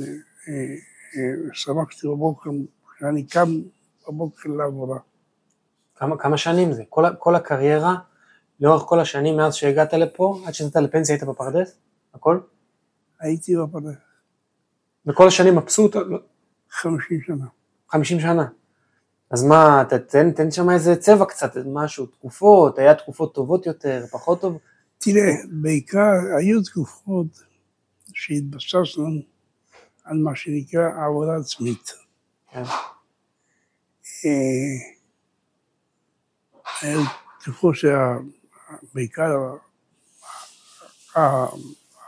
אה, 0.48 0.54
אה, 1.16 1.54
שמחתי 1.54 2.06
בבוקר, 2.06 2.50
כשאני 2.96 3.26
קם 3.26 3.48
בבוקר 4.11 4.48
לעבודה. 4.48 5.00
כמה, 5.96 6.18
כמה 6.18 6.36
שנים 6.36 6.72
זה? 6.72 6.82
כל, 6.88 7.04
כל 7.18 7.34
הקריירה, 7.34 7.94
לאורך 8.61 8.82
כל 8.82 9.00
השנים 9.00 9.36
מאז 9.36 9.54
שהגעת 9.54 9.92
לפה, 9.92 10.42
עד 10.46 10.54
שיצאת 10.54 10.82
לפנסיה 10.82 11.14
היית 11.14 11.24
בפרדס? 11.24 11.78
הכל? 12.14 12.40
הייתי 13.20 13.56
בפרדס. 13.56 13.96
וכל 15.06 15.28
השנים 15.28 15.56
מבסוט? 15.56 15.96
חמישים 16.70 17.20
שנה. 17.20 17.46
חמישים 17.88 18.20
שנה. 18.20 18.46
אז 19.30 19.44
מה, 19.44 19.82
תן, 20.08 20.32
תן 20.32 20.50
שם 20.50 20.70
איזה 20.70 20.96
צבע 20.96 21.24
קצת, 21.24 21.52
משהו, 21.66 22.06
תקופות, 22.06 22.78
היה 22.78 22.94
תקופות 22.94 23.34
טובות 23.34 23.66
יותר, 23.66 24.04
פחות 24.11 24.40
טוב? 24.40 24.58
תראה, 24.98 25.32
בעיקר 25.50 26.12
היו 26.38 26.62
תקופות 26.62 27.26
שהתבססנו 28.12 29.22
על 30.04 30.18
מה 30.18 30.36
שנקרא 30.36 31.06
עבודה 31.06 31.36
עצמית. 31.36 31.92
כן. 32.52 32.62
אה, 34.25 34.79
היו 36.81 37.01
תקופות 37.41 37.75
שבעיקר 37.75 39.37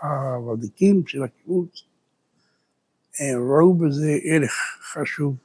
הוותיקים 0.02 1.06
של 1.06 1.22
הקיבוץ 1.22 1.82
אה, 3.20 3.34
ראו 3.38 3.74
בזה 3.74 4.18
ערך 4.24 4.52
חשוב. 4.92 5.36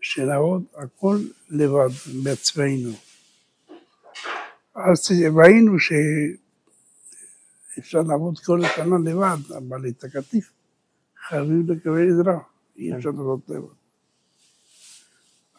שנעבוד 0.00 0.64
הכל 0.74 1.18
לבד 1.48 1.88
בעצמנו. 2.24 2.90
אז 4.74 5.12
ראינו 5.34 5.72
שאפשר 7.76 8.00
לעבוד 8.00 8.38
כל 8.38 8.64
השנה 8.64 8.96
לבד, 9.04 9.52
אבל 9.58 9.88
את 9.88 10.04
הקטיף 10.04 10.52
חייבים 11.28 11.66
לקבל 11.68 12.08
עזרה, 12.10 12.38
אי 12.76 12.96
אפשר 12.96 13.10
לעבוד 13.10 13.40
לבד. 13.48 13.79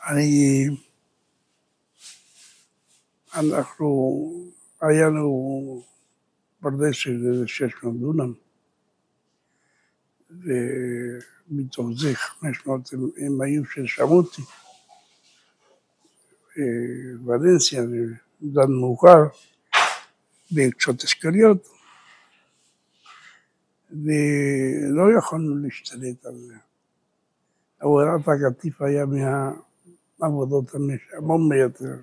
אני... 0.09 0.67
אנחנו, 3.33 4.29
היה 4.81 5.07
לנו 5.07 5.83
פרדס 6.59 6.95
של 6.95 7.27
איזה 7.33 7.47
600 7.47 7.99
דונם, 7.99 8.33
ו... 10.31 10.51
מתוך 11.51 11.87
זה 11.97 12.15
500 12.15 12.93
הם, 12.93 12.99
הם 13.17 13.41
היו 13.41 13.65
ששמעו 13.65 14.17
אותי. 14.17 14.41
אה, 16.57 16.63
ולנסיה, 17.25 17.81
דן 18.41 18.71
מאוחר, 18.71 19.23
בקשות 20.51 21.03
אשקליות, 21.03 21.67
ולא 23.91 25.17
יכולנו 25.17 25.57
להשתלט 25.57 26.25
על 26.25 26.37
זה. 26.37 26.55
עבודת 27.79 28.27
הקטיף 28.27 28.81
היה 28.81 29.05
מהעבודות 30.21 30.71
המון 31.17 31.49
ביותר. 31.49 31.95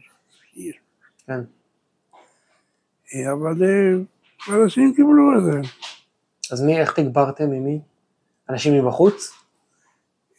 כן. 1.26 1.40
אה, 3.14 3.32
אבל 3.32 3.54
אנשים 4.48 4.94
קיבלו 4.94 5.38
את 5.38 5.44
זה. 5.44 5.68
אז 6.52 6.62
מי, 6.62 6.80
איך 6.80 6.92
תגברתם? 6.92 7.50
ממי? 7.50 7.80
אנשים 8.50 8.84
מבחוץ? 8.84 9.32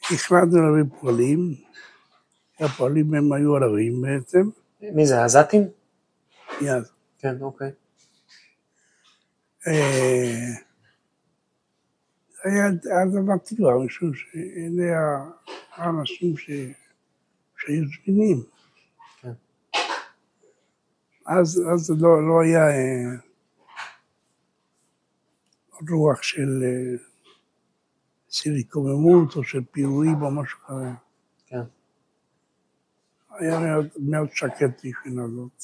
החלטנו 0.03 0.61
להביא 0.61 0.99
פועלים, 0.99 1.55
הפועלים 2.59 3.13
הם 3.13 3.33
היו 3.33 3.55
ערבים 3.55 4.01
בעצם. 4.01 4.49
מי 4.81 5.05
זה, 5.05 5.21
העזתים? 5.21 5.63
יאז. 6.61 6.91
כן, 7.19 7.41
אוקיי. 7.41 7.71
אה, 9.67 10.69
היה 12.43 12.65
אז 12.67 13.13
דבר 13.23 13.37
טבעה, 13.37 13.77
משום 13.85 14.13
שאלה 14.13 15.25
האנשים 15.75 16.37
שהיו 17.59 17.83
זמינים. 18.05 18.43
כן. 19.21 19.33
אז, 21.25 21.61
אז 21.73 22.01
לא, 22.01 22.27
לא 22.27 22.41
היה 22.41 22.67
אה, 22.67 23.15
רוח 25.89 26.21
של 26.21 26.63
אה, 26.63 27.09
של 28.29 28.51
התקוממות 28.51 29.35
או 29.35 29.43
של 29.43 29.63
פירורים 29.71 30.21
או 30.21 30.31
משהו 30.31 30.59
כזה. 30.67 30.89
כן. 31.47 31.61
היה 33.29 33.59
מאוד, 33.59 33.87
מאוד 33.99 34.29
שקט 34.33 34.85
מבחינה 34.85 35.27
זאת. 35.27 35.63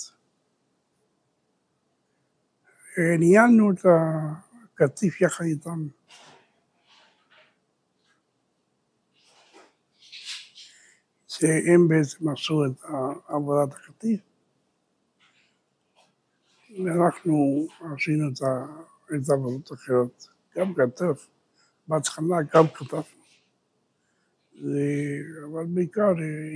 ניהלנו 3.19 3.71
את 3.71 3.85
הקטיף 4.73 5.21
יחד 5.21 5.45
איתם. 5.45 5.87
שהם 11.39 11.87
בעצם 11.87 12.29
עשו 12.29 12.65
את 12.65 12.85
עבודת 13.27 13.73
הקטיף, 13.73 14.19
ואנחנו 16.85 17.67
עשינו 17.93 18.29
את 18.29 19.29
העבודות 19.29 19.71
האחרות, 19.71 20.27
גם 20.55 20.73
כתף. 20.73 21.27
בהתחלה 21.87 22.35
גם 22.53 22.67
כתבנו, 22.67 23.03
אבל 25.45 25.65
בעיקר 25.67 26.11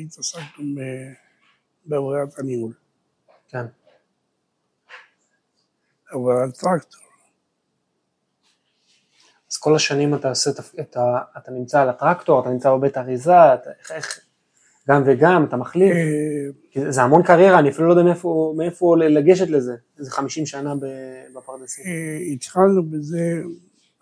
התעסקנו 0.06 0.66
בעבודת 1.86 2.40
הניהול. 2.40 2.74
כן. 3.48 3.66
עבודת 6.12 6.58
טרקטור. 6.60 7.02
אז 9.52 9.58
כל 9.58 9.76
השנים 9.76 10.16
אתה 10.16 10.30
עושה 10.30 10.50
את 10.80 10.98
ה... 10.98 11.02
אתה 11.38 11.52
נמצא 11.52 11.82
על 11.82 11.90
הטרקטור, 11.90 12.42
אתה 12.42 12.50
נמצא 12.50 12.72
בבית 12.76 12.98
אריזה, 12.98 13.54
אתה, 13.54 13.70
איך, 13.80 13.92
איך, 13.92 14.29
גם 14.90 15.04
וגם, 15.06 15.46
אתה 15.46 15.58
מחליף. 15.58 15.94
אה, 16.78 16.92
זה 16.92 17.02
המון 17.02 17.24
קריירה, 17.24 17.60
אני 17.60 17.70
אפילו 17.70 17.88
לא 17.88 17.94
יודע 17.94 18.04
מאיפה, 18.04 18.54
מאיפה 18.58 18.98
לגשת 18.98 19.50
לזה, 19.50 19.74
איזה 20.00 20.12
50 20.12 20.46
שנה 20.46 20.74
בפרדסים. 21.36 21.86
אה, 21.86 22.18
התחלנו 22.34 22.90
בזה 22.90 23.42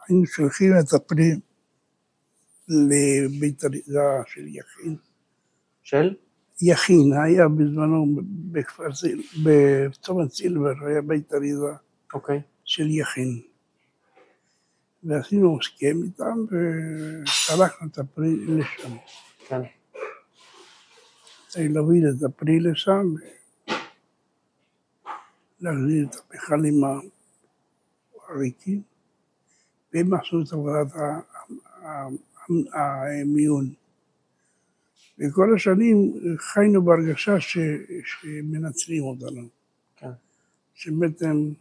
היינו 0.07 0.25
שולחים 0.25 0.73
את 0.79 0.93
הפנים 0.93 1.39
לבית 2.67 3.65
אריזה 3.65 3.99
של 4.25 4.47
יכין. 4.47 4.95
של? 5.83 6.13
יכין, 6.61 7.13
היה 7.25 7.47
בזמנו 7.47 8.05
בכפר 8.51 8.93
סיל, 8.93 9.21
בצומת 9.43 10.31
סילבר, 10.31 10.73
היה 10.87 11.01
בית 11.01 11.33
אריזה 11.33 11.65
אוקיי. 12.13 12.41
של 12.63 12.87
יכין. 12.89 13.41
ועשינו 15.03 15.57
הסכם 15.59 16.03
איתם 16.03 16.45
ושלחנו 16.45 17.87
את 17.87 17.97
הפרי 17.97 18.35
לשם. 18.35 18.95
כן. 19.47 19.61
צריך 21.57 21.71
להוביל 21.73 22.03
את 22.09 22.23
הפרי 22.23 22.59
לשם, 22.59 23.13
להחזיר 25.61 26.07
את 26.09 26.15
המכלים 26.31 26.73
הריקים. 28.27 28.81
והם 29.93 30.13
עשו 30.13 30.41
את 30.41 30.53
עבודת 30.53 30.87
המיון. 32.73 33.73
וכל 35.19 35.55
השנים 35.55 36.13
חיינו 36.37 36.85
בהרגשה 36.85 37.39
ש, 37.39 37.57
שמנצלים 38.05 39.03
אותנו. 39.03 39.47
כן. 39.95 40.11
שבעצם 40.73 41.51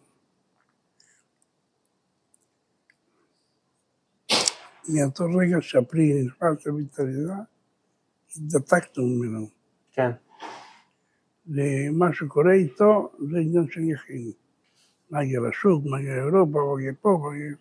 מאותו 4.89 5.25
רגע 5.25 5.57
שהפרי 5.61 6.25
נכנס 6.25 6.67
לבית 6.67 7.01
אריזה, 7.01 7.33
התדתקנו 8.37 9.07
ממנו. 9.07 9.56
כן. 9.97 10.11
ומה 11.47 12.13
שקורה 12.13 12.53
איתו 12.53 13.13
זה 13.31 13.39
עניין 13.39 13.67
של 13.71 13.81
יחיד. 13.81 14.33
מגיע 15.11 15.41
לשוק, 15.49 15.85
מגיע 15.85 16.15
לאירופה, 16.17 16.75
מגיע 16.77 16.93
פה, 17.01 17.31
מגיע... 17.31 17.57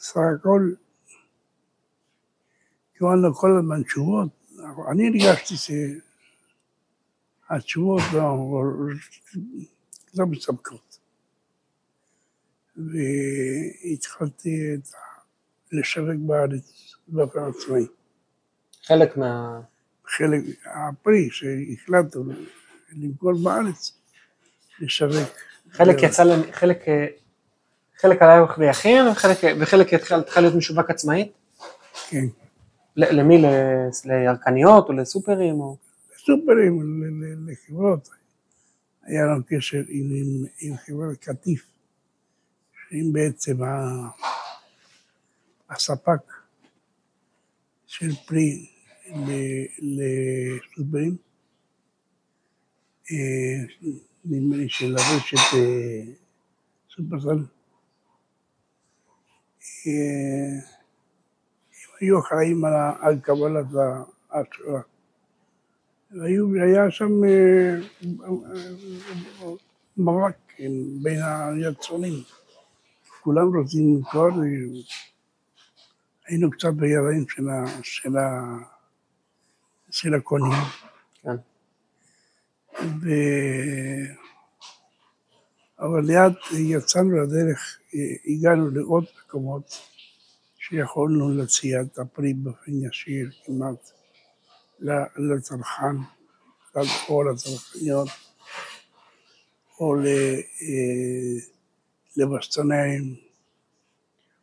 סך 0.00 0.20
הכל 0.38 0.72
קיבלנו 2.98 3.34
כל 3.34 3.56
הזמן 3.58 3.82
תשובות. 3.82 4.28
אני 4.90 5.08
הרגשתי 5.08 5.54
שהתשובות 7.48 8.02
לא, 8.14 8.36
לא 10.14 10.26
מספקות. 10.26 10.98
והתחלתי 12.76 14.50
לשווק 15.72 16.16
בארץ 16.26 16.94
באופן 17.08 17.40
עצמאי. 17.40 17.86
חלק 18.86 19.16
מה... 19.16 19.60
חלק, 20.06 20.40
הפרי 20.64 21.28
שהחלטנו 21.30 22.32
למכור 22.92 23.32
בארץ, 23.44 23.92
לשווק. 24.80 25.28
חלק 25.72 25.96
יצא, 26.02 26.24
חלק 26.52 26.78
חלק 28.00 28.22
הולך 28.22 28.58
ליחין 28.58 29.08
וחלק, 29.60 29.94
התחל 29.94 30.40
להיות 30.40 30.54
משווק 30.54 30.90
עצמאית? 30.90 31.32
כן. 32.08 32.24
למי? 32.96 33.42
לירקניות 34.04 34.88
או 34.88 34.92
לסופרים? 34.92 35.60
או... 35.60 35.76
סופרים, 36.18 36.82
ל- 36.82 37.24
ל- 37.24 37.52
לחברות. 37.52 38.08
היה 39.02 39.24
לנו 39.24 39.42
קשר 39.46 39.82
עם, 39.88 40.10
עם, 40.14 40.44
עם 40.60 40.76
חברת 40.76 41.16
קטיף, 41.16 41.66
שהיא 42.88 43.12
בעצם 43.12 43.62
ה- 43.62 44.08
הספק 45.70 46.20
של 47.86 48.14
פרי 48.26 48.70
ל- 49.16 49.66
לסופרים. 49.82 51.16
אה, 53.10 53.74
נדמה 54.24 54.56
לי 54.56 54.68
של 54.68 54.96
הרשת 54.96 55.54
אה, 55.54 56.12
סופרסל. 56.90 57.44
אה, 59.86 60.54
הם 61.72 61.90
היו 62.00 62.20
אחראים 62.20 62.64
על 63.00 63.20
קבלת. 63.20 63.66
היו, 66.10 66.54
היה 66.62 66.90
שם 66.90 67.24
אה, 67.24 67.74
אה, 68.24 69.48
עם- 70.58 71.02
בין 71.02 71.20
היצרנים. 71.22 72.22
כולם 73.22 73.56
רוצים 73.56 73.96
למכור, 73.96 74.28
אה, 74.28 74.80
היינו 76.26 76.50
קצת 76.50 76.72
בידיים 76.74 77.24
של, 77.28 77.48
ה, 78.18 78.58
של 79.92 80.14
הקונים. 80.14 80.52
כן. 81.22 81.36
ו... 82.80 83.08
אבל 85.78 86.04
לאט 86.04 86.38
יצאנו 86.52 87.22
לדרך, 87.22 87.78
הגענו 88.26 88.70
לעוד 88.70 89.04
מקומות 89.26 89.78
שיכולנו 90.58 91.30
להציע 91.30 91.80
את 91.80 91.98
הפרי 91.98 92.34
באופן 92.34 92.72
ישיר 92.86 93.30
כמעט 93.44 93.90
לצרכן, 95.16 95.96
או 97.08 97.22
לצרכניות, 97.22 98.08
או 99.80 99.96
אה, 99.96 100.40
לבסטונאים. 102.16 103.31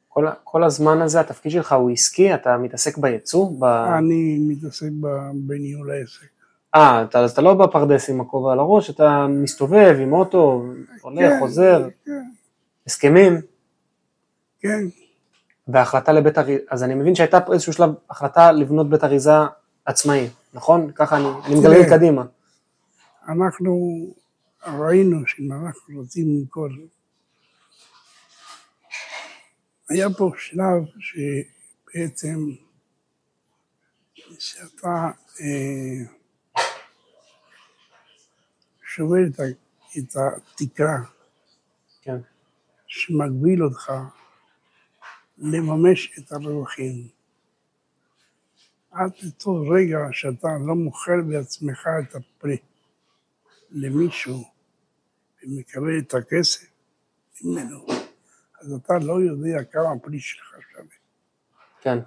כל, 0.10 0.28
כל 0.44 0.64
הזמן 0.64 1.02
הזה 1.02 1.20
התפקיד 1.20 1.52
שלך 1.52 1.72
הוא 1.74 1.92
עסקי? 1.92 2.34
אתה 2.34 2.58
מתעסק 2.58 2.98
בייצוא? 2.98 3.50
ב... 3.60 3.64
אני 3.64 4.38
מתעסק 4.40 4.90
ב- 5.02 5.30
בניהול 5.34 5.92
העסק. 5.92 6.26
אה, 6.76 7.06
אז 7.14 7.32
אתה 7.32 7.42
לא 7.42 7.54
בפרדס 7.54 8.10
עם 8.10 8.22
הכובע 8.22 8.52
על 8.52 8.60
הראש, 8.60 8.90
אתה 8.90 9.28
מסתובב 9.30 9.96
עם 10.02 10.14
אוטו, 10.14 10.66
הולך, 11.02 11.30
כן, 11.30 11.40
חוזר, 11.40 11.88
כן, 12.06 12.24
הסכמים, 12.88 13.42
כן, 14.60 14.80
והחלטה 15.68 16.12
לבית 16.12 16.38
אריזה, 16.38 16.62
אז 16.70 16.84
אני 16.84 16.96
מבין 16.96 17.16
שהייתה 17.16 17.42
פה 17.42 17.54
איזשהו 17.54 17.74
שלב 17.74 17.90
החלטה 18.10 18.52
לבנות 18.52 18.90
בית 18.90 19.04
אריזה 19.04 19.32
עצמאי, 19.86 20.30
נכון? 20.54 20.92
ככה 20.96 21.18
אני, 21.18 21.28
אני 21.46 21.56
מגלגל 21.56 21.84
כן. 21.84 21.90
קדימה. 21.90 22.26
אנחנו 23.30 23.90
ראינו 24.68 25.28
שאם 25.28 25.54
אנחנו 25.54 26.00
רוצים 26.00 26.26
למכור, 26.40 26.68
היה 29.90 30.08
פה 30.18 30.32
שלב 30.38 30.84
שבעצם 31.00 32.38
שאתה 34.40 35.12
אה, 35.42 36.06
שובר 38.84 39.28
את, 39.98 40.16
התקרה 40.16 40.98
כן, 42.02 42.18
שמגביל 42.88 43.64
אותך 43.64 43.92
לממש 45.38 46.20
את 46.20 46.32
הרווחים. 46.32 47.08
עד 48.92 49.12
אותו 49.26 49.62
רגע 49.70 50.00
שאתה 50.12 50.48
לא 50.68 50.76
מוכר 50.76 51.22
בעצמך 51.30 51.88
את 52.00 52.16
הפרי 52.16 52.58
למישהו 53.72 54.44
ומקבל 55.44 56.00
את 56.00 56.14
הכסף 56.14 56.66
ממנו, 57.44 57.99
אז 58.62 58.74
אתה 58.74 58.94
לא 59.02 59.22
יודע 59.22 59.64
כמה 59.64 59.92
הפרי 59.92 60.20
שלך 60.20 60.56
שווה. 60.72 60.84
כן, 61.82 62.00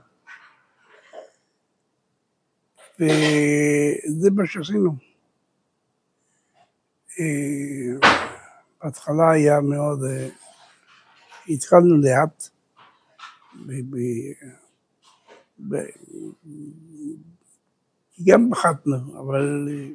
וזה 3.01 4.31
מה 4.31 4.47
שעשינו. 4.47 4.97
אה, 7.21 8.09
בהתחלה 8.85 9.31
היה 9.31 9.61
מאוד, 9.61 10.05
אה, 10.05 10.29
התחלנו 11.49 11.97
לאט, 11.97 12.49
גם 18.27 18.51
פחדנו, 18.51 19.21
אבל 19.21 19.69
אה, 19.71 19.89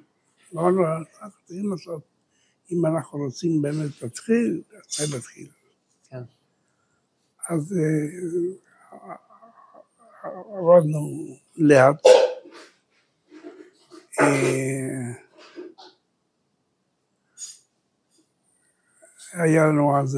אמרנו, 0.54 0.84
אם 2.72 2.86
אנחנו 2.86 3.20
רוצים 3.20 3.62
באמת 3.62 4.02
להתחיל, 4.02 4.62
אז. 4.88 5.28
כן. 5.28 5.57
אז 7.50 7.74
אה, 7.74 9.16
עבדנו 10.26 11.38
לאט. 11.58 12.02
אה, 14.22 15.28
היה 19.34 19.66
לנו 19.66 20.00
אז 20.00 20.18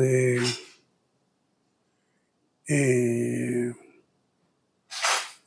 אה, 2.70 3.72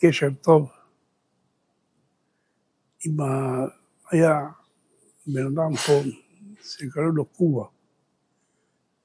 קשר 0.01 0.29
טוב 0.43 0.71
עם 3.05 3.21
ה... 3.21 3.25
היה 4.11 4.41
בן 5.27 5.47
אדם 5.47 5.77
פה 5.77 5.93
שקראו 6.63 7.05
לו 7.07 7.25
קובה, 7.25 7.65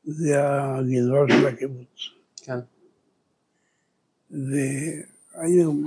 זה 0.04 0.36
הגזבר 0.40 1.28
של 1.28 1.48
הקיבוץ. 1.48 2.16
כן, 2.48 2.60
והיינו 4.32 5.84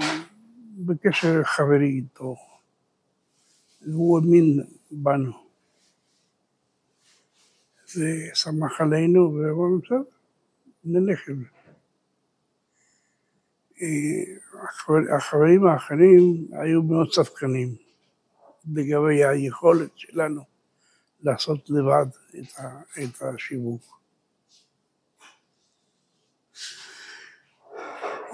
בקשר 0.87 1.43
חברי 1.45 1.87
איתו, 1.89 2.37
והוא 3.83 4.19
האמין 4.21 4.61
בנו. 4.91 5.33
ושמח 7.89 8.81
עלינו, 8.81 9.35
ואמרנו, 9.35 9.81
בסדר, 9.81 10.03
נלך 10.85 11.29
עם 11.29 11.37
זה. 11.37 11.73
אה, 13.83 14.37
החבר- 14.69 15.15
החברים 15.17 15.67
האחרים 15.67 16.49
היו 16.53 16.83
מאוד 16.83 17.13
ספקנים 17.13 17.75
לגבי 18.75 19.25
היכולת 19.25 19.91
שלנו 19.99 20.43
לעשות 21.23 21.71
לבד 21.71 22.07
את 23.03 23.23
השיווק. 23.23 24.00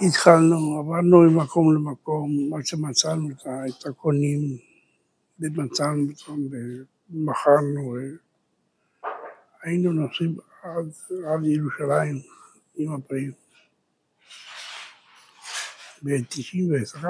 התחלנו, 0.01 0.79
עברנו 0.79 1.21
ממקום 1.31 1.75
למקום, 1.75 2.55
עד 2.59 2.67
שמצאנו 2.67 3.29
את 3.31 3.87
הקונים, 3.87 4.41
ומצאנו 5.41 6.07
אותם, 6.11 6.41
ומכרנו, 7.11 7.97
היינו 9.63 9.93
נוסעים 9.93 10.37
עד, 10.63 10.91
עד 11.27 11.45
ירושלים 11.45 12.17
עם 12.77 12.93
הפרים. 12.95 13.33
ב-91 16.03 17.05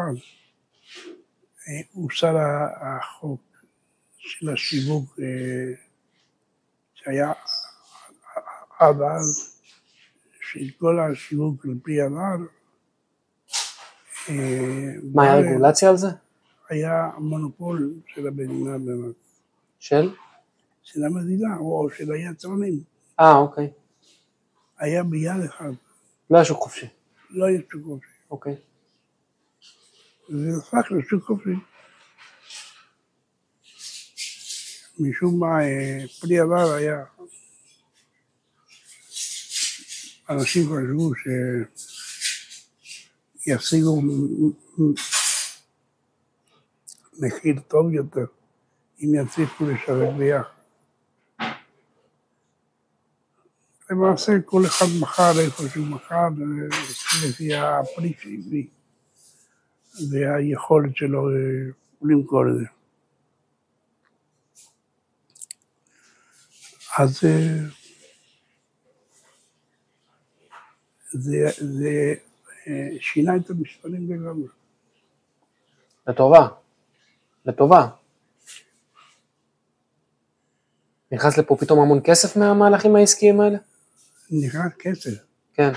הוסר 1.93 2.37
ה- 2.37 2.97
החוק 2.99 3.41
של 4.19 4.49
השיווק 4.51 5.19
אה, 5.21 5.75
שהיה 6.95 7.33
עד 8.79 8.97
אז, 9.03 9.59
של 10.41 10.71
כל 10.79 11.01
השיווק 11.01 11.65
על 11.65 11.75
פי 11.85 12.03
הנהר. 12.03 12.39
אה, 14.29 14.93
מה 15.15 15.23
היה 15.23 15.37
רגולציה 15.37 15.91
על 15.91 15.97
זה? 15.97 16.09
היה 16.69 17.11
מונופול 17.19 17.95
של 18.07 18.27
המדינה 18.27 18.79
באמת, 18.79 19.15
של? 19.79 20.11
של 20.83 21.05
המדינה 21.05 21.57
או 21.57 21.89
של 21.97 22.13
היצרנים. 22.13 22.81
אה, 23.21 23.37
אוקיי. 23.37 23.71
היה 24.79 25.03
ביד 25.03 25.41
אחד, 25.45 25.71
לא 26.31 26.37
היה 26.37 26.45
שוק 26.45 26.59
חופשי. 26.59 26.87
לא 27.31 27.45
היה 27.45 27.61
שוק 27.73 27.85
חופשי. 27.85 28.11
אוקיי. 28.31 28.57
וזה 30.31 30.59
הפך 30.59 30.93
לשוק 30.93 31.25
חופשי. 31.25 31.55
משום 34.99 35.41
מה, 35.41 35.65
אה, 35.65 36.05
פרי 36.21 36.41
הבר 36.41 36.73
היה... 36.73 37.05
אנשים 40.31 40.63
חשבו 40.63 41.15
שישיגו 41.15 41.96
מ- 44.03 44.95
מחיר 47.19 47.61
טוב 47.69 47.93
יותר 47.95 48.27
אם 49.01 49.15
יצליחו 49.15 49.65
לשווק 49.67 50.15
ביחד. 50.19 50.51
למעשה 53.91 54.33
כל 54.45 54.63
אחד 54.67 54.87
מכר 55.01 55.33
איפה 55.41 55.63
שהוא 55.69 55.87
מכר, 55.87 56.29
לפי 57.29 57.55
הפרי 57.55 58.15
שהביא, 58.21 58.67
והיכולת 60.11 60.97
שלו 60.97 61.31
אה, 61.31 61.35
למכור 62.03 62.45
את 62.51 62.55
זה. 62.59 62.67
אז 66.99 67.21
זה, 71.13 71.51
זה 71.59 72.15
שינה 73.01 73.37
את 73.37 73.51
המספרים 73.51 74.13
לגמרי. 74.13 74.49
לטובה, 76.07 76.49
לטובה. 77.47 77.89
נכנס 81.13 81.39
לפה 81.39 81.57
פתאום 81.61 81.81
המון 81.81 82.01
כסף 82.05 82.37
מהמהלכים 82.37 82.97
העסקיים 82.97 83.41
האלה? 83.41 83.59
נכנס 84.31 84.73
כסף. 84.79 85.11
כן. 85.55 85.73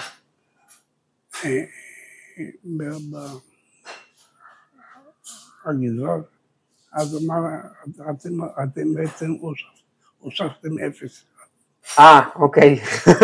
הגזבר, 5.66 6.22
אז 6.94 7.18
אמר, 7.26 7.40
אתם, 8.10 8.44
אתם 8.64 8.94
בעצם 8.94 9.32
הוספתם 10.20 10.80
אפס. 10.88 11.26
אה, 12.00 12.20
אוקיי. 12.36 12.80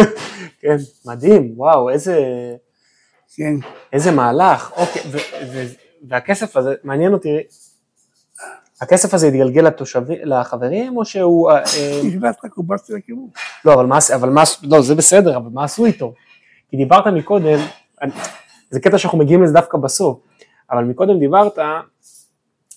כן, 0.59 0.77
מדהים, 1.05 1.53
וואו, 1.55 1.89
איזה... 1.89 2.17
כן. 3.37 3.55
איזה 3.93 4.11
מהלך. 4.11 4.71
אוקיי, 4.77 5.01
והכסף 6.07 6.57
הזה, 6.57 6.73
מעניין 6.83 7.13
אותי, 7.13 7.29
הכסף 8.81 9.13
הזה 9.13 9.27
התגלגל 9.27 9.61
לתושבים, 9.61 10.17
לחברים, 10.23 10.97
או 10.97 11.05
שהוא... 11.05 11.51
נכנס 12.03 12.35
לקופה 12.43 12.73
של 12.87 12.95
הקיבוץ. 12.95 13.31
לא, 13.65 13.73
אבל 13.73 13.85
מה, 13.85 13.97
אבל 14.15 14.29
מה, 14.29 14.43
לא, 14.63 14.81
זה 14.81 14.95
בסדר, 14.95 15.37
אבל 15.37 15.49
מה 15.53 15.63
עשו 15.63 15.85
איתו? 15.85 16.13
כי 16.69 16.77
דיברת 16.77 17.07
מקודם, 17.07 17.59
זה 18.69 18.79
קטע 18.79 18.97
שאנחנו 18.97 19.17
מגיעים 19.17 19.43
לזה 19.43 19.53
דווקא 19.53 19.77
בסוף, 19.77 20.19
אבל 20.71 20.83
מקודם 20.83 21.19
דיברת 21.19 21.57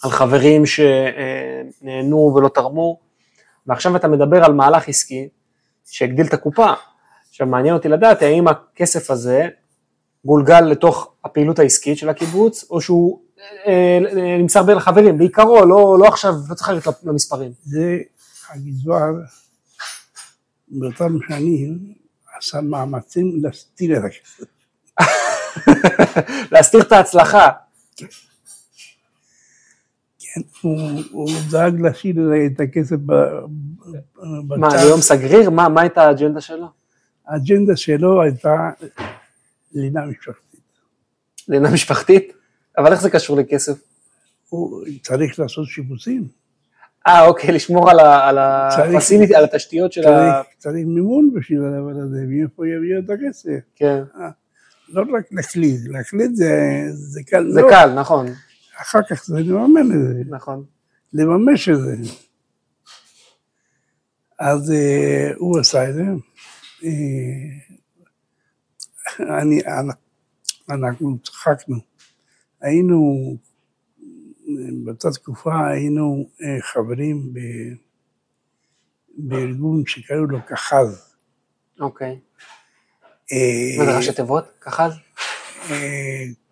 על 0.02 0.10
חברים 0.10 0.62
שנהנו 0.66 2.32
ולא 2.36 2.48
תרמו, 2.48 2.98
ועכשיו 3.66 3.96
אתה 3.96 4.08
מדבר 4.08 4.44
על 4.44 4.52
מהלך 4.52 4.88
עסקי 4.88 5.28
שהגדיל 5.84 6.26
את 6.26 6.32
הקופה. 6.32 6.72
עכשיו 7.28 7.46
מעניין 7.46 7.74
אותי 7.74 7.88
לדעת 7.88 8.22
האם 8.22 8.48
הכסף 8.48 9.10
הזה 9.10 9.48
גולגל 10.24 10.60
לתוך 10.60 11.12
הפעילות 11.24 11.58
העסקית 11.58 11.98
של 11.98 12.08
הקיבוץ, 12.08 12.64
או 12.70 12.80
שהוא 12.80 13.20
אה, 13.66 13.98
אה, 14.16 14.38
נמסר 14.38 14.62
בין 14.62 14.76
החברים, 14.76 15.18
בעיקרו, 15.18 15.64
לא, 15.64 15.96
לא 16.00 16.08
עכשיו, 16.08 16.34
לא 16.48 16.54
צריך 16.54 16.68
ללכת 16.68 17.04
למספרים. 17.04 17.52
זה 17.62 17.98
הגזבר 18.50 19.12
באותם 20.68 21.18
שנים 21.28 21.78
עשה 22.38 22.60
מאמצים 22.60 23.40
להסתיר 23.42 23.98
את 23.98 24.02
הכסף. 24.04 24.44
להסתיר 26.52 26.80
את 26.80 26.92
ההצלחה. 26.92 27.48
כן, 30.18 30.40
הוא, 30.62 31.02
הוא 31.10 31.30
דאג 31.50 31.80
להשאיר 31.80 32.16
את 32.46 32.60
הכסף 32.60 32.96
בצד. 32.96 34.58
מה, 34.58 34.68
ליום 34.84 35.00
סגריר? 35.00 35.50
מה, 35.50 35.68
מה 35.68 35.80
הייתה 35.80 36.02
האג'נדה 36.02 36.40
שלו? 36.40 36.66
האג'נדה 37.26 37.76
שלו 37.76 38.22
הייתה 38.22 38.70
לינה 39.72 40.06
משפחתית. 40.06 40.60
לינה 41.48 41.70
משפחתית? 41.70 42.32
אבל 42.78 42.92
איך 42.92 43.00
זה 43.00 43.10
קשור 43.10 43.36
לכסף? 43.36 43.78
הוא 44.48 44.84
צריך 45.02 45.38
לעשות 45.38 45.66
שיפוצים. 45.66 46.28
אה, 47.06 47.26
אוקיי, 47.26 47.52
לשמור 47.52 47.90
על, 47.90 48.00
על, 48.00 48.38
הפסיליטי, 48.38 49.34
על 49.34 49.44
התשתיות 49.44 49.92
של 49.92 50.02
צריך, 50.02 50.14
ה... 50.14 50.42
צריך 50.58 50.86
מימון 50.86 51.30
בשביל 51.34 51.64
הדבר 51.64 52.00
הזה, 52.02 52.24
מאיפה 52.28 52.68
יביא 52.68 52.98
את 52.98 53.10
הכסף. 53.10 53.60
כן. 53.76 54.02
אה, 54.20 54.30
לא 54.88 55.02
רק 55.18 55.24
להקליד, 55.32 55.80
להקליד 55.88 56.34
זה, 56.34 56.82
זה 56.90 57.20
קל 57.26 57.50
זה 57.52 57.60
לא. 57.60 57.70
קל, 57.70 57.92
נכון. 57.94 58.26
אחר 58.82 59.00
כך 59.10 59.24
זה 59.24 59.40
לממן 59.40 59.92
את 59.92 60.16
זה. 60.16 60.22
נכון. 60.28 60.64
לממש 61.12 61.68
את 61.68 61.80
זה. 61.80 61.96
אז 64.38 64.70
uh, 64.70 65.36
הוא 65.38 65.58
עשה 65.58 65.88
את 65.88 65.94
זה. 65.94 66.02
Uh, 66.80 66.84
אני, 69.20 69.60
אנחנו 70.68 71.18
צחקנו. 71.18 71.76
היינו, 72.60 73.36
באותה 74.84 75.10
תקופה 75.10 75.68
היינו 75.68 76.28
uh, 76.38 76.42
חברים 76.62 77.34
ב, 77.34 77.38
בארגון 79.18 79.82
שקראו 79.86 80.26
לו 80.26 80.38
כחז. 80.46 81.14
אוקיי. 81.80 82.20
מה 83.78 83.84
זה 83.84 83.96
ראשי 83.96 84.12
תיבות? 84.12 84.44
כחז? 84.60 84.92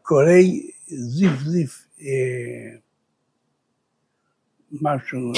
קוראי 0.03 0.71
זיף 0.87 1.33
זיף 1.45 1.87
משהו, 4.73 5.33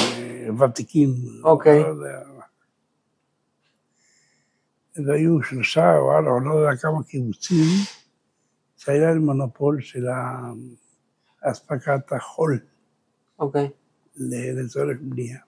ותיקים. 0.60 1.14
אוקיי. 1.44 1.82
והיו 5.06 5.42
שלושה 5.42 5.96
או 5.96 6.12
ארבע, 6.12 6.30
או 6.30 6.40
לא 6.40 6.54
יודע 6.54 6.76
כמה 6.76 7.02
קיבוצים, 7.02 7.64
שהיה 8.76 9.10
להם 9.10 9.24
מונופול 9.24 9.80
של 9.80 10.06
אספקת 11.40 12.12
החול. 12.12 12.58
אוקיי. 13.38 13.68
לצורך 14.16 14.98
בנייה. 15.00 15.38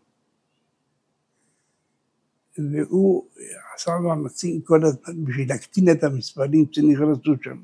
והוא 2.59 3.27
עשה 3.75 3.99
מאמצים 3.99 4.61
כל 4.61 4.85
הזמן 4.85 5.25
בשביל 5.25 5.49
להקטין 5.49 5.91
את 5.91 6.05
המספרים 6.05 6.65
שנכנסו 6.73 7.33
שם. 7.43 7.59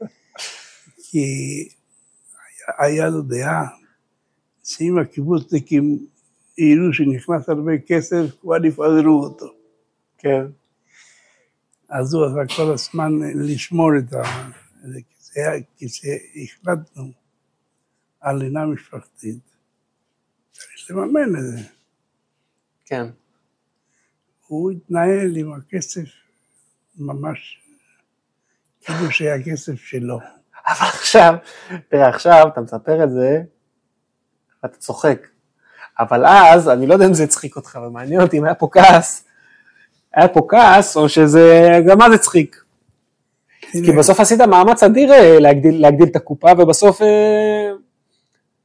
כי 1.10 1.24
היה 2.78 3.08
לו 3.08 3.22
דעה 3.22 3.66
שאם 4.64 4.98
הקיבוצניקים 4.98 6.06
יראו 6.58 6.92
שנכנס 6.92 7.48
הרבה 7.48 7.72
כסף, 7.86 8.26
כבר 8.40 8.64
יפזרו 8.64 9.22
אותו. 9.22 9.59
כן. 10.20 10.46
אז 11.88 12.14
הוא 12.14 12.26
עשה 12.26 12.56
כל 12.56 12.72
הזמן 12.72 13.12
לשמור 13.34 13.90
את 13.98 14.12
ה... 14.12 14.22
כשהחלטנו 15.76 17.12
על 18.20 18.36
לינה 18.36 18.66
משפחתית, 18.66 19.38
צריך 20.52 20.90
לממן 20.90 21.36
את 21.38 21.44
זה. 21.44 21.58
כן. 22.84 23.06
הוא 24.46 24.70
התנהל 24.70 25.36
עם 25.36 25.52
הכסף 25.52 26.08
ממש 26.98 27.60
כאילו 28.80 29.10
שהיה 29.10 29.44
כסף 29.44 29.74
שלו. 29.74 30.18
אבל 30.66 30.86
עכשיו, 30.86 31.34
תראה, 31.88 32.08
עכשיו 32.08 32.48
אתה 32.52 32.60
מספר 32.60 33.04
את 33.04 33.10
זה, 33.10 33.42
ואתה 34.62 34.76
צוחק. 34.76 35.26
אבל 35.98 36.26
אז, 36.26 36.68
אני 36.68 36.86
לא 36.86 36.94
יודע 36.94 37.06
אם 37.06 37.14
זה 37.14 37.24
הצחיק 37.24 37.56
אותך, 37.56 37.78
ומעניין 37.86 38.20
אותי 38.20 38.38
אם 38.38 38.44
היה 38.44 38.54
פה 38.54 38.68
כעס, 38.72 39.24
היה 40.14 40.28
פה 40.28 40.40
כעס, 40.48 40.96
או 40.96 41.08
שזה, 41.08 41.68
גם 41.86 41.98
מה 41.98 42.10
זה 42.10 42.18
צחיק. 42.18 42.64
כי 43.72 43.92
בסוף 43.98 44.20
עשית 44.20 44.40
מאמץ 44.40 44.82
אדיר 44.82 45.12
אה, 45.12 45.38
להגדיל, 45.38 45.82
להגדיל 45.82 46.08
את 46.08 46.16
הקופה, 46.16 46.48
ובסוף, 46.58 47.02
אה, 47.02 47.70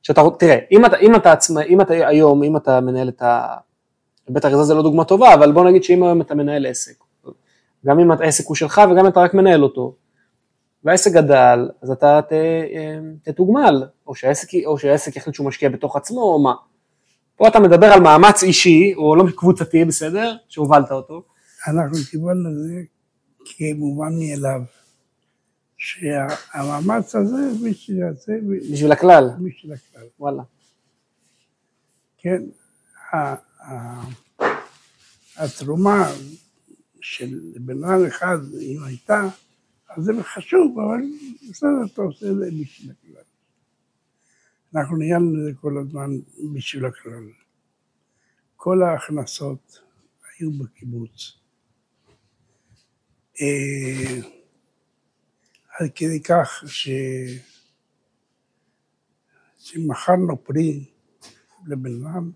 שאתה, 0.02 0.22
תראה, 0.40 0.58
אם 0.72 0.86
אתה, 0.86 0.98
אם 0.98 1.16
אתה 1.16 1.32
עצמא, 1.32 1.62
אם 1.62 1.82
אתה 1.82 1.94
היום, 1.94 2.44
אם 2.44 2.58
אתה 2.58 2.82
מנהל 2.82 3.10
את 3.10 3.22
ה... 3.22 3.56
בית 4.30 4.46
אריזה 4.46 4.64
זה 4.64 4.74
לא 4.74 4.82
דוגמה 4.82 5.04
טובה, 5.04 5.34
אבל 5.34 5.52
בוא 5.52 5.64
נגיד 5.64 5.84
שאם 5.84 6.04
היום 6.04 6.22
אתה 6.22 6.36
מנהל 6.36 6.66
עסק, 6.66 6.94
גם 7.86 8.00
אם 8.00 8.12
העסק 8.12 8.48
הוא 8.48 8.56
שלך 8.56 8.82
וגם 8.92 9.00
אם 9.00 9.08
אתה 9.08 9.20
רק 9.20 9.34
מנהל 9.34 9.64
אותו, 9.64 9.96
והעסק 10.84 11.12
גדל, 11.12 11.70
אז 11.82 11.92
אתה 11.92 12.22
ת, 12.22 12.34
אה, 12.34 12.98
תתוגמל, 13.24 13.84
או 14.08 14.16
שהעסק, 14.16 14.48
או 14.66 14.78
שהעסק 14.78 15.16
יחליט 15.16 15.36
שהוא 15.36 15.48
משקיע 15.48 15.70
בתוך 15.70 15.96
עצמו, 15.96 16.22
או 16.22 16.40
מה. 16.40 16.54
פה 17.36 17.48
אתה 17.48 17.60
מדבר 17.60 17.88
על 17.88 18.00
מאמץ 18.02 18.44
אישי, 18.44 18.94
או 18.98 19.16
לא 19.16 19.24
קבוצתי, 19.36 19.86
בסדר? 19.86 20.36
שהובלת 20.48 20.92
אותו. 20.92 21.22
אנחנו 21.68 21.98
קיבלנו 22.12 22.50
את 22.50 22.56
זה 22.56 22.84
כמובן 23.46 24.14
מאליו, 24.20 24.62
שהמאמץ 25.78 27.16
הזה, 27.16 27.64
מי 27.64 27.74
שיעשה... 27.74 28.32
בשביל 28.72 28.92
הכלל. 28.92 29.24
בשביל 29.46 29.74
הכלל. 29.74 30.08
וואלה. 30.20 30.44
כן, 32.18 32.44
התרומה 35.38 36.12
של 37.02 37.40
בן 37.56 37.84
אדם 37.84 38.06
אחד, 38.06 38.38
אם 38.62 38.84
הייתה, 38.84 39.22
אז 39.90 40.04
זה 40.04 40.12
חשוב, 40.24 40.80
אבל 40.80 41.02
בסדר, 41.50 41.70
אתה 41.94 42.02
עושה 42.02 42.32
את 42.32 42.36
זה 42.36 42.50
בשביל 42.62 42.92
הכלל. 42.92 43.24
אנחנו 44.76 44.98
ניהלנו 44.98 45.40
את 45.40 45.44
זה 45.44 45.60
כל 45.62 45.78
הזמן 45.78 46.12
בשביל 46.54 46.86
הכלל. 46.86 47.30
כל 48.56 48.84
ההכנסות 48.84 49.80
היו 50.40 50.52
בקיבוץ. 50.52 51.45
אה, 53.42 54.22
עד 55.70 55.90
כדי 55.96 56.24
כך 56.24 56.64
ש... 56.68 56.90
שמכרנו 59.58 60.44
פרי 60.44 60.86
לבן 61.68 62.06
אדם, 62.06 62.32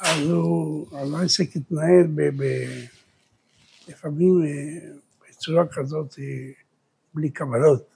אז 0.00 0.30
הוא, 0.30 0.98
אז 0.98 1.14
העסק 1.14 1.56
התנהל 1.56 2.06
ב, 2.14 2.22
ב, 2.22 2.42
לפעמים 3.88 4.42
אה, 4.44 4.90
בצורה 5.28 5.64
כזאת 5.72 6.18
אה, 6.18 6.50
בלי 7.14 7.30
קבלות. 7.30 7.88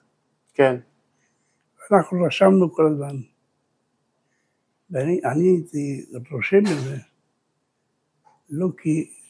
כן. 0.55 0.77
אנחנו 1.93 2.23
רשמנו 2.27 2.73
כל 2.73 2.87
הזמן. 2.87 3.17
ואני 4.91 5.21
אני 5.25 5.49
הייתי 5.49 6.07
רושם 6.31 6.59
את 6.59 6.85
זה, 6.85 6.97
לא 8.51 8.69
כי 8.83 9.22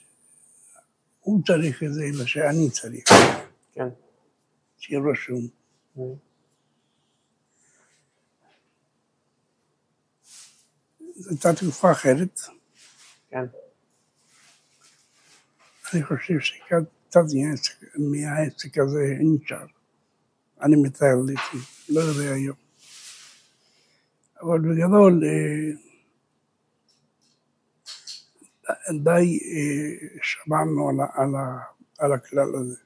הוא 1.23 1.43
צריך 1.47 1.83
את 1.83 1.95
זה, 1.95 2.03
אלא 2.05 2.27
שאני 2.27 2.71
צריך. 2.71 3.05
כן. 3.73 3.89
שיהיה 4.79 5.01
רשום. 5.13 5.49
Mm. 5.97 6.01
זו 11.17 11.31
הייתה 11.31 11.55
תקופה 11.55 11.93
אחרת. 11.93 12.41
כן. 13.31 13.45
אני 15.95 16.03
חושב 16.05 16.41
שקצת 16.41 17.21
מהעסק 17.99 18.79
הזה 18.79 19.17
נשאר. 19.21 19.67
אני 20.63 20.77
מתאר 20.77 21.17
לי, 21.27 21.35
לא 21.89 22.01
יודע 22.01 22.35
היום. 22.35 22.57
אבל 24.43 24.59
בגדול, 24.61 25.23
אה, 25.25 25.92
די 29.05 29.39
אה, 29.43 30.19
שמענו 30.23 30.89
על, 30.89 30.97
על, 31.13 31.35
על 31.99 32.13
הכלל 32.13 32.55
הזה. 32.55 32.77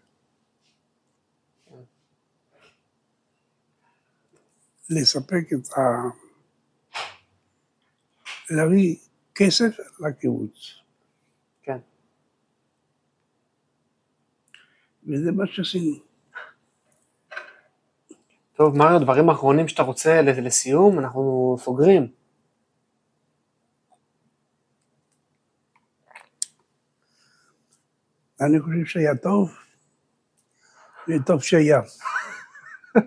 לספק 4.91 5.53
את 5.53 5.79
ה... 5.79 5.81
להביא 8.51 8.97
כסף 9.35 9.77
לקיבוץ. 10.01 10.75
כן. 11.63 11.79
וזה 15.07 15.33
מה 15.33 15.47
שעשינו. 15.47 15.97
טוב, 18.57 18.77
מה 18.77 18.97
הדברים 18.97 19.29
האחרונים 19.29 19.69
שאתה 19.69 19.83
רוצה 19.83 20.23
לסיום? 20.23 20.99
אנחנו 20.99 21.57
סוגרים. 21.61 22.13
אני 28.41 28.61
חושב 28.61 28.85
שהיה 28.85 29.17
טוב, 29.17 29.51
וטוב 31.09 31.43
שהיה. 31.43 31.81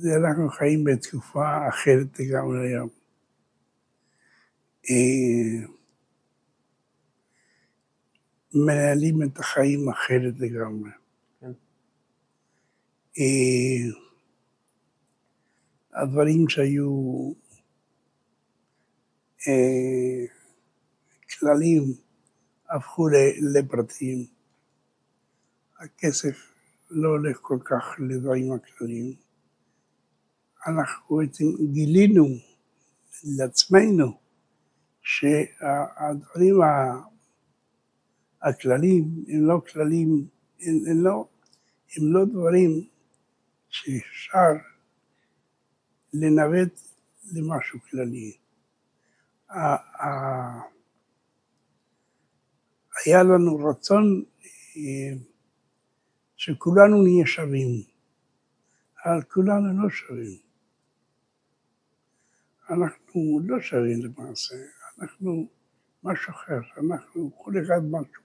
זה 0.00 0.08
אנחנו 0.16 0.48
חיים 0.50 0.84
בתקופה 0.84 1.68
אחרת 1.68 2.20
לגמרי 2.20 2.68
היום. 2.68 2.88
אה, 4.90 5.66
מנהלים 8.54 9.22
את 9.22 9.38
החיים 9.38 9.88
אחרת 9.88 10.34
לגמרי. 10.38 10.90
כן. 11.40 11.52
אה, 13.18 13.90
הדברים 15.94 16.48
שהיו 16.48 17.32
אה, 19.48 20.24
כללים 21.38 21.82
הפכו 22.70 23.08
לפרטים. 23.54 24.26
הכסף 25.78 26.52
לא 26.90 27.08
הולך 27.08 27.38
כל 27.42 27.58
כך 27.64 27.84
לדברים 27.98 28.52
הכלליים. 28.52 29.14
אנחנו 30.66 31.16
בעצם 31.16 31.44
גילינו 31.72 32.26
לעצמנו 33.24 34.18
שהדברים 35.02 36.54
הכלליים 38.42 39.24
הם 39.28 39.46
לא 39.46 39.62
כללים, 39.72 40.28
הם, 40.60 40.74
הם, 40.90 41.04
לא, 41.04 41.28
הם 41.96 42.12
לא 42.12 42.24
דברים 42.24 42.70
שאפשר 43.68 44.52
לנווט 46.12 46.80
למשהו 47.32 47.80
כללי. 47.90 48.36
היה 53.06 53.22
לנו 53.22 53.56
רצון 53.56 54.24
אה, 54.76 55.12
שכולנו 56.36 57.02
נהיה 57.02 57.26
שווים, 57.26 57.82
אבל 59.04 59.22
כולנו 59.22 59.82
לא 59.82 59.90
שווים. 59.90 60.38
אנחנו 62.70 63.40
לא 63.44 63.60
שווים 63.60 64.02
למעשה, 64.02 64.54
אנחנו 64.98 65.48
משהו 66.04 66.32
אחר, 66.32 66.60
אנחנו 66.76 67.30
כל 67.36 67.52
אחד 67.64 67.80
משהו. 67.90 68.22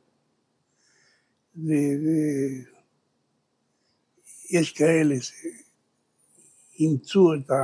ויש 4.52 4.74
כאלה 4.78 5.16
שאימצו 6.76 7.34
את, 7.34 7.50
ה... 7.50 7.56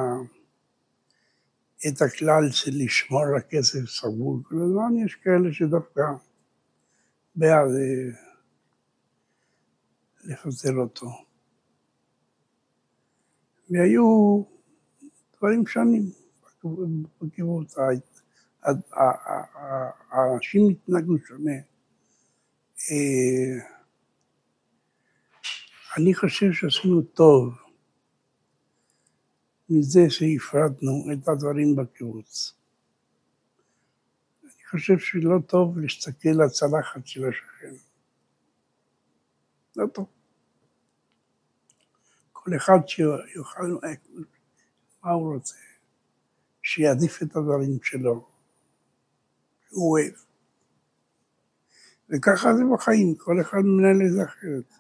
את 1.88 2.02
הכלל 2.02 2.52
של 2.52 2.72
לשמור 2.74 3.26
הכסף 3.38 3.86
סגור 3.86 4.40
כל 4.44 4.56
הזמן, 4.56 5.06
יש 5.06 5.16
כאלה 5.16 5.54
שדווקא 5.54 6.02
בעד 7.36 7.70
לפזר 10.24 10.74
אותו. 10.74 11.08
והיו 13.70 14.44
דברים 15.38 15.68
שונים 15.68 16.12
בקיבוץ. 17.22 17.76
האנשים 20.12 20.70
התנהגו 20.70 21.18
שונה. 21.28 21.58
אה, 22.92 23.66
אני 25.98 26.14
חושב 26.16 26.52
שעשינו 26.52 27.02
טוב 27.02 27.54
מזה 29.70 30.10
שהפרדנו 30.10 31.06
את 31.14 31.28
הדברים 31.28 31.76
בקיבוץ. 31.76 32.61
חושב 34.72 35.00
שלא 35.00 35.40
טוב 35.48 35.80
להסתכל 35.80 36.30
לצלחת 36.46 37.08
של 37.08 37.30
השכן. 37.30 37.74
לא 39.76 39.88
טוב. 39.88 40.06
כל 42.32 42.52
אחד 42.56 42.88
שיוכל, 42.88 43.78
מה 45.04 45.12
הוא 45.12 45.34
רוצה, 45.34 45.56
שיעדיף 46.64 47.24
את 47.24 47.36
הדברים 47.36 47.80
שלו. 47.84 48.28
הוא 49.70 49.92
אוהב. 49.92 50.14
וככה 52.10 52.54
זה 52.56 52.64
בחיים, 52.74 53.16
כל 53.16 53.42
אחד 53.42 53.62
מנהל 53.64 54.08
את 54.08 54.14
זה 54.14 54.24
אחרת. 54.24 54.74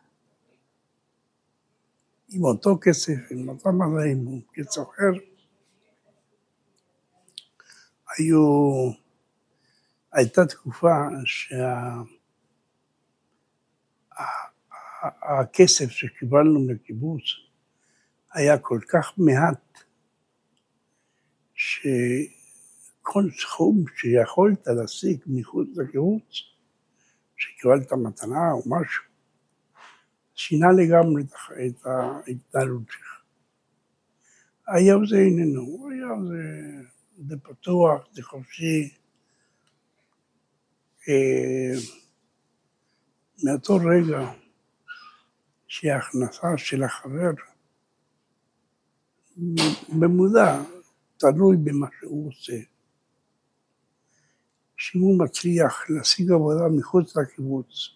עם 2.29 2.43
אותו 2.43 2.77
כסף, 2.81 3.31
עם 3.31 3.49
אותם 3.49 3.81
עם 4.11 4.41
כסוחר, 4.53 5.11
היו, 8.17 9.00
הייתה 10.13 10.45
תקופה 10.45 10.95
שהכסף 15.45 15.89
שה, 15.89 16.07
שקיבלנו 16.07 16.67
לקיבוץ 16.67 17.23
היה 18.33 18.57
כל 18.57 18.79
כך 18.89 19.13
מעט, 19.17 19.79
ש... 21.53 21.87
כל 23.01 23.23
סכום 23.31 23.83
שיכולת 23.95 24.67
להשיג 24.67 25.19
מחוץ 25.27 25.67
לקיבוץ, 25.75 26.41
שקיבלת 27.37 27.93
מתנה 27.93 28.51
או 28.51 28.59
משהו, 28.65 29.03
שינה 30.35 30.67
לגמרי 30.71 31.23
את 31.67 31.85
ההתנהלות 31.85 32.83
שלך. 32.89 33.21
היום 34.67 35.05
זה 35.05 35.15
איננו, 35.15 35.89
היום 35.91 36.27
זה, 36.27 36.61
זה 37.27 37.35
פתוח, 37.43 38.07
זה 38.11 38.23
חופשי. 38.23 39.00
אה, 41.11 41.79
מאותו 43.43 43.75
רגע 43.75 44.31
שההכנסה 45.67 46.57
של 46.57 46.83
החבר 46.83 47.31
במודע 49.99 50.61
תלוי 51.17 51.57
במה 51.57 51.87
שהוא 51.99 52.29
עושה. 52.29 52.57
שאם 54.77 55.01
הוא 55.01 55.19
מצליח 55.19 55.89
להשיג 55.89 56.31
עבודה 56.31 56.67
מחוץ 56.69 57.17
לקיבוץ, 57.17 57.89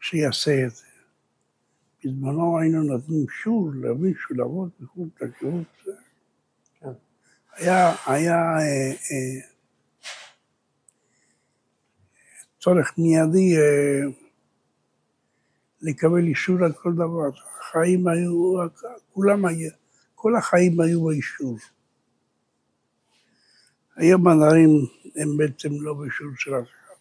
שיעשה 0.00 0.66
את 0.66 0.70
זה. 0.70 0.84
בזמנו 2.04 2.58
היינו 2.58 2.82
נותנים 2.82 3.26
שור 3.28 3.70
למישהו 3.74 4.34
לעבוד 4.34 4.70
מחוץ 4.80 5.08
לקיבוץ. 5.20 5.66
כן. 6.80 6.88
היה, 7.52 7.94
היה 8.06 8.36
אה, 8.36 8.90
אה, 8.90 9.48
צורך 12.60 12.98
מיידי 12.98 13.56
אה, 13.56 14.10
לקבל 15.82 16.26
אישור 16.26 16.64
על 16.64 16.72
כל 16.72 16.92
דבר. 16.92 17.30
החיים 17.60 18.08
היו, 18.08 18.56
כולם 19.12 19.46
היו, 19.46 19.70
כל 20.14 20.36
החיים 20.36 20.80
היו 20.80 21.04
באישור. 21.04 21.56
היום 23.96 24.28
הדברים 24.28 24.70
הם 25.16 25.36
בעצם 25.36 25.68
לא 25.80 25.94
בשול 25.94 26.34
של 26.36 26.54
אף 26.54 26.66
אחד. 26.68 26.94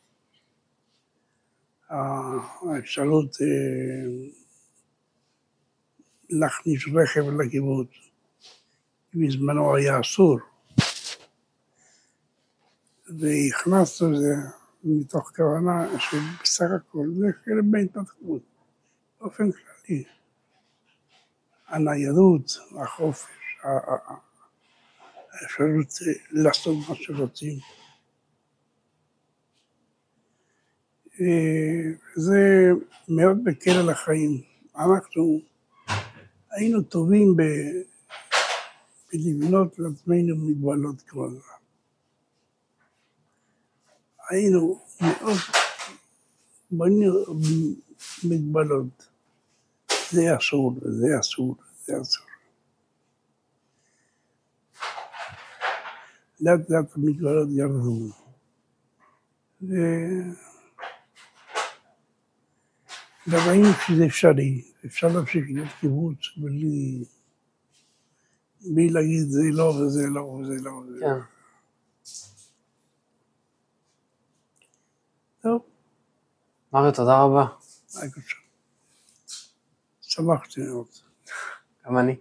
האפשרות 1.89 3.35
אה, 3.41 4.27
להכניס 6.29 6.83
רכב 6.93 7.29
לקיבוץ, 7.41 7.87
בזמנו 9.13 9.75
היה 9.75 10.01
אסור, 10.01 10.39
והכנסנו 13.19 14.13
את 14.13 14.19
זה 14.19 14.33
מתוך 14.83 15.31
כוונה 15.35 15.99
שבסך 15.99 16.65
הכל 16.75 17.07
זה 17.19 17.27
חלק 17.45 17.63
מההתנתקות, 17.71 18.41
באופן 19.21 19.49
כללי. 19.51 20.03
הניידות, 21.67 22.57
החופש, 22.83 23.29
האפשרות 25.33 25.87
לעשות 26.31 26.75
מה 26.89 26.95
שרוצים. 26.95 27.59
אה, 31.21 31.91
זה 32.15 32.69
מאוד 33.09 33.37
מקל 33.43 33.71
על 33.71 33.89
החיים. 33.89 34.41
אנחנו 34.75 35.39
היינו 36.51 36.81
טובים 36.81 37.35
ב... 37.37 37.41
בלבנות 39.13 39.79
לעצמנו 39.79 40.35
מגבלות 40.35 41.01
כל 41.01 41.25
הזמן. 41.25 41.56
היינו 44.29 44.85
מאוד 45.01 45.37
בנינו 46.71 47.25
מגבלות. 48.23 49.07
זה 50.11 50.37
אסור, 50.37 50.75
זה 50.81 51.19
אסור, 51.19 51.55
זה 51.85 51.93
אסור. 52.01 52.25
לאט 56.41 56.69
לאט 56.69 56.85
המגבלות 56.95 57.47
ירדו. 57.51 58.09
וראינו 63.27 63.67
שזה 63.87 64.05
אפשרי, 64.05 64.61
אפשר 64.85 65.07
להמשיך 65.07 65.45
להיות 65.47 65.67
קיבוץ 65.79 66.17
בלי, 66.37 67.03
בלי 68.61 68.89
להגיד 68.89 69.27
זה 69.29 69.41
לא 69.51 69.63
וזה 69.63 70.07
לא 70.07 70.21
וזה 70.21 70.55
לא 70.63 70.71
וזה 70.71 71.05
טוב. 75.47 75.61
מריו, 76.73 76.91
תודה 76.91 77.23
רבה. 77.23 77.45
שמחתי 80.01 80.61
מאוד. 80.61 80.87
גם 81.85 81.97
אני. 81.97 82.15